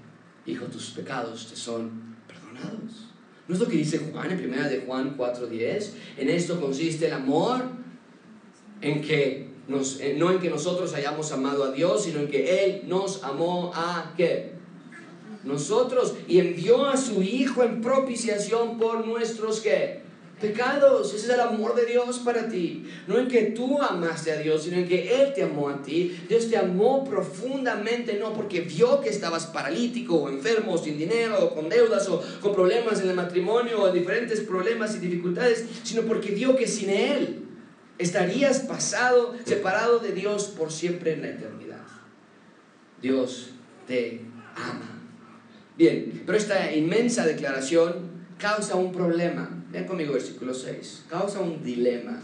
hijo, 0.47 0.67
tus 0.67 0.91
pecados 0.91 1.49
te 1.49 1.57
son 1.57 2.17
perdonados. 2.27 3.07
¿No 3.47 3.55
es 3.55 3.61
lo 3.61 3.69
que 3.69 3.77
dice 3.77 3.99
Juan 3.99 4.31
en 4.31 4.39
primera 4.39 4.69
de 4.69 4.81
Juan 4.81 5.17
4:10? 5.17 5.91
En 6.19 6.31
esto 6.31 6.61
consiste 6.61 7.07
el 7.07 7.13
amor, 7.13 7.63
en 8.81 9.03
que 9.03 9.51
nos, 9.69 10.01
no 10.17 10.31
en 10.31 10.41
que 10.41 10.51
nosotros 10.51 10.95
hayamos 10.95 11.31
amado 11.33 11.65
a 11.65 11.73
Dios, 11.73 12.05
sino 12.05 12.21
en 12.21 12.29
que 12.29 12.65
Él 12.65 12.83
nos 12.87 13.23
amó 13.23 13.73
a 13.75 14.15
qué? 14.17 14.60
Nosotros 15.45 16.15
y 16.29 16.39
envió 16.39 16.87
a 16.87 16.97
su 16.97 17.23
Hijo 17.23 17.63
en 17.63 17.81
propiciación 17.81 18.79
por 18.79 19.07
nuestros 19.07 19.61
¿qué? 19.61 20.01
pecados. 20.41 21.15
Ese 21.15 21.27
es 21.27 21.33
el 21.35 21.41
amor 21.41 21.75
de 21.75 21.87
Dios 21.87 22.19
para 22.21 22.49
ti. 22.49 22.85
No 23.07 23.19
en 23.19 23.29
que 23.29 23.43
tú 23.43 23.81
amaste 23.81 24.33
a 24.33 24.37
Dios, 24.37 24.65
sino 24.65 24.79
en 24.79 24.89
que 24.89 25.23
Él 25.23 25.33
te 25.35 25.43
amó 25.43 25.69
a 25.69 25.83
ti. 25.83 26.19
Dios 26.29 26.49
te 26.49 26.57
amó 26.57 27.05
profundamente, 27.05 28.19
no 28.19 28.33
porque 28.33 28.63
vio 28.63 29.01
que 29.01 29.11
estabas 29.11 29.47
paralítico 29.47 30.17
o 30.17 30.29
enfermo, 30.29 30.75
o 30.75 30.79
sin 30.79 30.99
dinero, 30.99 31.45
o 31.45 31.55
con 31.55 31.69
deudas, 31.69 32.09
o 32.09 32.23
con 32.41 32.55
problemas 32.55 33.01
en 33.01 33.11
el 33.11 33.17
matrimonio, 33.17 33.83
o 33.83 33.93
diferentes 33.93 34.41
problemas 34.41 34.97
y 34.97 34.99
dificultades, 34.99 35.65
sino 35.83 36.03
porque 36.03 36.31
vio 36.31 36.57
que 36.57 36.67
sin 36.67 36.91
Él 36.91 37.45
estarías 37.99 38.61
pasado, 38.61 39.35
separado 39.45 39.99
de 39.99 40.13
Dios 40.13 40.47
por 40.57 40.73
siempre 40.73 41.13
en 41.13 41.23
la 41.23 41.29
eternidad. 41.29 41.87
Dios 43.03 43.51
te 43.87 44.23
ama. 44.57 44.90
Bien, 45.81 46.25
pero 46.27 46.37
esta 46.37 46.77
inmensa 46.77 47.25
declaración 47.25 48.11
causa 48.37 48.77
un 48.77 48.93
problema. 48.93 49.49
Vean 49.73 49.87
conmigo 49.87 50.13
versículo 50.13 50.53
6. 50.53 51.07
Causa 51.09 51.41
un 51.41 51.65
dilema. 51.65 52.23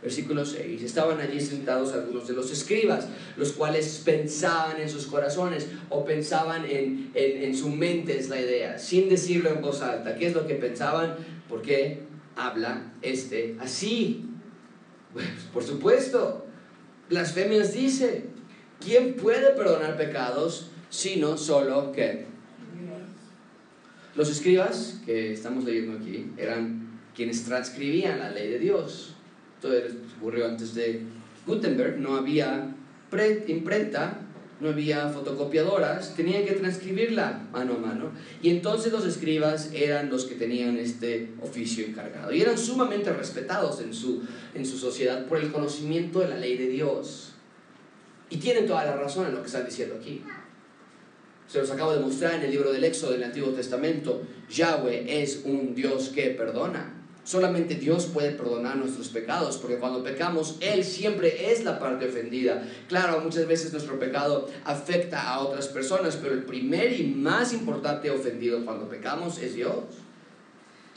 Versículo 0.00 0.46
6. 0.46 0.80
Estaban 0.84 1.18
allí 1.18 1.40
sentados 1.40 1.94
algunos 1.94 2.28
de 2.28 2.34
los 2.34 2.52
escribas, 2.52 3.08
los 3.36 3.54
cuales 3.54 4.02
pensaban 4.04 4.80
en 4.80 4.88
sus 4.88 5.08
corazones 5.08 5.66
o 5.88 6.04
pensaban 6.04 6.64
en, 6.64 7.10
en, 7.14 7.56
su 7.56 7.70
mente, 7.70 8.16
es 8.16 8.28
la 8.28 8.40
idea, 8.40 8.78
sin 8.78 9.08
decirlo 9.08 9.50
en 9.50 9.60
voz 9.62 9.82
alta. 9.82 10.14
¿Qué 10.14 10.28
es 10.28 10.34
lo 10.34 10.46
que 10.46 10.54
pensaban? 10.54 11.16
¿Por 11.48 11.60
qué 11.60 12.02
habla 12.36 12.92
este 13.02 13.56
así? 13.58 14.26
Por 15.52 15.64
supuesto, 15.64 16.46
blasfemias 17.10 17.72
dice, 17.72 18.26
¿quién 18.78 19.14
puede 19.14 19.50
perdonar 19.56 19.96
pecados 19.96 20.68
sino 20.88 21.38
solo 21.38 21.90
que 21.90 22.31
los 24.14 24.30
escribas 24.30 25.00
que 25.06 25.32
estamos 25.32 25.64
leyendo 25.64 25.98
aquí 25.98 26.30
eran 26.36 27.00
quienes 27.14 27.44
transcribían 27.44 28.18
la 28.18 28.30
ley 28.30 28.48
de 28.48 28.58
Dios. 28.58 29.14
Esto 29.56 29.70
ocurrió 30.18 30.46
antes 30.46 30.74
de 30.74 31.02
Gutenberg, 31.46 31.98
no 31.98 32.16
había 32.16 32.74
imprenta, 33.46 34.18
no 34.60 34.68
había 34.68 35.08
fotocopiadoras, 35.08 36.14
tenían 36.14 36.44
que 36.44 36.52
transcribirla 36.52 37.48
mano 37.52 37.74
a 37.74 37.78
mano. 37.78 38.10
Y 38.42 38.50
entonces 38.50 38.92
los 38.92 39.04
escribas 39.04 39.70
eran 39.72 40.08
los 40.08 40.24
que 40.24 40.36
tenían 40.36 40.76
este 40.76 41.30
oficio 41.40 41.84
encargado. 41.84 42.32
Y 42.32 42.40
eran 42.40 42.56
sumamente 42.56 43.12
respetados 43.12 43.80
en 43.80 43.92
su, 43.92 44.22
en 44.54 44.64
su 44.64 44.78
sociedad 44.78 45.26
por 45.26 45.38
el 45.38 45.50
conocimiento 45.50 46.20
de 46.20 46.28
la 46.28 46.36
ley 46.36 46.56
de 46.56 46.68
Dios. 46.68 47.32
Y 48.30 48.38
tienen 48.38 48.66
toda 48.66 48.84
la 48.84 48.96
razón 48.96 49.26
en 49.26 49.34
lo 49.34 49.40
que 49.40 49.48
están 49.48 49.66
diciendo 49.66 49.96
aquí. 50.00 50.22
Se 51.52 51.58
los 51.58 51.70
acabo 51.70 51.92
de 51.92 52.00
mostrar 52.00 52.36
en 52.36 52.44
el 52.44 52.50
libro 52.50 52.72
del 52.72 52.82
Éxodo 52.82 53.12
del 53.12 53.24
Antiguo 53.24 53.50
Testamento. 53.50 54.22
Yahweh 54.48 55.22
es 55.22 55.42
un 55.44 55.74
Dios 55.74 56.08
que 56.08 56.30
perdona. 56.30 56.94
Solamente 57.24 57.74
Dios 57.74 58.06
puede 58.06 58.30
perdonar 58.30 58.78
nuestros 58.78 59.10
pecados, 59.10 59.58
porque 59.58 59.76
cuando 59.76 60.02
pecamos, 60.02 60.56
Él 60.60 60.82
siempre 60.82 61.52
es 61.52 61.62
la 61.62 61.78
parte 61.78 62.06
ofendida. 62.06 62.66
Claro, 62.88 63.20
muchas 63.20 63.46
veces 63.46 63.70
nuestro 63.70 63.98
pecado 63.98 64.48
afecta 64.64 65.28
a 65.28 65.40
otras 65.40 65.68
personas, 65.68 66.16
pero 66.16 66.32
el 66.32 66.44
primer 66.44 66.98
y 66.98 67.04
más 67.04 67.52
importante 67.52 68.10
ofendido 68.10 68.64
cuando 68.64 68.88
pecamos 68.88 69.38
es 69.38 69.54
Dios. 69.54 69.74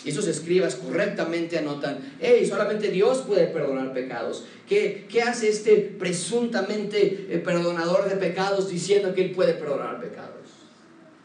Y 0.06 0.10
esos 0.10 0.28
escribas 0.28 0.76
correctamente 0.76 1.58
anotan, 1.58 1.98
hey, 2.22 2.46
solamente 2.46 2.90
Dios 2.90 3.24
puede 3.28 3.48
perdonar 3.48 3.92
pecados. 3.92 4.46
¿Qué, 4.70 5.08
qué 5.10 5.24
hace 5.24 5.50
este 5.50 5.78
presuntamente 5.78 7.28
eh, 7.30 7.40
perdonador 7.40 8.08
de 8.08 8.16
pecados 8.16 8.70
diciendo 8.70 9.14
que 9.14 9.26
Él 9.26 9.32
puede 9.32 9.56
perdonar 9.56 10.00
pecados? 10.00 10.48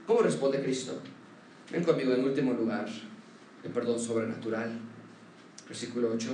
¿Cómo 0.06 0.22
responde 0.22 0.62
Cristo? 0.62 0.98
Ven 1.70 1.84
conmigo 1.84 2.14
en 2.14 2.24
último 2.24 2.54
lugar, 2.54 2.88
el 3.62 3.70
perdón 3.70 4.00
sobrenatural 4.00 4.90
versículo 5.70 6.10
8. 6.12 6.28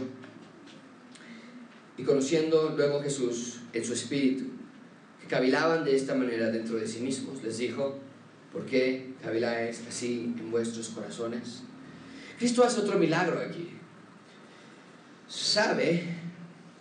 Y 1.98 2.02
conociendo 2.02 2.74
luego 2.74 3.02
Jesús 3.02 3.60
en 3.72 3.84
su 3.84 3.92
espíritu, 3.92 4.44
que 5.20 5.26
cavilaban 5.26 5.84
de 5.84 5.94
esta 5.94 6.14
manera 6.14 6.50
dentro 6.50 6.76
de 6.76 6.86
sí 6.86 7.00
mismos, 7.00 7.42
les 7.42 7.58
dijo, 7.58 7.98
¿por 8.50 8.64
qué 8.64 9.12
caviláis 9.22 9.82
así 9.86 10.34
en 10.38 10.50
vuestros 10.50 10.88
corazones? 10.88 11.62
Cristo 12.38 12.64
hace 12.64 12.80
otro 12.80 12.98
milagro 12.98 13.40
aquí. 13.40 13.70
Sabe 15.28 16.04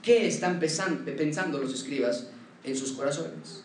qué 0.01 0.27
están 0.27 0.59
pensando 0.59 1.59
los 1.59 1.73
escribas 1.73 2.27
en 2.63 2.75
sus 2.75 2.91
corazones. 2.91 3.63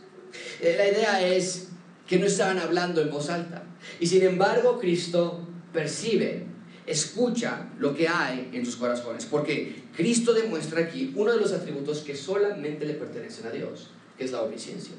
Eh, 0.61 0.75
la 0.77 0.89
idea 0.89 1.27
es 1.27 1.69
que 2.07 2.19
no 2.19 2.27
estaban 2.27 2.59
hablando 2.59 3.01
en 3.01 3.11
voz 3.11 3.29
alta. 3.31 3.65
Y 3.99 4.07
sin 4.07 4.23
embargo, 4.23 4.79
Cristo 4.79 5.47
percibe 5.73 6.51
escucha 6.91 7.69
lo 7.79 7.95
que 7.95 8.09
hay 8.09 8.51
en 8.53 8.65
sus 8.65 8.77
corazones, 8.77 9.25
porque 9.25 9.85
Cristo 9.97 10.33
demuestra 10.33 10.81
aquí 10.81 11.13
uno 11.15 11.33
de 11.33 11.39
los 11.39 11.53
atributos 11.53 12.01
que 12.01 12.17
solamente 12.17 12.85
le 12.85 12.95
pertenecen 12.95 13.47
a 13.47 13.51
Dios, 13.51 13.91
que 14.19 14.25
es 14.25 14.33
la 14.33 14.43
omnisciencia. 14.43 14.95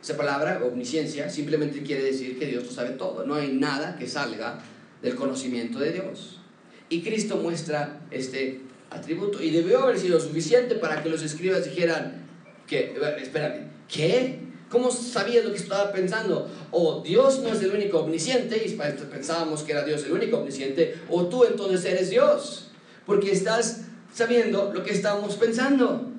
Esa 0.00 0.16
palabra, 0.16 0.60
omnisciencia, 0.64 1.28
simplemente 1.28 1.82
quiere 1.82 2.04
decir 2.04 2.38
que 2.38 2.46
Dios 2.46 2.64
lo 2.64 2.70
sabe 2.70 2.90
todo, 2.90 3.24
no 3.26 3.34
hay 3.34 3.52
nada 3.52 3.96
que 3.96 4.08
salga 4.08 4.62
del 5.02 5.14
conocimiento 5.14 5.78
de 5.78 5.92
Dios. 5.92 6.40
Y 6.88 7.02
Cristo 7.02 7.36
muestra 7.36 8.00
este 8.10 8.60
atributo, 8.90 9.42
y 9.42 9.50
debió 9.50 9.80
haber 9.80 9.98
sido 9.98 10.20
suficiente 10.20 10.74
para 10.76 11.02
que 11.02 11.08
los 11.08 11.22
escribas 11.22 11.64
dijeran 11.64 12.26
que, 12.66 12.94
espérame, 13.20 13.70
¿qué? 13.88 14.40
¿Cómo 14.68 14.90
sabías 14.90 15.44
lo 15.44 15.50
que 15.50 15.58
estaba 15.58 15.92
pensando? 15.92 16.50
O 16.70 17.02
Dios 17.02 17.40
no 17.40 17.52
es 17.52 17.62
el 17.62 17.72
único 17.72 18.00
omnisciente, 18.00 18.62
y 18.66 18.70
pensábamos 18.72 19.62
que 19.62 19.72
era 19.72 19.84
Dios 19.84 20.04
el 20.04 20.12
único 20.12 20.38
omnisciente, 20.38 20.94
o 21.08 21.26
tú 21.26 21.44
entonces 21.44 21.84
eres 21.84 22.10
Dios, 22.10 22.70
porque 23.06 23.32
estás 23.32 23.82
sabiendo 24.12 24.72
lo 24.72 24.82
que 24.82 24.92
estábamos 24.92 25.36
pensando. 25.36 26.10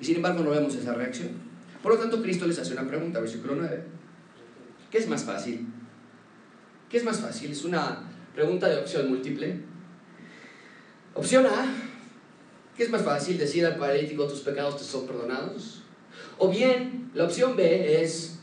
Y 0.00 0.04
sin 0.04 0.16
embargo 0.16 0.42
no 0.42 0.50
vemos 0.50 0.74
esa 0.74 0.94
reacción. 0.94 1.30
Por 1.82 1.94
lo 1.94 1.98
tanto, 1.98 2.22
Cristo 2.22 2.46
les 2.46 2.58
hace 2.58 2.72
una 2.72 2.88
pregunta, 2.88 3.20
versículo 3.20 3.54
9. 3.56 3.84
¿Qué 4.90 4.98
es 4.98 5.08
más 5.08 5.24
fácil? 5.24 5.66
¿Qué 6.88 6.96
es 6.96 7.04
más 7.04 7.20
fácil? 7.20 7.52
Es 7.52 7.64
una 7.64 8.02
pregunta 8.34 8.68
de 8.68 8.78
opción 8.78 9.08
múltiple. 9.08 9.60
Opción 11.14 11.46
A, 11.46 11.72
¿qué 12.76 12.82
es 12.82 12.90
más 12.90 13.02
fácil? 13.02 13.38
Decir 13.38 13.64
al 13.64 13.76
paralítico 13.76 14.26
tus 14.26 14.40
pecados 14.40 14.78
te 14.78 14.84
son 14.84 15.06
perdonados. 15.06 15.82
O 16.38 16.48
bien, 16.50 17.10
la 17.14 17.24
opción 17.24 17.56
B 17.56 18.02
es 18.02 18.38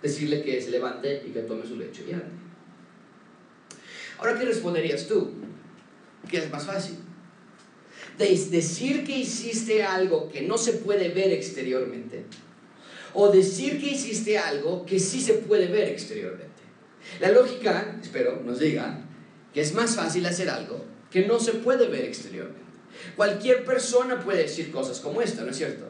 decirle 0.00 0.42
que 0.42 0.60
se 0.62 0.70
levante 0.70 1.24
y 1.26 1.30
que 1.30 1.40
tome 1.40 1.66
su 1.66 1.76
lecho 1.76 2.02
y 2.08 2.12
ande. 2.12 2.26
Ahora, 4.18 4.38
¿qué 4.38 4.44
responderías 4.44 5.08
tú? 5.08 5.32
¿Qué 6.30 6.38
es 6.38 6.50
más 6.50 6.64
fácil? 6.64 6.96
decir 8.18 9.04
que 9.04 9.18
hiciste 9.18 9.82
algo 9.82 10.28
que 10.30 10.42
no 10.42 10.56
se 10.56 10.74
puede 10.74 11.08
ver 11.08 11.32
exteriormente 11.32 12.24
o 13.14 13.30
decir 13.30 13.80
que 13.80 13.88
hiciste 13.88 14.38
algo 14.38 14.86
que 14.86 15.00
sí 15.00 15.20
se 15.20 15.34
puede 15.34 15.66
ver 15.66 15.88
exteriormente. 15.88 16.62
La 17.20 17.32
lógica, 17.32 17.98
espero, 18.00 18.40
nos 18.44 18.60
diga 18.60 19.02
que 19.52 19.60
es 19.60 19.74
más 19.74 19.96
fácil 19.96 20.26
hacer 20.26 20.48
algo 20.50 20.84
que 21.10 21.26
no 21.26 21.38
se 21.38 21.52
puede 21.52 21.88
ver 21.88 22.04
exteriormente. 22.04 22.60
Cualquier 23.16 23.64
persona 23.64 24.20
puede 24.20 24.42
decir 24.42 24.70
cosas 24.70 25.00
como 25.00 25.20
esta, 25.20 25.42
¿no 25.42 25.50
es 25.50 25.56
cierto? 25.56 25.86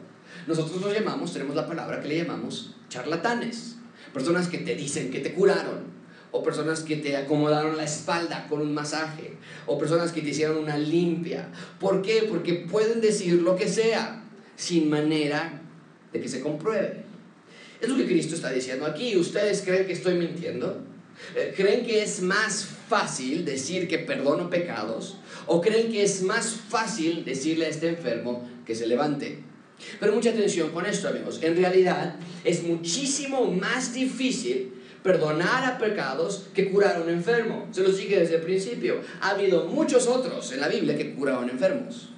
Nosotros 0.47 0.81
los 0.81 0.93
llamamos, 0.93 1.33
tenemos 1.33 1.55
la 1.55 1.67
palabra 1.67 2.01
que 2.01 2.09
le 2.09 2.19
llamamos 2.19 2.75
charlatanes. 2.89 3.77
Personas 4.13 4.49
que 4.49 4.59
te 4.59 4.75
dicen 4.75 5.11
que 5.11 5.21
te 5.21 5.33
curaron. 5.33 5.93
O 6.33 6.43
personas 6.43 6.81
que 6.81 6.97
te 6.97 7.17
acomodaron 7.17 7.77
la 7.77 7.85
espalda 7.85 8.47
con 8.49 8.61
un 8.61 8.75
masaje. 8.75 9.35
O 9.67 9.79
personas 9.79 10.13
que 10.13 10.23
te 10.23 10.31
hicieron 10.31 10.59
una 10.59 10.77
limpia. 10.77 11.49
¿Por 11.79 12.03
qué? 12.03 12.27
Porque 12.29 12.55
pueden 12.55 13.01
decir 13.01 13.43
lo 13.43 13.55
que 13.55 13.69
sea 13.69 14.25
sin 14.57 14.89
manera 14.89 15.61
de 16.13 16.21
que 16.21 16.29
se 16.29 16.41
compruebe. 16.41 17.05
Es 17.81 17.89
lo 17.89 17.97
que 17.97 18.07
Cristo 18.07 18.35
está 18.35 18.51
diciendo 18.51 18.87
aquí. 18.87 19.17
¿Ustedes 19.17 19.63
creen 19.63 19.87
que 19.87 19.93
estoy 19.93 20.15
mintiendo? 20.15 20.83
Eh, 21.37 21.53
¿Creen 21.55 21.85
que 21.85 22.03
es 22.03 22.23
más 22.23 22.69
fácil 22.93 23.47
decir 23.47 23.89
que 23.89 23.99
perdono 23.99 24.51
pecados? 24.51 25.17
¿O 25.47 25.63
creen 25.63 25.91
que 25.91 26.03
es 26.03 26.21
más 26.21 26.55
fácil 26.69 27.25
decirle 27.25 27.65
a 27.65 27.69
este 27.71 27.89
enfermo 27.89 28.47
que 28.67 28.75
se 28.75 28.87
levante? 28.87 29.39
Pero 29.99 30.13
mucha 30.13 30.29
atención 30.29 30.69
con 30.73 30.85
esto, 30.85 31.09
amigos. 31.09 31.41
En 31.43 31.57
realidad 31.57 32.17
es 32.45 32.63
muchísimo 32.63 33.51
más 33.51 33.95
difícil 33.95 34.75
perdonar 35.03 35.65
a 35.65 35.79
pecados 35.79 36.49
que 36.53 36.71
curar 36.71 36.97
a 36.97 37.01
un 37.01 37.09
enfermo. 37.09 37.67
Se 37.71 37.83
los 37.83 37.97
dije 37.97 38.21
desde 38.21 38.37
el 38.37 38.43
principio. 38.43 39.01
Ha 39.23 39.31
habido 39.31 39.65
muchos 39.69 40.07
otros 40.07 40.53
en 40.53 40.61
la 40.61 40.69
Biblia 40.69 40.95
que 40.95 41.15
curaron 41.15 41.49
enfermos 41.49 42.11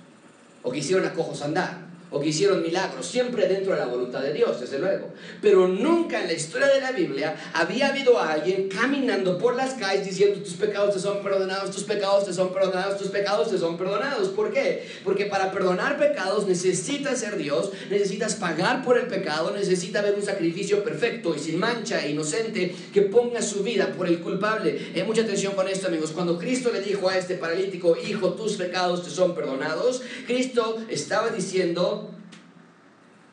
o 0.65 0.73
que 0.73 0.81
hicieron 0.81 1.07
a 1.07 1.15
cojos 1.15 1.41
andar 1.43 1.85
o 2.11 2.21
que 2.21 2.29
hicieron 2.29 2.63
milagros, 2.63 3.07
siempre 3.07 3.49
dentro 3.49 3.73
de 3.73 3.81
la 3.81 3.87
voluntad 3.87 4.21
de 4.21 4.33
Dios, 4.33 4.61
desde 4.61 4.79
luego. 4.79 5.09
Pero 5.43 5.67
nunca 5.67 6.21
en 6.21 6.29
la 6.29 6.33
historia 6.33 6.69
de 6.69 6.81
la 6.81 6.93
Biblia 6.93 7.35
había 7.53 7.89
habido 7.89 8.21
alguien 8.21 8.69
caminando 8.69 9.37
por 9.39 9.57
las 9.57 9.75
calles 9.75 10.07
diciendo 10.07 10.41
tus 10.41 10.55
pecados 10.55 10.95
te 10.95 11.01
son 11.01 11.23
perdonados, 11.23 11.71
tus 11.71 11.85
pecados 11.85 12.25
te 12.25 12.33
son 12.33 12.53
perdonados, 12.53 12.99
tus 12.99 13.09
pecados 13.09 13.51
te 13.51 13.59
son 13.59 13.77
perdonados. 13.77 14.29
¿Por 14.29 14.53
qué? 14.53 14.89
Porque 15.03 15.27
para 15.27 15.51
perdonar 15.51 15.99
pecados 15.99 16.47
necesitas 16.47 17.19
ser 17.19 17.37
Dios, 17.37 17.71
necesitas 17.91 18.37
pagar 18.37 18.85
por 18.85 18.99
el 18.99 19.07
pecado, 19.07 19.51
necesita 19.51 20.01
haber 20.01 20.15
un 20.15 20.23
sacrificio 20.23 20.85
perfecto 20.85 21.35
y 21.35 21.39
sin 21.39 21.59
mancha, 21.59 22.05
e 22.05 22.11
inocente, 22.11 22.75
que 22.93 23.03
ponga 23.03 23.43
su 23.43 23.63
vida 23.63 23.93
por 23.97 24.07
el 24.07 24.21
culpable. 24.21 24.93
Hay 24.95 25.03
mucha 25.03 25.23
atención 25.23 25.55
con 25.55 25.69
esto, 25.69 25.89
amigos. 25.89 26.13
Cuando 26.13 26.39
Cristo 26.39 26.71
le 26.73 26.81
dijo 26.81 27.09
a 27.09 27.19
este 27.19 27.35
paralítico, 27.35 27.97
hijo, 27.97 28.35
tus 28.35 28.55
pecados 28.55 29.05
te 29.05 29.11
son 29.11 29.35
perdonados, 29.35 30.03
Cristo 30.27 30.79
estaba 30.89 31.31
diciendo, 31.31 32.04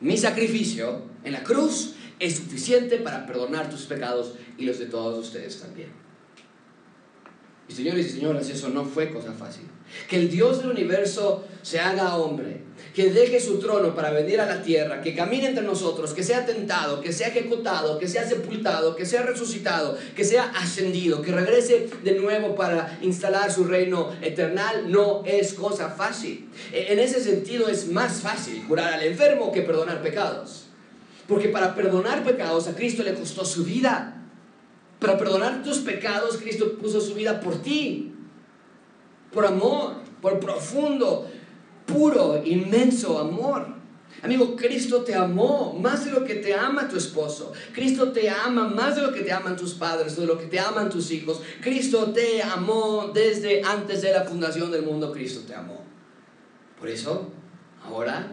mi 0.02 0.16
sacrificio 0.16 1.02
en 1.24 1.32
la 1.32 1.42
cruz 1.42 1.94
es 2.18 2.36
suficiente 2.36 2.98
para 2.98 3.26
perdonar 3.26 3.70
tus 3.70 3.82
pecados 3.82 4.34
y 4.58 4.64
los 4.64 4.78
de 4.78 4.86
todos 4.86 5.18
ustedes 5.26 5.60
también. 5.60 5.88
Señores 7.74 8.06
y 8.06 8.10
señoras, 8.10 8.48
eso 8.50 8.68
no 8.68 8.84
fue 8.84 9.10
cosa 9.10 9.32
fácil. 9.32 9.64
Que 10.08 10.16
el 10.16 10.30
Dios 10.30 10.58
del 10.58 10.70
universo 10.70 11.44
se 11.62 11.80
haga 11.80 12.16
hombre, 12.16 12.62
que 12.94 13.10
deje 13.10 13.40
su 13.40 13.58
trono 13.58 13.94
para 13.94 14.10
venir 14.10 14.40
a 14.40 14.46
la 14.46 14.62
tierra, 14.62 15.00
que 15.00 15.14
camine 15.14 15.48
entre 15.48 15.64
nosotros, 15.64 16.12
que 16.12 16.22
sea 16.22 16.44
tentado, 16.44 17.00
que 17.00 17.12
sea 17.12 17.28
ejecutado, 17.28 17.98
que 17.98 18.06
sea 18.06 18.28
sepultado, 18.28 18.96
que 18.96 19.06
sea 19.06 19.22
resucitado, 19.22 19.96
que 20.14 20.24
sea 20.24 20.44
ascendido, 20.56 21.22
que 21.22 21.32
regrese 21.32 21.88
de 22.02 22.12
nuevo 22.12 22.54
para 22.54 22.98
instalar 23.02 23.52
su 23.52 23.64
reino 23.64 24.10
eternal, 24.22 24.90
no 24.90 25.22
es 25.24 25.54
cosa 25.54 25.90
fácil. 25.90 26.48
E, 26.72 26.92
en 26.92 26.98
ese 26.98 27.22
sentido 27.22 27.68
es 27.68 27.88
más 27.88 28.20
fácil 28.20 28.64
curar 28.66 28.94
al 28.94 29.02
enfermo 29.02 29.52
que 29.52 29.62
perdonar 29.62 30.02
pecados. 30.02 30.64
Porque 31.28 31.48
para 31.48 31.74
perdonar 31.74 32.24
pecados 32.24 32.66
a 32.66 32.74
Cristo 32.74 33.02
le 33.02 33.14
costó 33.14 33.44
su 33.44 33.64
vida. 33.64 34.21
Para 35.02 35.18
perdonar 35.18 35.62
tus 35.62 35.80
pecados 35.80 36.38
Cristo 36.38 36.78
puso 36.78 37.00
su 37.00 37.14
vida 37.14 37.40
por 37.40 37.60
ti. 37.60 38.14
Por 39.30 39.44
amor, 39.44 39.96
por 40.22 40.40
profundo 40.40 41.28
puro, 41.86 42.40
inmenso 42.44 43.18
amor. 43.18 43.66
Amigo, 44.22 44.56
Cristo 44.56 45.02
te 45.02 45.14
amó 45.14 45.74
más 45.78 46.04
de 46.04 46.12
lo 46.12 46.24
que 46.24 46.36
te 46.36 46.54
ama 46.54 46.88
tu 46.88 46.96
esposo. 46.96 47.52
Cristo 47.74 48.12
te 48.12 48.30
ama 48.30 48.68
más 48.68 48.96
de 48.96 49.02
lo 49.02 49.12
que 49.12 49.22
te 49.22 49.32
aman 49.32 49.56
tus 49.56 49.74
padres, 49.74 50.16
de 50.16 50.26
lo 50.26 50.38
que 50.38 50.46
te 50.46 50.60
aman 50.60 50.88
tus 50.88 51.10
hijos. 51.10 51.42
Cristo 51.60 52.12
te 52.12 52.42
amó 52.42 53.10
desde 53.12 53.62
antes 53.62 54.00
de 54.00 54.12
la 54.12 54.24
fundación 54.24 54.70
del 54.70 54.82
mundo. 54.82 55.12
Cristo 55.12 55.40
te 55.46 55.54
amó. 55.54 55.82
Por 56.78 56.88
eso, 56.88 57.32
Ahora 57.84 58.26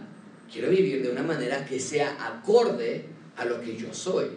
quiero 0.51 0.69
vivir 0.69 1.01
de 1.01 1.11
una 1.11 1.23
manera 1.23 1.65
que 1.65 1.79
sea 1.79 2.17
acorde 2.25 3.05
a 3.35 3.45
lo 3.45 3.61
que 3.61 3.75
yo 3.75 3.93
soy, 3.93 4.27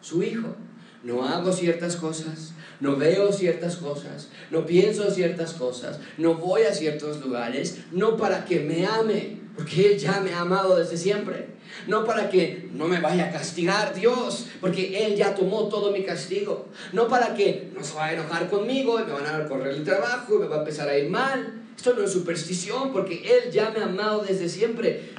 su 0.00 0.22
hijo. 0.22 0.54
No 1.02 1.24
hago 1.26 1.52
ciertas 1.52 1.96
cosas, 1.96 2.52
no 2.80 2.96
veo 2.96 3.32
ciertas 3.32 3.76
cosas, 3.76 4.28
no 4.50 4.66
pienso 4.66 5.10
ciertas 5.10 5.52
cosas, 5.54 5.98
no 6.16 6.34
voy 6.36 6.62
a 6.62 6.74
ciertos 6.74 7.20
lugares, 7.20 7.78
no 7.90 8.16
para 8.16 8.44
que 8.44 8.60
me 8.60 8.86
ame, 8.86 9.38
porque 9.56 9.92
Él 9.92 9.98
ya 9.98 10.20
me 10.20 10.32
ha 10.32 10.40
amado 10.40 10.76
desde 10.76 10.96
siempre. 10.96 11.52
No 11.86 12.04
para 12.04 12.28
que 12.28 12.68
no 12.74 12.86
me 12.86 13.00
vaya 13.00 13.28
a 13.28 13.32
castigar 13.32 13.94
Dios, 13.94 14.46
porque 14.60 15.06
Él 15.06 15.16
ya 15.16 15.34
tomó 15.34 15.68
todo 15.68 15.90
mi 15.90 16.04
castigo. 16.04 16.68
No 16.92 17.08
para 17.08 17.34
que 17.34 17.70
no 17.74 17.82
se 17.82 17.94
vaya 17.94 18.10
a 18.10 18.22
enojar 18.22 18.50
conmigo 18.50 19.00
y 19.00 19.04
me 19.04 19.12
van 19.12 19.26
a 19.26 19.48
correr 19.48 19.74
el 19.74 19.84
trabajo 19.84 20.36
y 20.36 20.38
me 20.38 20.48
va 20.48 20.56
a 20.56 20.58
empezar 20.60 20.88
a 20.88 20.98
ir 20.98 21.08
mal. 21.08 21.62
Esto 21.76 21.94
no 21.94 22.04
es 22.04 22.12
superstición, 22.12 22.92
porque 22.92 23.22
Él 23.24 23.50
ya 23.50 23.70
me 23.70 23.80
ha 23.80 23.84
amado 23.84 24.22
desde 24.22 24.48
siempre. 24.48 25.12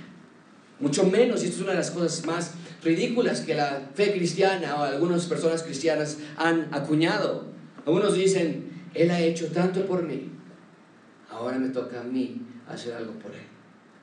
Mucho 0.79 1.05
menos, 1.05 1.43
y 1.43 1.47
esto 1.47 1.57
es 1.57 1.63
una 1.63 1.71
de 1.71 1.79
las 1.79 1.91
cosas 1.91 2.25
más 2.25 2.51
ridículas 2.83 3.41
que 3.41 3.55
la 3.55 3.89
fe 3.93 4.13
cristiana 4.13 4.75
o 4.75 4.83
algunas 4.83 5.25
personas 5.25 5.63
cristianas 5.63 6.17
han 6.37 6.67
acuñado. 6.71 7.45
Algunos 7.85 8.13
dicen, 8.13 8.71
Él 8.93 9.11
ha 9.11 9.19
hecho 9.21 9.47
tanto 9.47 9.85
por 9.85 10.03
mí, 10.03 10.29
ahora 11.29 11.57
me 11.57 11.69
toca 11.69 12.01
a 12.01 12.03
mí 12.03 12.41
hacer 12.67 12.93
algo 12.93 13.13
por 13.13 13.31
Él. 13.31 13.41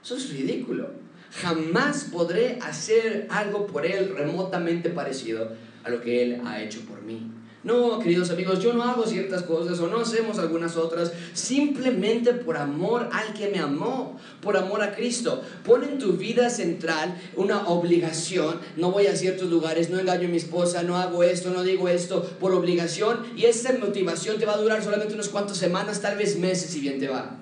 Eso 0.03 0.17
es 0.17 0.31
ridículo. 0.31 0.91
Jamás 1.31 2.09
podré 2.13 2.59
hacer 2.61 3.27
algo 3.31 3.67
por 3.67 3.87
Él 3.87 4.15
remotamente 4.17 4.91
parecido 4.91 5.53
a 5.85 5.91
lo 5.91 6.01
que 6.01 6.23
Él 6.23 6.43
ha 6.45 6.61
hecho 6.61 6.81
por 6.83 7.03
mí. 7.03 7.31
No, 7.63 7.99
queridos 7.99 8.31
amigos, 8.31 8.61
yo 8.61 8.73
no 8.73 8.83
hago 8.85 9.05
ciertas 9.05 9.43
cosas 9.43 9.79
o 9.81 9.87
no 9.87 10.01
hacemos 10.01 10.39
algunas 10.39 10.79
otras 10.79 11.13
simplemente 11.35 12.33
por 12.33 12.57
amor 12.57 13.11
al 13.13 13.35
que 13.35 13.51
me 13.51 13.59
amó, 13.59 14.19
por 14.41 14.57
amor 14.57 14.83
a 14.83 14.95
Cristo. 14.95 15.43
Pon 15.63 15.85
en 15.85 15.99
tu 15.99 16.15
vida 16.15 16.49
central 16.49 17.21
una 17.37 17.69
obligación. 17.69 18.61
No 18.79 18.91
voy 18.91 19.09
a 19.09 19.17
ciertos 19.17 19.51
lugares, 19.51 19.91
no 19.91 19.99
engaño 19.99 20.27
a 20.29 20.31
mi 20.31 20.39
esposa, 20.39 20.83
no 20.85 20.97
hago 20.97 21.23
esto, 21.23 21.51
no 21.51 21.63
digo 21.63 21.89
esto 21.89 22.23
por 22.41 22.55
obligación. 22.55 23.27
Y 23.37 23.45
esa 23.45 23.75
motivación 23.75 24.39
te 24.39 24.47
va 24.47 24.55
a 24.55 24.59
durar 24.59 24.83
solamente 24.83 25.13
unas 25.13 25.29
cuantas 25.29 25.59
semanas, 25.59 26.01
tal 26.01 26.17
vez 26.17 26.39
meses, 26.39 26.71
si 26.71 26.81
bien 26.81 26.99
te 26.99 27.09
va. 27.09 27.37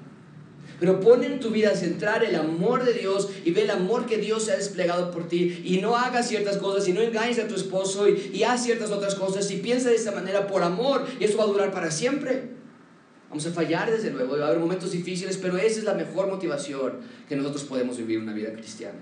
Pero 0.78 1.00
pon 1.00 1.24
en 1.24 1.40
tu 1.40 1.50
vida 1.50 1.74
central 1.74 2.24
el 2.24 2.36
amor 2.36 2.84
de 2.84 2.92
Dios 2.92 3.30
y 3.44 3.50
ve 3.50 3.62
el 3.62 3.70
amor 3.70 4.06
que 4.06 4.18
Dios 4.18 4.48
ha 4.48 4.56
desplegado 4.56 5.10
por 5.10 5.26
ti. 5.28 5.60
Y 5.64 5.80
no 5.80 5.96
hagas 5.96 6.28
ciertas 6.28 6.58
cosas 6.58 6.86
y 6.88 6.92
no 6.92 7.00
engañes 7.00 7.38
a 7.38 7.48
tu 7.48 7.54
esposo 7.54 8.08
y, 8.08 8.30
y 8.32 8.44
haz 8.44 8.64
ciertas 8.64 8.90
otras 8.90 9.14
cosas. 9.16 9.50
Y 9.50 9.56
piensa 9.56 9.90
de 9.90 9.96
esta 9.96 10.12
manera 10.12 10.46
por 10.46 10.62
amor 10.62 11.06
y 11.18 11.24
eso 11.24 11.36
va 11.36 11.44
a 11.44 11.48
durar 11.48 11.72
para 11.72 11.90
siempre. 11.90 12.58
Vamos 13.28 13.46
a 13.46 13.50
fallar 13.50 13.90
desde 13.90 14.10
luego, 14.10 14.38
va 14.38 14.44
a 14.44 14.48
haber 14.48 14.60
momentos 14.60 14.92
difíciles, 14.92 15.36
pero 15.36 15.58
esa 15.58 15.80
es 15.80 15.84
la 15.84 15.94
mejor 15.94 16.28
motivación 16.28 17.00
que 17.28 17.36
nosotros 17.36 17.64
podemos 17.64 17.98
vivir 17.98 18.18
una 18.18 18.32
vida 18.32 18.52
cristiana. 18.52 18.98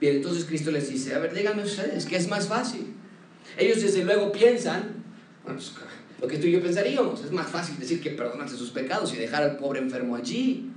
Bien, 0.00 0.16
entonces 0.16 0.44
Cristo 0.44 0.70
les 0.70 0.88
dice, 0.88 1.14
a 1.14 1.18
ver, 1.18 1.34
díganme 1.34 1.62
ustedes, 1.62 2.04
¿qué 2.06 2.16
es 2.16 2.28
más 2.28 2.48
fácil? 2.48 2.94
Ellos 3.56 3.80
desde 3.80 4.04
luego 4.04 4.32
piensan, 4.32 5.04
bueno, 5.44 5.58
pues, 5.58 5.72
lo 6.20 6.26
que 6.26 6.38
tú 6.38 6.48
y 6.48 6.52
yo 6.52 6.60
pensaríamos, 6.60 7.24
es 7.24 7.30
más 7.30 7.46
fácil 7.46 7.78
decir 7.78 8.00
que 8.00 8.10
perdonarse 8.10 8.56
sus 8.56 8.70
pecados 8.70 9.14
y 9.14 9.16
dejar 9.16 9.44
al 9.44 9.56
pobre 9.56 9.80
enfermo 9.80 10.16
allí. 10.16 10.72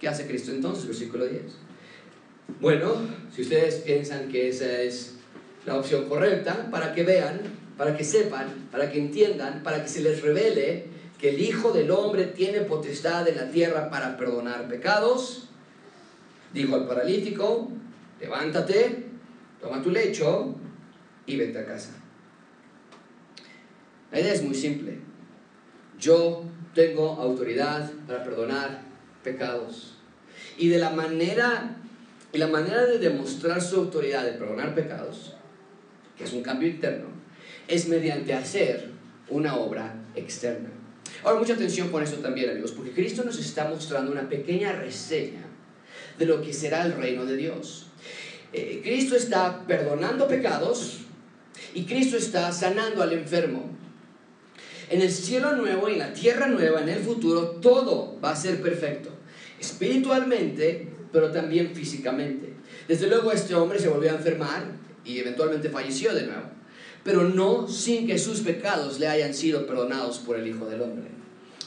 ¿Qué 0.00 0.08
hace 0.08 0.26
Cristo 0.26 0.50
entonces? 0.50 0.86
Versículo 0.86 1.26
10. 1.26 1.42
Bueno, 2.58 2.94
si 3.34 3.42
ustedes 3.42 3.76
piensan 3.76 4.28
que 4.28 4.48
esa 4.48 4.80
es 4.80 5.16
la 5.66 5.76
opción 5.76 6.08
correcta, 6.08 6.70
para 6.70 6.94
que 6.94 7.04
vean, 7.04 7.40
para 7.76 7.94
que 7.94 8.02
sepan, 8.02 8.68
para 8.72 8.90
que 8.90 8.98
entiendan, 8.98 9.62
para 9.62 9.82
que 9.82 9.88
se 9.88 10.00
les 10.00 10.22
revele 10.22 10.86
que 11.18 11.30
el 11.30 11.40
Hijo 11.40 11.70
del 11.70 11.90
Hombre 11.90 12.24
tiene 12.24 12.62
potestad 12.62 13.28
en 13.28 13.36
la 13.36 13.50
tierra 13.50 13.90
para 13.90 14.16
perdonar 14.16 14.68
pecados, 14.68 15.48
dijo 16.54 16.76
al 16.76 16.86
paralítico, 16.86 17.70
levántate, 18.18 19.04
toma 19.60 19.82
tu 19.82 19.90
lecho 19.90 20.54
y 21.26 21.36
vete 21.36 21.58
a 21.58 21.66
casa. 21.66 21.90
La 24.10 24.18
idea 24.18 24.32
es 24.32 24.42
muy 24.42 24.54
simple. 24.54 24.98
Yo 25.98 26.44
tengo 26.74 27.10
autoridad 27.10 27.90
para 28.06 28.24
perdonar 28.24 28.89
pecados. 29.22 29.94
Y 30.58 30.68
de 30.68 30.78
la 30.78 30.90
manera, 30.90 31.76
y 32.32 32.38
la 32.38 32.48
manera 32.48 32.84
de 32.84 32.98
demostrar 32.98 33.60
su 33.60 33.76
autoridad 33.76 34.24
de 34.24 34.32
perdonar 34.32 34.74
pecados, 34.74 35.34
que 36.16 36.24
es 36.24 36.32
un 36.32 36.42
cambio 36.42 36.68
interno, 36.68 37.06
es 37.68 37.88
mediante 37.88 38.34
hacer 38.34 38.90
una 39.28 39.56
obra 39.56 39.94
externa. 40.14 40.68
Ahora, 41.22 41.38
mucha 41.38 41.54
atención 41.54 41.88
con 41.90 42.02
eso 42.02 42.16
también, 42.16 42.50
amigos, 42.50 42.72
porque 42.72 42.92
Cristo 42.92 43.24
nos 43.24 43.38
está 43.38 43.68
mostrando 43.68 44.10
una 44.10 44.28
pequeña 44.28 44.72
reseña 44.72 45.44
de 46.18 46.26
lo 46.26 46.42
que 46.42 46.52
será 46.52 46.84
el 46.84 46.92
reino 46.92 47.24
de 47.26 47.36
Dios. 47.36 47.86
Eh, 48.52 48.80
Cristo 48.82 49.16
está 49.16 49.64
perdonando 49.66 50.26
pecados 50.26 50.98
y 51.74 51.84
Cristo 51.84 52.16
está 52.16 52.50
sanando 52.52 53.02
al 53.02 53.12
enfermo. 53.12 53.70
En 54.90 55.00
el 55.00 55.10
cielo 55.10 55.54
nuevo 55.54 55.88
y 55.88 55.92
en 55.92 56.00
la 56.00 56.12
tierra 56.12 56.48
nueva, 56.48 56.82
en 56.82 56.88
el 56.88 56.98
futuro, 56.98 57.42
todo 57.62 58.18
va 58.22 58.32
a 58.32 58.36
ser 58.36 58.60
perfecto. 58.60 59.10
Espiritualmente, 59.60 60.88
pero 61.12 61.30
también 61.30 61.70
físicamente. 61.72 62.54
Desde 62.88 63.06
luego 63.06 63.30
este 63.30 63.54
hombre 63.54 63.78
se 63.78 63.88
volvió 63.88 64.10
a 64.10 64.14
enfermar 64.14 64.64
y 65.04 65.18
eventualmente 65.20 65.68
falleció 65.68 66.12
de 66.12 66.24
nuevo. 66.24 66.42
Pero 67.04 67.22
no 67.22 67.68
sin 67.68 68.08
que 68.08 68.18
sus 68.18 68.40
pecados 68.40 68.98
le 68.98 69.06
hayan 69.06 69.32
sido 69.32 69.64
perdonados 69.64 70.18
por 70.18 70.36
el 70.36 70.48
Hijo 70.48 70.66
del 70.66 70.82
Hombre. 70.82 71.06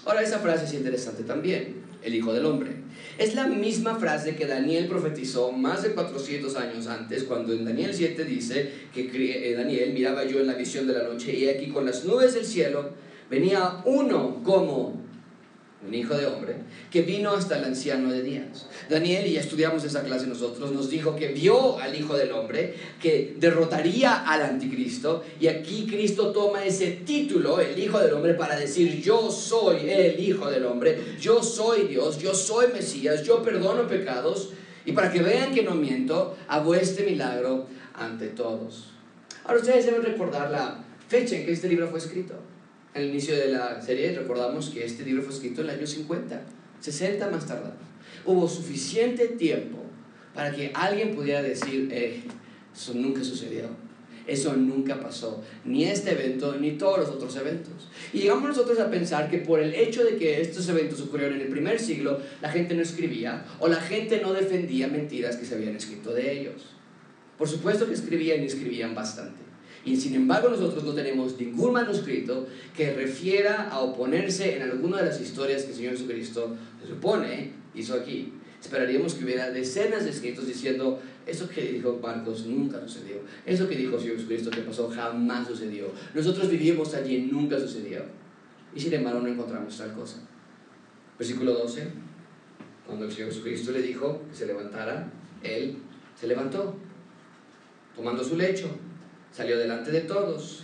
Ahora 0.04 0.22
esa 0.22 0.40
frase 0.40 0.66
es 0.66 0.74
interesante 0.74 1.24
también, 1.24 1.76
el 2.04 2.14
Hijo 2.14 2.34
del 2.34 2.46
Hombre. 2.46 2.72
Es 3.18 3.36
la 3.36 3.48
misma 3.48 3.96
frase 3.96 4.36
que 4.36 4.48
Daniel 4.48 4.88
profetizó 4.88 5.54
más 5.54 5.82
de 5.82 5.94
400 5.94 6.58
años 6.58 6.88
antes, 6.88 7.24
cuando 7.24 7.54
en 7.54 7.64
Daniel 7.64 7.94
7 7.94 8.26
dice 8.26 8.70
que 8.94 9.10
eh, 9.14 9.56
Daniel 9.56 9.94
miraba 9.94 10.26
yo 10.26 10.42
en 10.42 10.48
la 10.48 10.56
visión 10.56 10.88
de 10.88 10.94
la 10.94 11.04
noche 11.04 11.34
y 11.34 11.48
aquí 11.48 11.70
con 11.70 11.86
las 11.86 12.04
nubes 12.04 12.34
del 12.34 12.46
cielo 12.46 12.90
venía 13.34 13.82
uno 13.86 14.42
como 14.44 15.02
un 15.86 15.94
hijo 15.94 16.16
de 16.16 16.28
hombre, 16.28 16.56
que 16.90 17.02
vino 17.02 17.32
hasta 17.32 17.58
el 17.58 17.66
anciano 17.66 18.10
de 18.10 18.22
días. 18.22 18.68
Daniel, 18.90 19.28
y 19.28 19.36
estudiamos 19.36 19.84
esa 19.84 20.04
clase 20.04 20.28
nosotros, 20.28 20.72
nos 20.72 20.90
dijo 20.90 21.16
que 21.16 21.30
vio 21.30 21.78
al 21.78 21.94
hijo 21.94 22.16
del 22.16 22.32
hombre, 22.32 22.74
que 23.02 23.36
derrotaría 23.38 24.26
al 24.26 24.44
anticristo, 24.44 25.24
y 25.42 25.48
aquí 25.48 25.86
Cristo 25.86 26.32
toma 26.32 26.64
ese 26.64 26.92
título, 27.06 27.60
el 27.60 27.78
hijo 27.78 28.00
del 28.00 28.14
hombre, 28.14 28.34
para 28.36 28.56
decir, 28.56 29.02
yo 29.02 29.30
soy 29.30 29.90
el 29.90 30.18
hijo 30.20 30.50
del 30.50 30.66
hombre, 30.66 31.18
yo 31.20 31.44
soy 31.44 31.88
Dios, 31.88 32.18
yo 32.18 32.34
soy 32.34 32.68
Mesías, 32.68 33.24
yo 33.24 33.44
perdono 33.44 33.86
pecados, 33.88 34.52
y 34.86 34.94
para 34.94 35.12
que 35.12 35.22
vean 35.22 35.54
que 35.54 35.64
no 35.64 35.76
miento, 35.76 36.38
hago 36.48 36.76
este 36.76 37.04
milagro 37.04 37.68
ante 37.94 38.28
todos. 38.28 38.92
Ahora 39.44 39.60
ustedes 39.60 39.86
deben 39.86 40.04
recordar 40.04 40.50
la 40.50 40.82
fecha 41.10 41.36
en 41.36 41.46
que 41.46 41.52
este 41.52 41.68
libro 41.68 41.90
fue 41.90 42.00
escrito 42.00 42.36
al 42.94 43.06
inicio 43.06 43.36
de 43.36 43.48
la 43.48 43.82
serie 43.82 44.14
recordamos 44.14 44.70
que 44.70 44.86
este 44.86 45.04
libro 45.04 45.24
fue 45.24 45.34
escrito 45.34 45.62
en 45.62 45.70
el 45.70 45.78
año 45.78 45.88
50, 45.88 46.42
60 46.80 47.30
más 47.30 47.46
tardado. 47.46 47.76
Hubo 48.26 48.48
suficiente 48.48 49.30
tiempo 49.30 49.80
para 50.34 50.52
que 50.52 50.72
alguien 50.74 51.16
pudiera 51.16 51.42
decir, 51.42 51.90
eh, 51.92 52.22
eso 52.74 52.94
nunca 52.94 53.24
sucedió, 53.24 53.66
eso 54.28 54.56
nunca 54.56 55.00
pasó, 55.00 55.44
ni 55.66 55.86
este 55.86 56.12
evento, 56.12 56.56
ni 56.56 56.72
todos 56.72 57.00
los 57.00 57.10
otros 57.10 57.36
eventos. 57.36 57.90
Y 58.14 58.20
llegamos 58.20 58.50
nosotros 58.50 58.80
a 58.80 58.90
pensar 58.90 59.30
que 59.30 59.40
por 59.40 59.60
el 59.60 59.74
hecho 59.74 60.04
de 60.04 60.16
que 60.16 60.42
estos 60.42 60.68
eventos 60.70 61.02
ocurrieron 61.02 61.36
en 61.36 61.42
el 61.42 61.50
primer 61.50 61.80
siglo, 61.80 62.20
la 62.42 62.50
gente 62.50 62.76
no 62.76 62.82
escribía 62.82 63.46
o 63.60 63.68
la 63.68 63.82
gente 63.82 64.22
no 64.22 64.34
defendía 64.34 64.88
mentiras 64.88 65.36
que 65.36 65.46
se 65.46 65.56
habían 65.56 65.76
escrito 65.76 66.14
de 66.14 66.32
ellos. 66.32 66.74
Por 67.38 67.50
supuesto 67.50 67.88
que 67.88 67.94
escribían 67.94 68.42
y 68.44 68.46
escribían 68.46 68.96
bastante. 68.96 69.43
Y 69.86 69.98
sin 69.98 70.16
embargo 70.16 70.50
nosotros 70.50 70.84
no 70.84 70.94
tenemos 70.94 71.38
ningún 71.38 71.74
manuscrito 71.74 72.48
que 72.76 72.94
refiera 72.94 73.70
a 73.70 73.80
oponerse 73.82 74.56
en 74.56 74.64
alguna 74.64 74.98
de 74.98 75.06
las 75.08 75.20
historias 75.20 75.64
que 75.64 75.72
el 75.72 75.76
Señor 75.76 75.92
Jesucristo 75.94 76.56
se 76.82 76.88
supone 76.88 77.52
hizo 77.76 77.94
aquí. 77.94 78.34
Esperaríamos 78.62 79.16
que 79.16 79.26
hubiera 79.26 79.52
decenas 79.52 80.06
de 80.06 80.12
escritos 80.12 80.48
diciendo, 80.48 81.02
eso 81.26 81.50
que 81.50 81.62
dijo 81.64 82.00
Marcos 82.02 82.46
nunca 82.46 82.80
sucedió, 82.80 83.18
eso 83.46 83.68
que 83.68 83.76
dijo 83.76 83.96
el 83.96 84.02
Señor 84.02 84.16
Jesucristo 84.16 84.50
que 84.52 84.62
pasó 84.62 84.90
jamás 84.90 85.48
sucedió, 85.48 85.92
nosotros 86.14 86.50
vivimos 86.50 86.94
allí 86.94 87.28
nunca 87.30 87.60
sucedió. 87.60 88.04
Y 88.74 88.80
sin 88.80 88.94
embargo 88.94 89.20
no 89.20 89.28
encontramos 89.28 89.78
tal 89.78 89.94
cosa. 89.94 90.20
Versículo 91.20 91.54
12, 91.56 91.90
cuando 92.88 93.06
el 93.06 93.12
Señor 93.12 93.30
Jesucristo 93.30 93.72
le 93.74 93.82
dijo 93.82 94.22
que 94.30 94.36
se 94.36 94.46
levantara, 94.46 95.12
Él 95.44 95.76
se 96.18 96.28
levantó, 96.28 96.78
tomando 97.96 98.24
su 98.24 98.38
lecho 98.38 98.70
salió 99.34 99.58
delante 99.58 99.92
de 99.92 100.02
todos, 100.02 100.64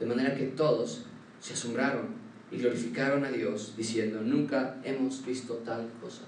de 0.00 0.06
manera 0.06 0.34
que 0.34 0.46
todos 0.46 1.04
se 1.38 1.52
asombraron 1.52 2.16
y 2.50 2.56
glorificaron 2.56 3.24
a 3.24 3.30
Dios 3.30 3.74
diciendo, 3.76 4.20
nunca 4.22 4.76
hemos 4.82 5.24
visto 5.24 5.54
tal 5.56 5.88
cosa. 6.00 6.22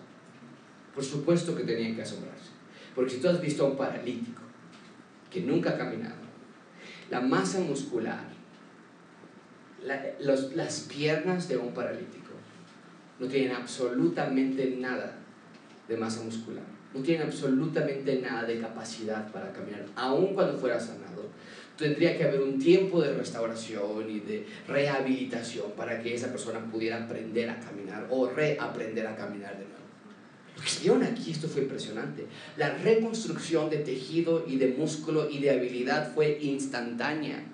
Por 0.95 1.03
supuesto 1.03 1.57
que 1.57 1.65
tenían 1.65 1.97
que 1.97 2.03
asombrarse, 2.03 2.51
porque 2.95 3.13
si 3.13 3.21
tú 3.21 3.29
has 3.29 3.41
visto 3.41 3.65
a 3.65 3.71
un 3.71 3.77
paralítico 3.77 4.43
que 5.31 5.41
nunca 5.41 5.71
ha 5.71 5.79
caminado, 5.79 6.29
la 7.11 7.21
masa 7.21 7.61
muscular, 7.61 8.29
las 9.81 10.81
piernas 10.81 11.49
de 11.49 11.57
un 11.57 11.73
paralítico 11.73 12.33
no 13.19 13.27
tienen 13.29 13.53
absolutamente 13.53 14.77
nada 14.79 15.17
de 15.89 15.97
masa 15.97 16.23
muscular 16.23 16.79
no 16.95 17.03
tiene 17.03 17.25
absolutamente 17.25 18.21
nada 18.21 18.45
de 18.45 18.61
capacidad 18.61 19.31
para 19.31 19.53
caminar, 19.53 19.85
aun 19.95 20.35
cuando 20.35 20.57
fuera 20.57 20.81
sanado. 20.81 21.29
Tendría 21.79 22.19
que 22.19 22.25
haber 22.25 22.43
un 22.43 22.59
tiempo 22.59 23.01
de 23.01 23.15
restauración 23.15 24.11
y 24.11 24.19
de 24.19 24.45
rehabilitación 24.67 25.71
para 25.77 26.03
que 26.03 26.13
esa 26.13 26.27
persona 26.27 26.59
pudiera 26.71 27.05
aprender 27.05 27.49
a 27.49 27.61
caminar 27.61 28.09
o 28.11 28.29
reaprender 28.29 29.07
a 29.07 29.15
caminar 29.15 29.53
de 29.53 29.65
nuevo. 29.65 29.79
Lo 30.57 30.65
que 30.65 30.71
vieron 30.83 31.05
aquí, 31.05 31.31
esto 31.31 31.47
fue 31.47 31.63
impresionante. 31.63 32.27
La 32.57 32.75
reconstrucción 32.79 33.71
de 33.71 33.79
tejido 33.79 34.45
y 34.49 34.57
de 34.57 34.75
músculo 34.77 35.31
y 35.31 35.39
de 35.39 35.51
habilidad 35.51 36.13
fue 36.13 36.39
instantánea. 36.43 37.45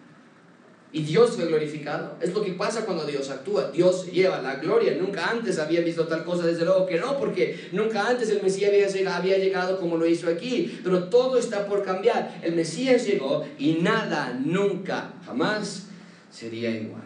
Y 0.95 1.03
Dios 1.03 1.33
fue 1.33 1.47
glorificado. 1.47 2.17
Es 2.21 2.33
lo 2.33 2.45
que 2.45 2.53
pasa 2.53 2.85
cuando 2.87 3.05
Dios 3.05 3.29
actúa. 3.29 3.73
Dios 3.73 4.07
lleva 4.13 4.41
la 4.41 4.55
gloria. 4.55 4.97
Nunca 4.97 5.29
antes 5.29 5.59
había 5.59 5.81
visto 5.81 6.07
tal 6.07 6.25
cosa, 6.25 6.47
desde 6.47 6.65
luego 6.65 6.87
que 6.87 7.01
no, 7.01 7.19
porque 7.19 7.69
nunca 7.73 8.09
antes 8.09 8.31
el 8.31 8.41
Mesías 8.41 8.95
había, 9.09 9.39
llegado 9.39 9.81
como 9.81 9.97
lo 9.97 10.07
hizo 10.07 10.31
aquí. 10.31 10.79
Pero 10.85 11.09
todo 11.09 11.37
está 11.37 11.67
por 11.67 11.83
cambiar. 11.83 12.41
El 12.45 12.55
Mesías 12.55 13.05
llegó 13.05 13.45
y 13.59 13.79
nada, 13.83 14.41
nunca, 14.41 15.15
jamás 15.27 15.87
sería 16.31 16.71
igual. 16.71 17.03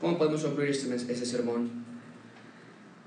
¿Cómo 0.00 0.18
podemos 0.18 0.42
concluir 0.42 0.70
este, 0.70 0.92
este 0.92 1.26
sermón? 1.26 1.70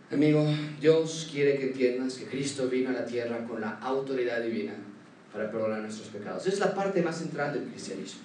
Amigo, 0.10 0.46
Dios 0.80 1.28
quiere 1.30 1.58
que 1.58 1.66
entiendas 1.66 2.14
que 2.14 2.24
Cristo 2.24 2.70
vino 2.70 2.92
a 2.92 2.94
la 2.94 3.06
tierra 3.06 3.46
con 3.46 3.60
la 3.60 3.78
autoridad 3.80 4.42
divina 4.42 4.76
para 5.34 5.52
perdonar 5.52 5.82
nuestros 5.82 6.08
pecados. 6.08 6.44
Esa 6.44 6.54
es 6.54 6.60
la 6.62 6.74
parte 6.74 7.02
más 7.02 7.18
central 7.18 7.54
del 7.54 7.64
cristianismo. 7.64 8.22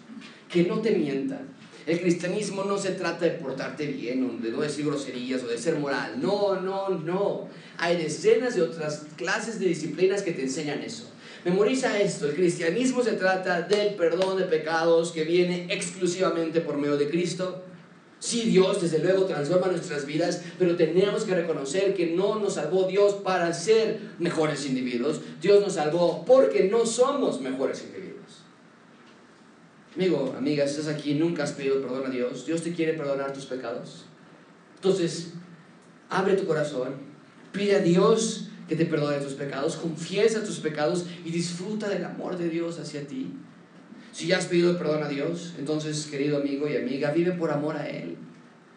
Que 0.48 0.62
no 0.62 0.80
te 0.80 0.92
mientan 0.92 1.63
el 1.86 2.00
cristianismo 2.00 2.64
no 2.64 2.78
se 2.78 2.92
trata 2.92 3.26
de 3.26 3.32
portarte 3.32 3.86
bien, 3.86 4.24
o 4.24 4.42
de 4.42 4.50
no 4.50 4.62
decir 4.62 4.86
groserías 4.86 5.42
o 5.42 5.48
de 5.48 5.58
ser 5.58 5.78
moral. 5.78 6.20
No, 6.20 6.60
no, 6.60 6.88
no. 6.88 7.48
Hay 7.76 7.96
decenas 7.96 8.54
de 8.54 8.62
otras 8.62 9.02
clases 9.16 9.58
de 9.60 9.66
disciplinas 9.66 10.22
que 10.22 10.32
te 10.32 10.42
enseñan 10.42 10.80
eso. 10.80 11.10
Memoriza 11.44 12.00
esto, 12.00 12.26
el 12.26 12.34
cristianismo 12.34 13.02
se 13.02 13.12
trata 13.12 13.60
del 13.60 13.96
perdón 13.96 14.38
de 14.38 14.44
pecados 14.44 15.12
que 15.12 15.24
viene 15.24 15.66
exclusivamente 15.68 16.62
por 16.62 16.78
medio 16.78 16.96
de 16.96 17.10
Cristo. 17.10 17.62
Sí, 18.18 18.44
Dios 18.44 18.80
desde 18.80 19.00
luego 19.00 19.26
transforma 19.26 19.66
nuestras 19.66 20.06
vidas, 20.06 20.40
pero 20.58 20.76
tenemos 20.76 21.24
que 21.24 21.34
reconocer 21.34 21.92
que 21.92 22.06
no 22.06 22.36
nos 22.36 22.54
salvó 22.54 22.84
Dios 22.84 23.16
para 23.22 23.52
ser 23.52 24.00
mejores 24.18 24.64
individuos. 24.64 25.20
Dios 25.42 25.60
nos 25.60 25.74
salvó 25.74 26.24
porque 26.24 26.64
no 26.70 26.86
somos 26.86 27.42
mejores 27.42 27.82
individuos. 27.82 28.44
Amigo, 29.94 30.34
amiga, 30.36 30.66
si 30.66 30.80
estás 30.80 30.92
aquí 30.92 31.14
nunca 31.14 31.44
has 31.44 31.52
pedido 31.52 31.80
perdón 31.80 32.06
a 32.06 32.10
Dios, 32.10 32.46
Dios 32.46 32.62
te 32.62 32.72
quiere 32.72 32.94
perdonar 32.94 33.32
tus 33.32 33.46
pecados. 33.46 34.06
Entonces, 34.74 35.34
abre 36.10 36.34
tu 36.34 36.46
corazón, 36.46 36.94
pide 37.52 37.76
a 37.76 37.78
Dios 37.78 38.48
que 38.68 38.74
te 38.74 38.86
perdone 38.86 39.18
tus 39.18 39.34
pecados, 39.34 39.76
confiesa 39.76 40.42
tus 40.42 40.58
pecados 40.58 41.06
y 41.24 41.30
disfruta 41.30 41.88
del 41.88 42.04
amor 42.04 42.36
de 42.36 42.48
Dios 42.48 42.80
hacia 42.80 43.06
ti. 43.06 43.34
Si 44.10 44.26
ya 44.26 44.38
has 44.38 44.46
pedido 44.46 44.76
perdón 44.76 45.04
a 45.04 45.08
Dios, 45.08 45.54
entonces, 45.58 46.06
querido 46.06 46.38
amigo 46.38 46.68
y 46.68 46.76
amiga, 46.76 47.12
vive 47.12 47.32
por 47.32 47.52
amor 47.52 47.76
a 47.76 47.88
Él. 47.88 48.16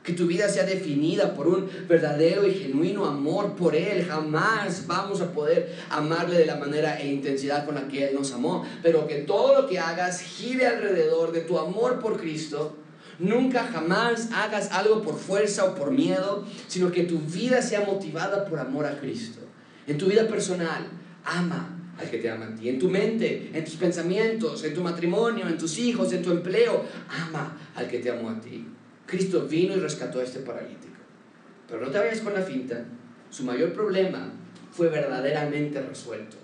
Que 0.08 0.14
tu 0.14 0.26
vida 0.26 0.48
sea 0.48 0.64
definida 0.64 1.34
por 1.34 1.50
un 1.50 1.70
verdadero 1.86 2.48
y 2.48 2.54
genuino 2.54 3.06
amor 3.06 3.58
por 3.58 3.76
Él. 3.76 4.06
Jamás 4.06 4.88
vamos 4.88 5.20
a 5.20 5.34
poder 5.34 5.76
amarle 5.90 6.38
de 6.38 6.46
la 6.46 6.56
manera 6.56 6.98
e 6.98 7.10
intensidad 7.10 7.66
con 7.66 7.76
la 7.76 7.90
que 7.90 8.08
Él 8.08 8.16
nos 8.16 8.32
amó. 8.32 8.66
Pero 8.82 9.06
que 9.06 9.16
todo 9.16 9.62
lo 9.62 9.68
que 9.68 9.80
hagas 9.80 10.22
gire 10.22 10.66
alrededor 10.66 11.34
de 11.34 11.42
tu 11.42 11.60
amor 11.60 12.00
por 12.00 12.18
Cristo. 12.22 12.78
Nunca 13.20 13.66
jamás 13.66 14.30
hagas 14.32 14.72
algo 14.72 15.02
por 15.02 15.20
fuerza 15.20 15.66
o 15.66 15.76
por 15.76 15.92
miedo, 15.92 16.46
sino 16.70 16.90
que 16.90 17.04
tu 17.04 17.20
vida 17.20 17.62
sea 17.62 17.82
motivada 17.82 18.46
por 18.46 18.60
amor 18.60 18.86
a 18.86 18.98
Cristo. 19.02 19.42
En 19.88 19.98
tu 19.98 20.06
vida 20.06 20.26
personal, 20.26 20.88
ama 21.26 21.78
al 22.00 22.10
que 22.10 22.20
te 22.20 22.30
ama 22.30 22.46
a 22.46 22.56
ti. 22.56 22.70
En 22.70 22.80
tu 22.80 22.88
mente, 22.88 23.52
en 23.54 23.66
tus 23.66 23.76
pensamientos, 23.76 24.64
en 24.64 24.74
tu 24.74 24.80
matrimonio, 24.80 25.50
en 25.50 25.58
tus 25.58 25.78
hijos, 25.78 26.14
en 26.14 26.22
tu 26.22 26.32
empleo, 26.32 26.86
ama 27.10 27.58
al 27.76 27.90
que 27.90 28.00
te 28.00 28.10
amó 28.10 28.30
a 28.30 28.40
ti. 28.40 28.66
Cristo 29.08 29.48
vino 29.48 29.76
y 29.76 29.80
rescató 29.80 30.20
a 30.20 30.24
este 30.24 30.40
paralítico. 30.40 30.94
Pero 31.68 31.82
no 31.82 31.90
te 31.90 31.98
vayas 31.98 32.22
con 32.22 32.34
la 32.34 32.42
finta, 32.42 32.86
su 33.30 33.44
mayor 33.44 33.74
problema 33.74 34.32
fue 34.72 34.90
verdaderamente 34.90 35.82
resuelto. 35.82 36.38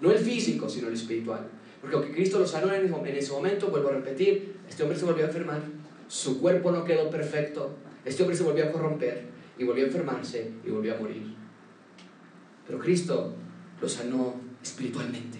No 0.00 0.12
el 0.12 0.18
físico, 0.18 0.68
sino 0.68 0.88
el 0.88 0.94
espiritual. 0.94 1.48
Porque 1.80 1.96
aunque 1.96 2.12
Cristo 2.12 2.38
lo 2.38 2.46
sanó 2.46 2.72
en 2.72 3.16
ese 3.16 3.32
momento, 3.32 3.68
vuelvo 3.68 3.88
a 3.88 3.92
repetir, 3.92 4.56
este 4.68 4.82
hombre 4.82 4.98
se 4.98 5.04
volvió 5.04 5.24
a 5.24 5.28
enfermar, 5.28 5.62
su 6.08 6.40
cuerpo 6.40 6.70
no 6.70 6.84
quedó 6.84 7.10
perfecto, 7.10 7.74
este 8.04 8.22
hombre 8.22 8.36
se 8.36 8.44
volvió 8.44 8.64
a 8.64 8.70
corromper 8.70 9.24
y 9.58 9.64
volvió 9.64 9.84
a 9.84 9.86
enfermarse 9.88 10.50
y 10.64 10.70
volvió 10.70 10.94
a 10.94 10.98
morir. 10.98 11.34
Pero 12.66 12.78
Cristo 12.78 13.34
lo 13.80 13.88
sanó 13.88 14.36
espiritualmente. 14.62 15.38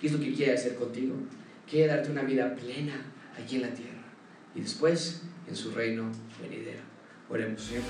¿Qué 0.00 0.08
es 0.08 0.12
lo 0.12 0.20
que 0.20 0.32
quiere 0.34 0.54
hacer 0.54 0.74
contigo? 0.74 1.14
Quiere 1.68 1.88
darte 1.88 2.10
una 2.10 2.22
vida 2.22 2.54
plena 2.54 3.06
aquí 3.40 3.56
en 3.56 3.62
la 3.62 3.74
tierra. 3.74 4.04
Y 4.54 4.60
después 4.60 5.22
en 5.48 5.56
su 5.56 5.70
reino 5.70 6.10
venidero. 6.40 6.80
Oremos, 7.30 7.62
Señor, 7.62 7.84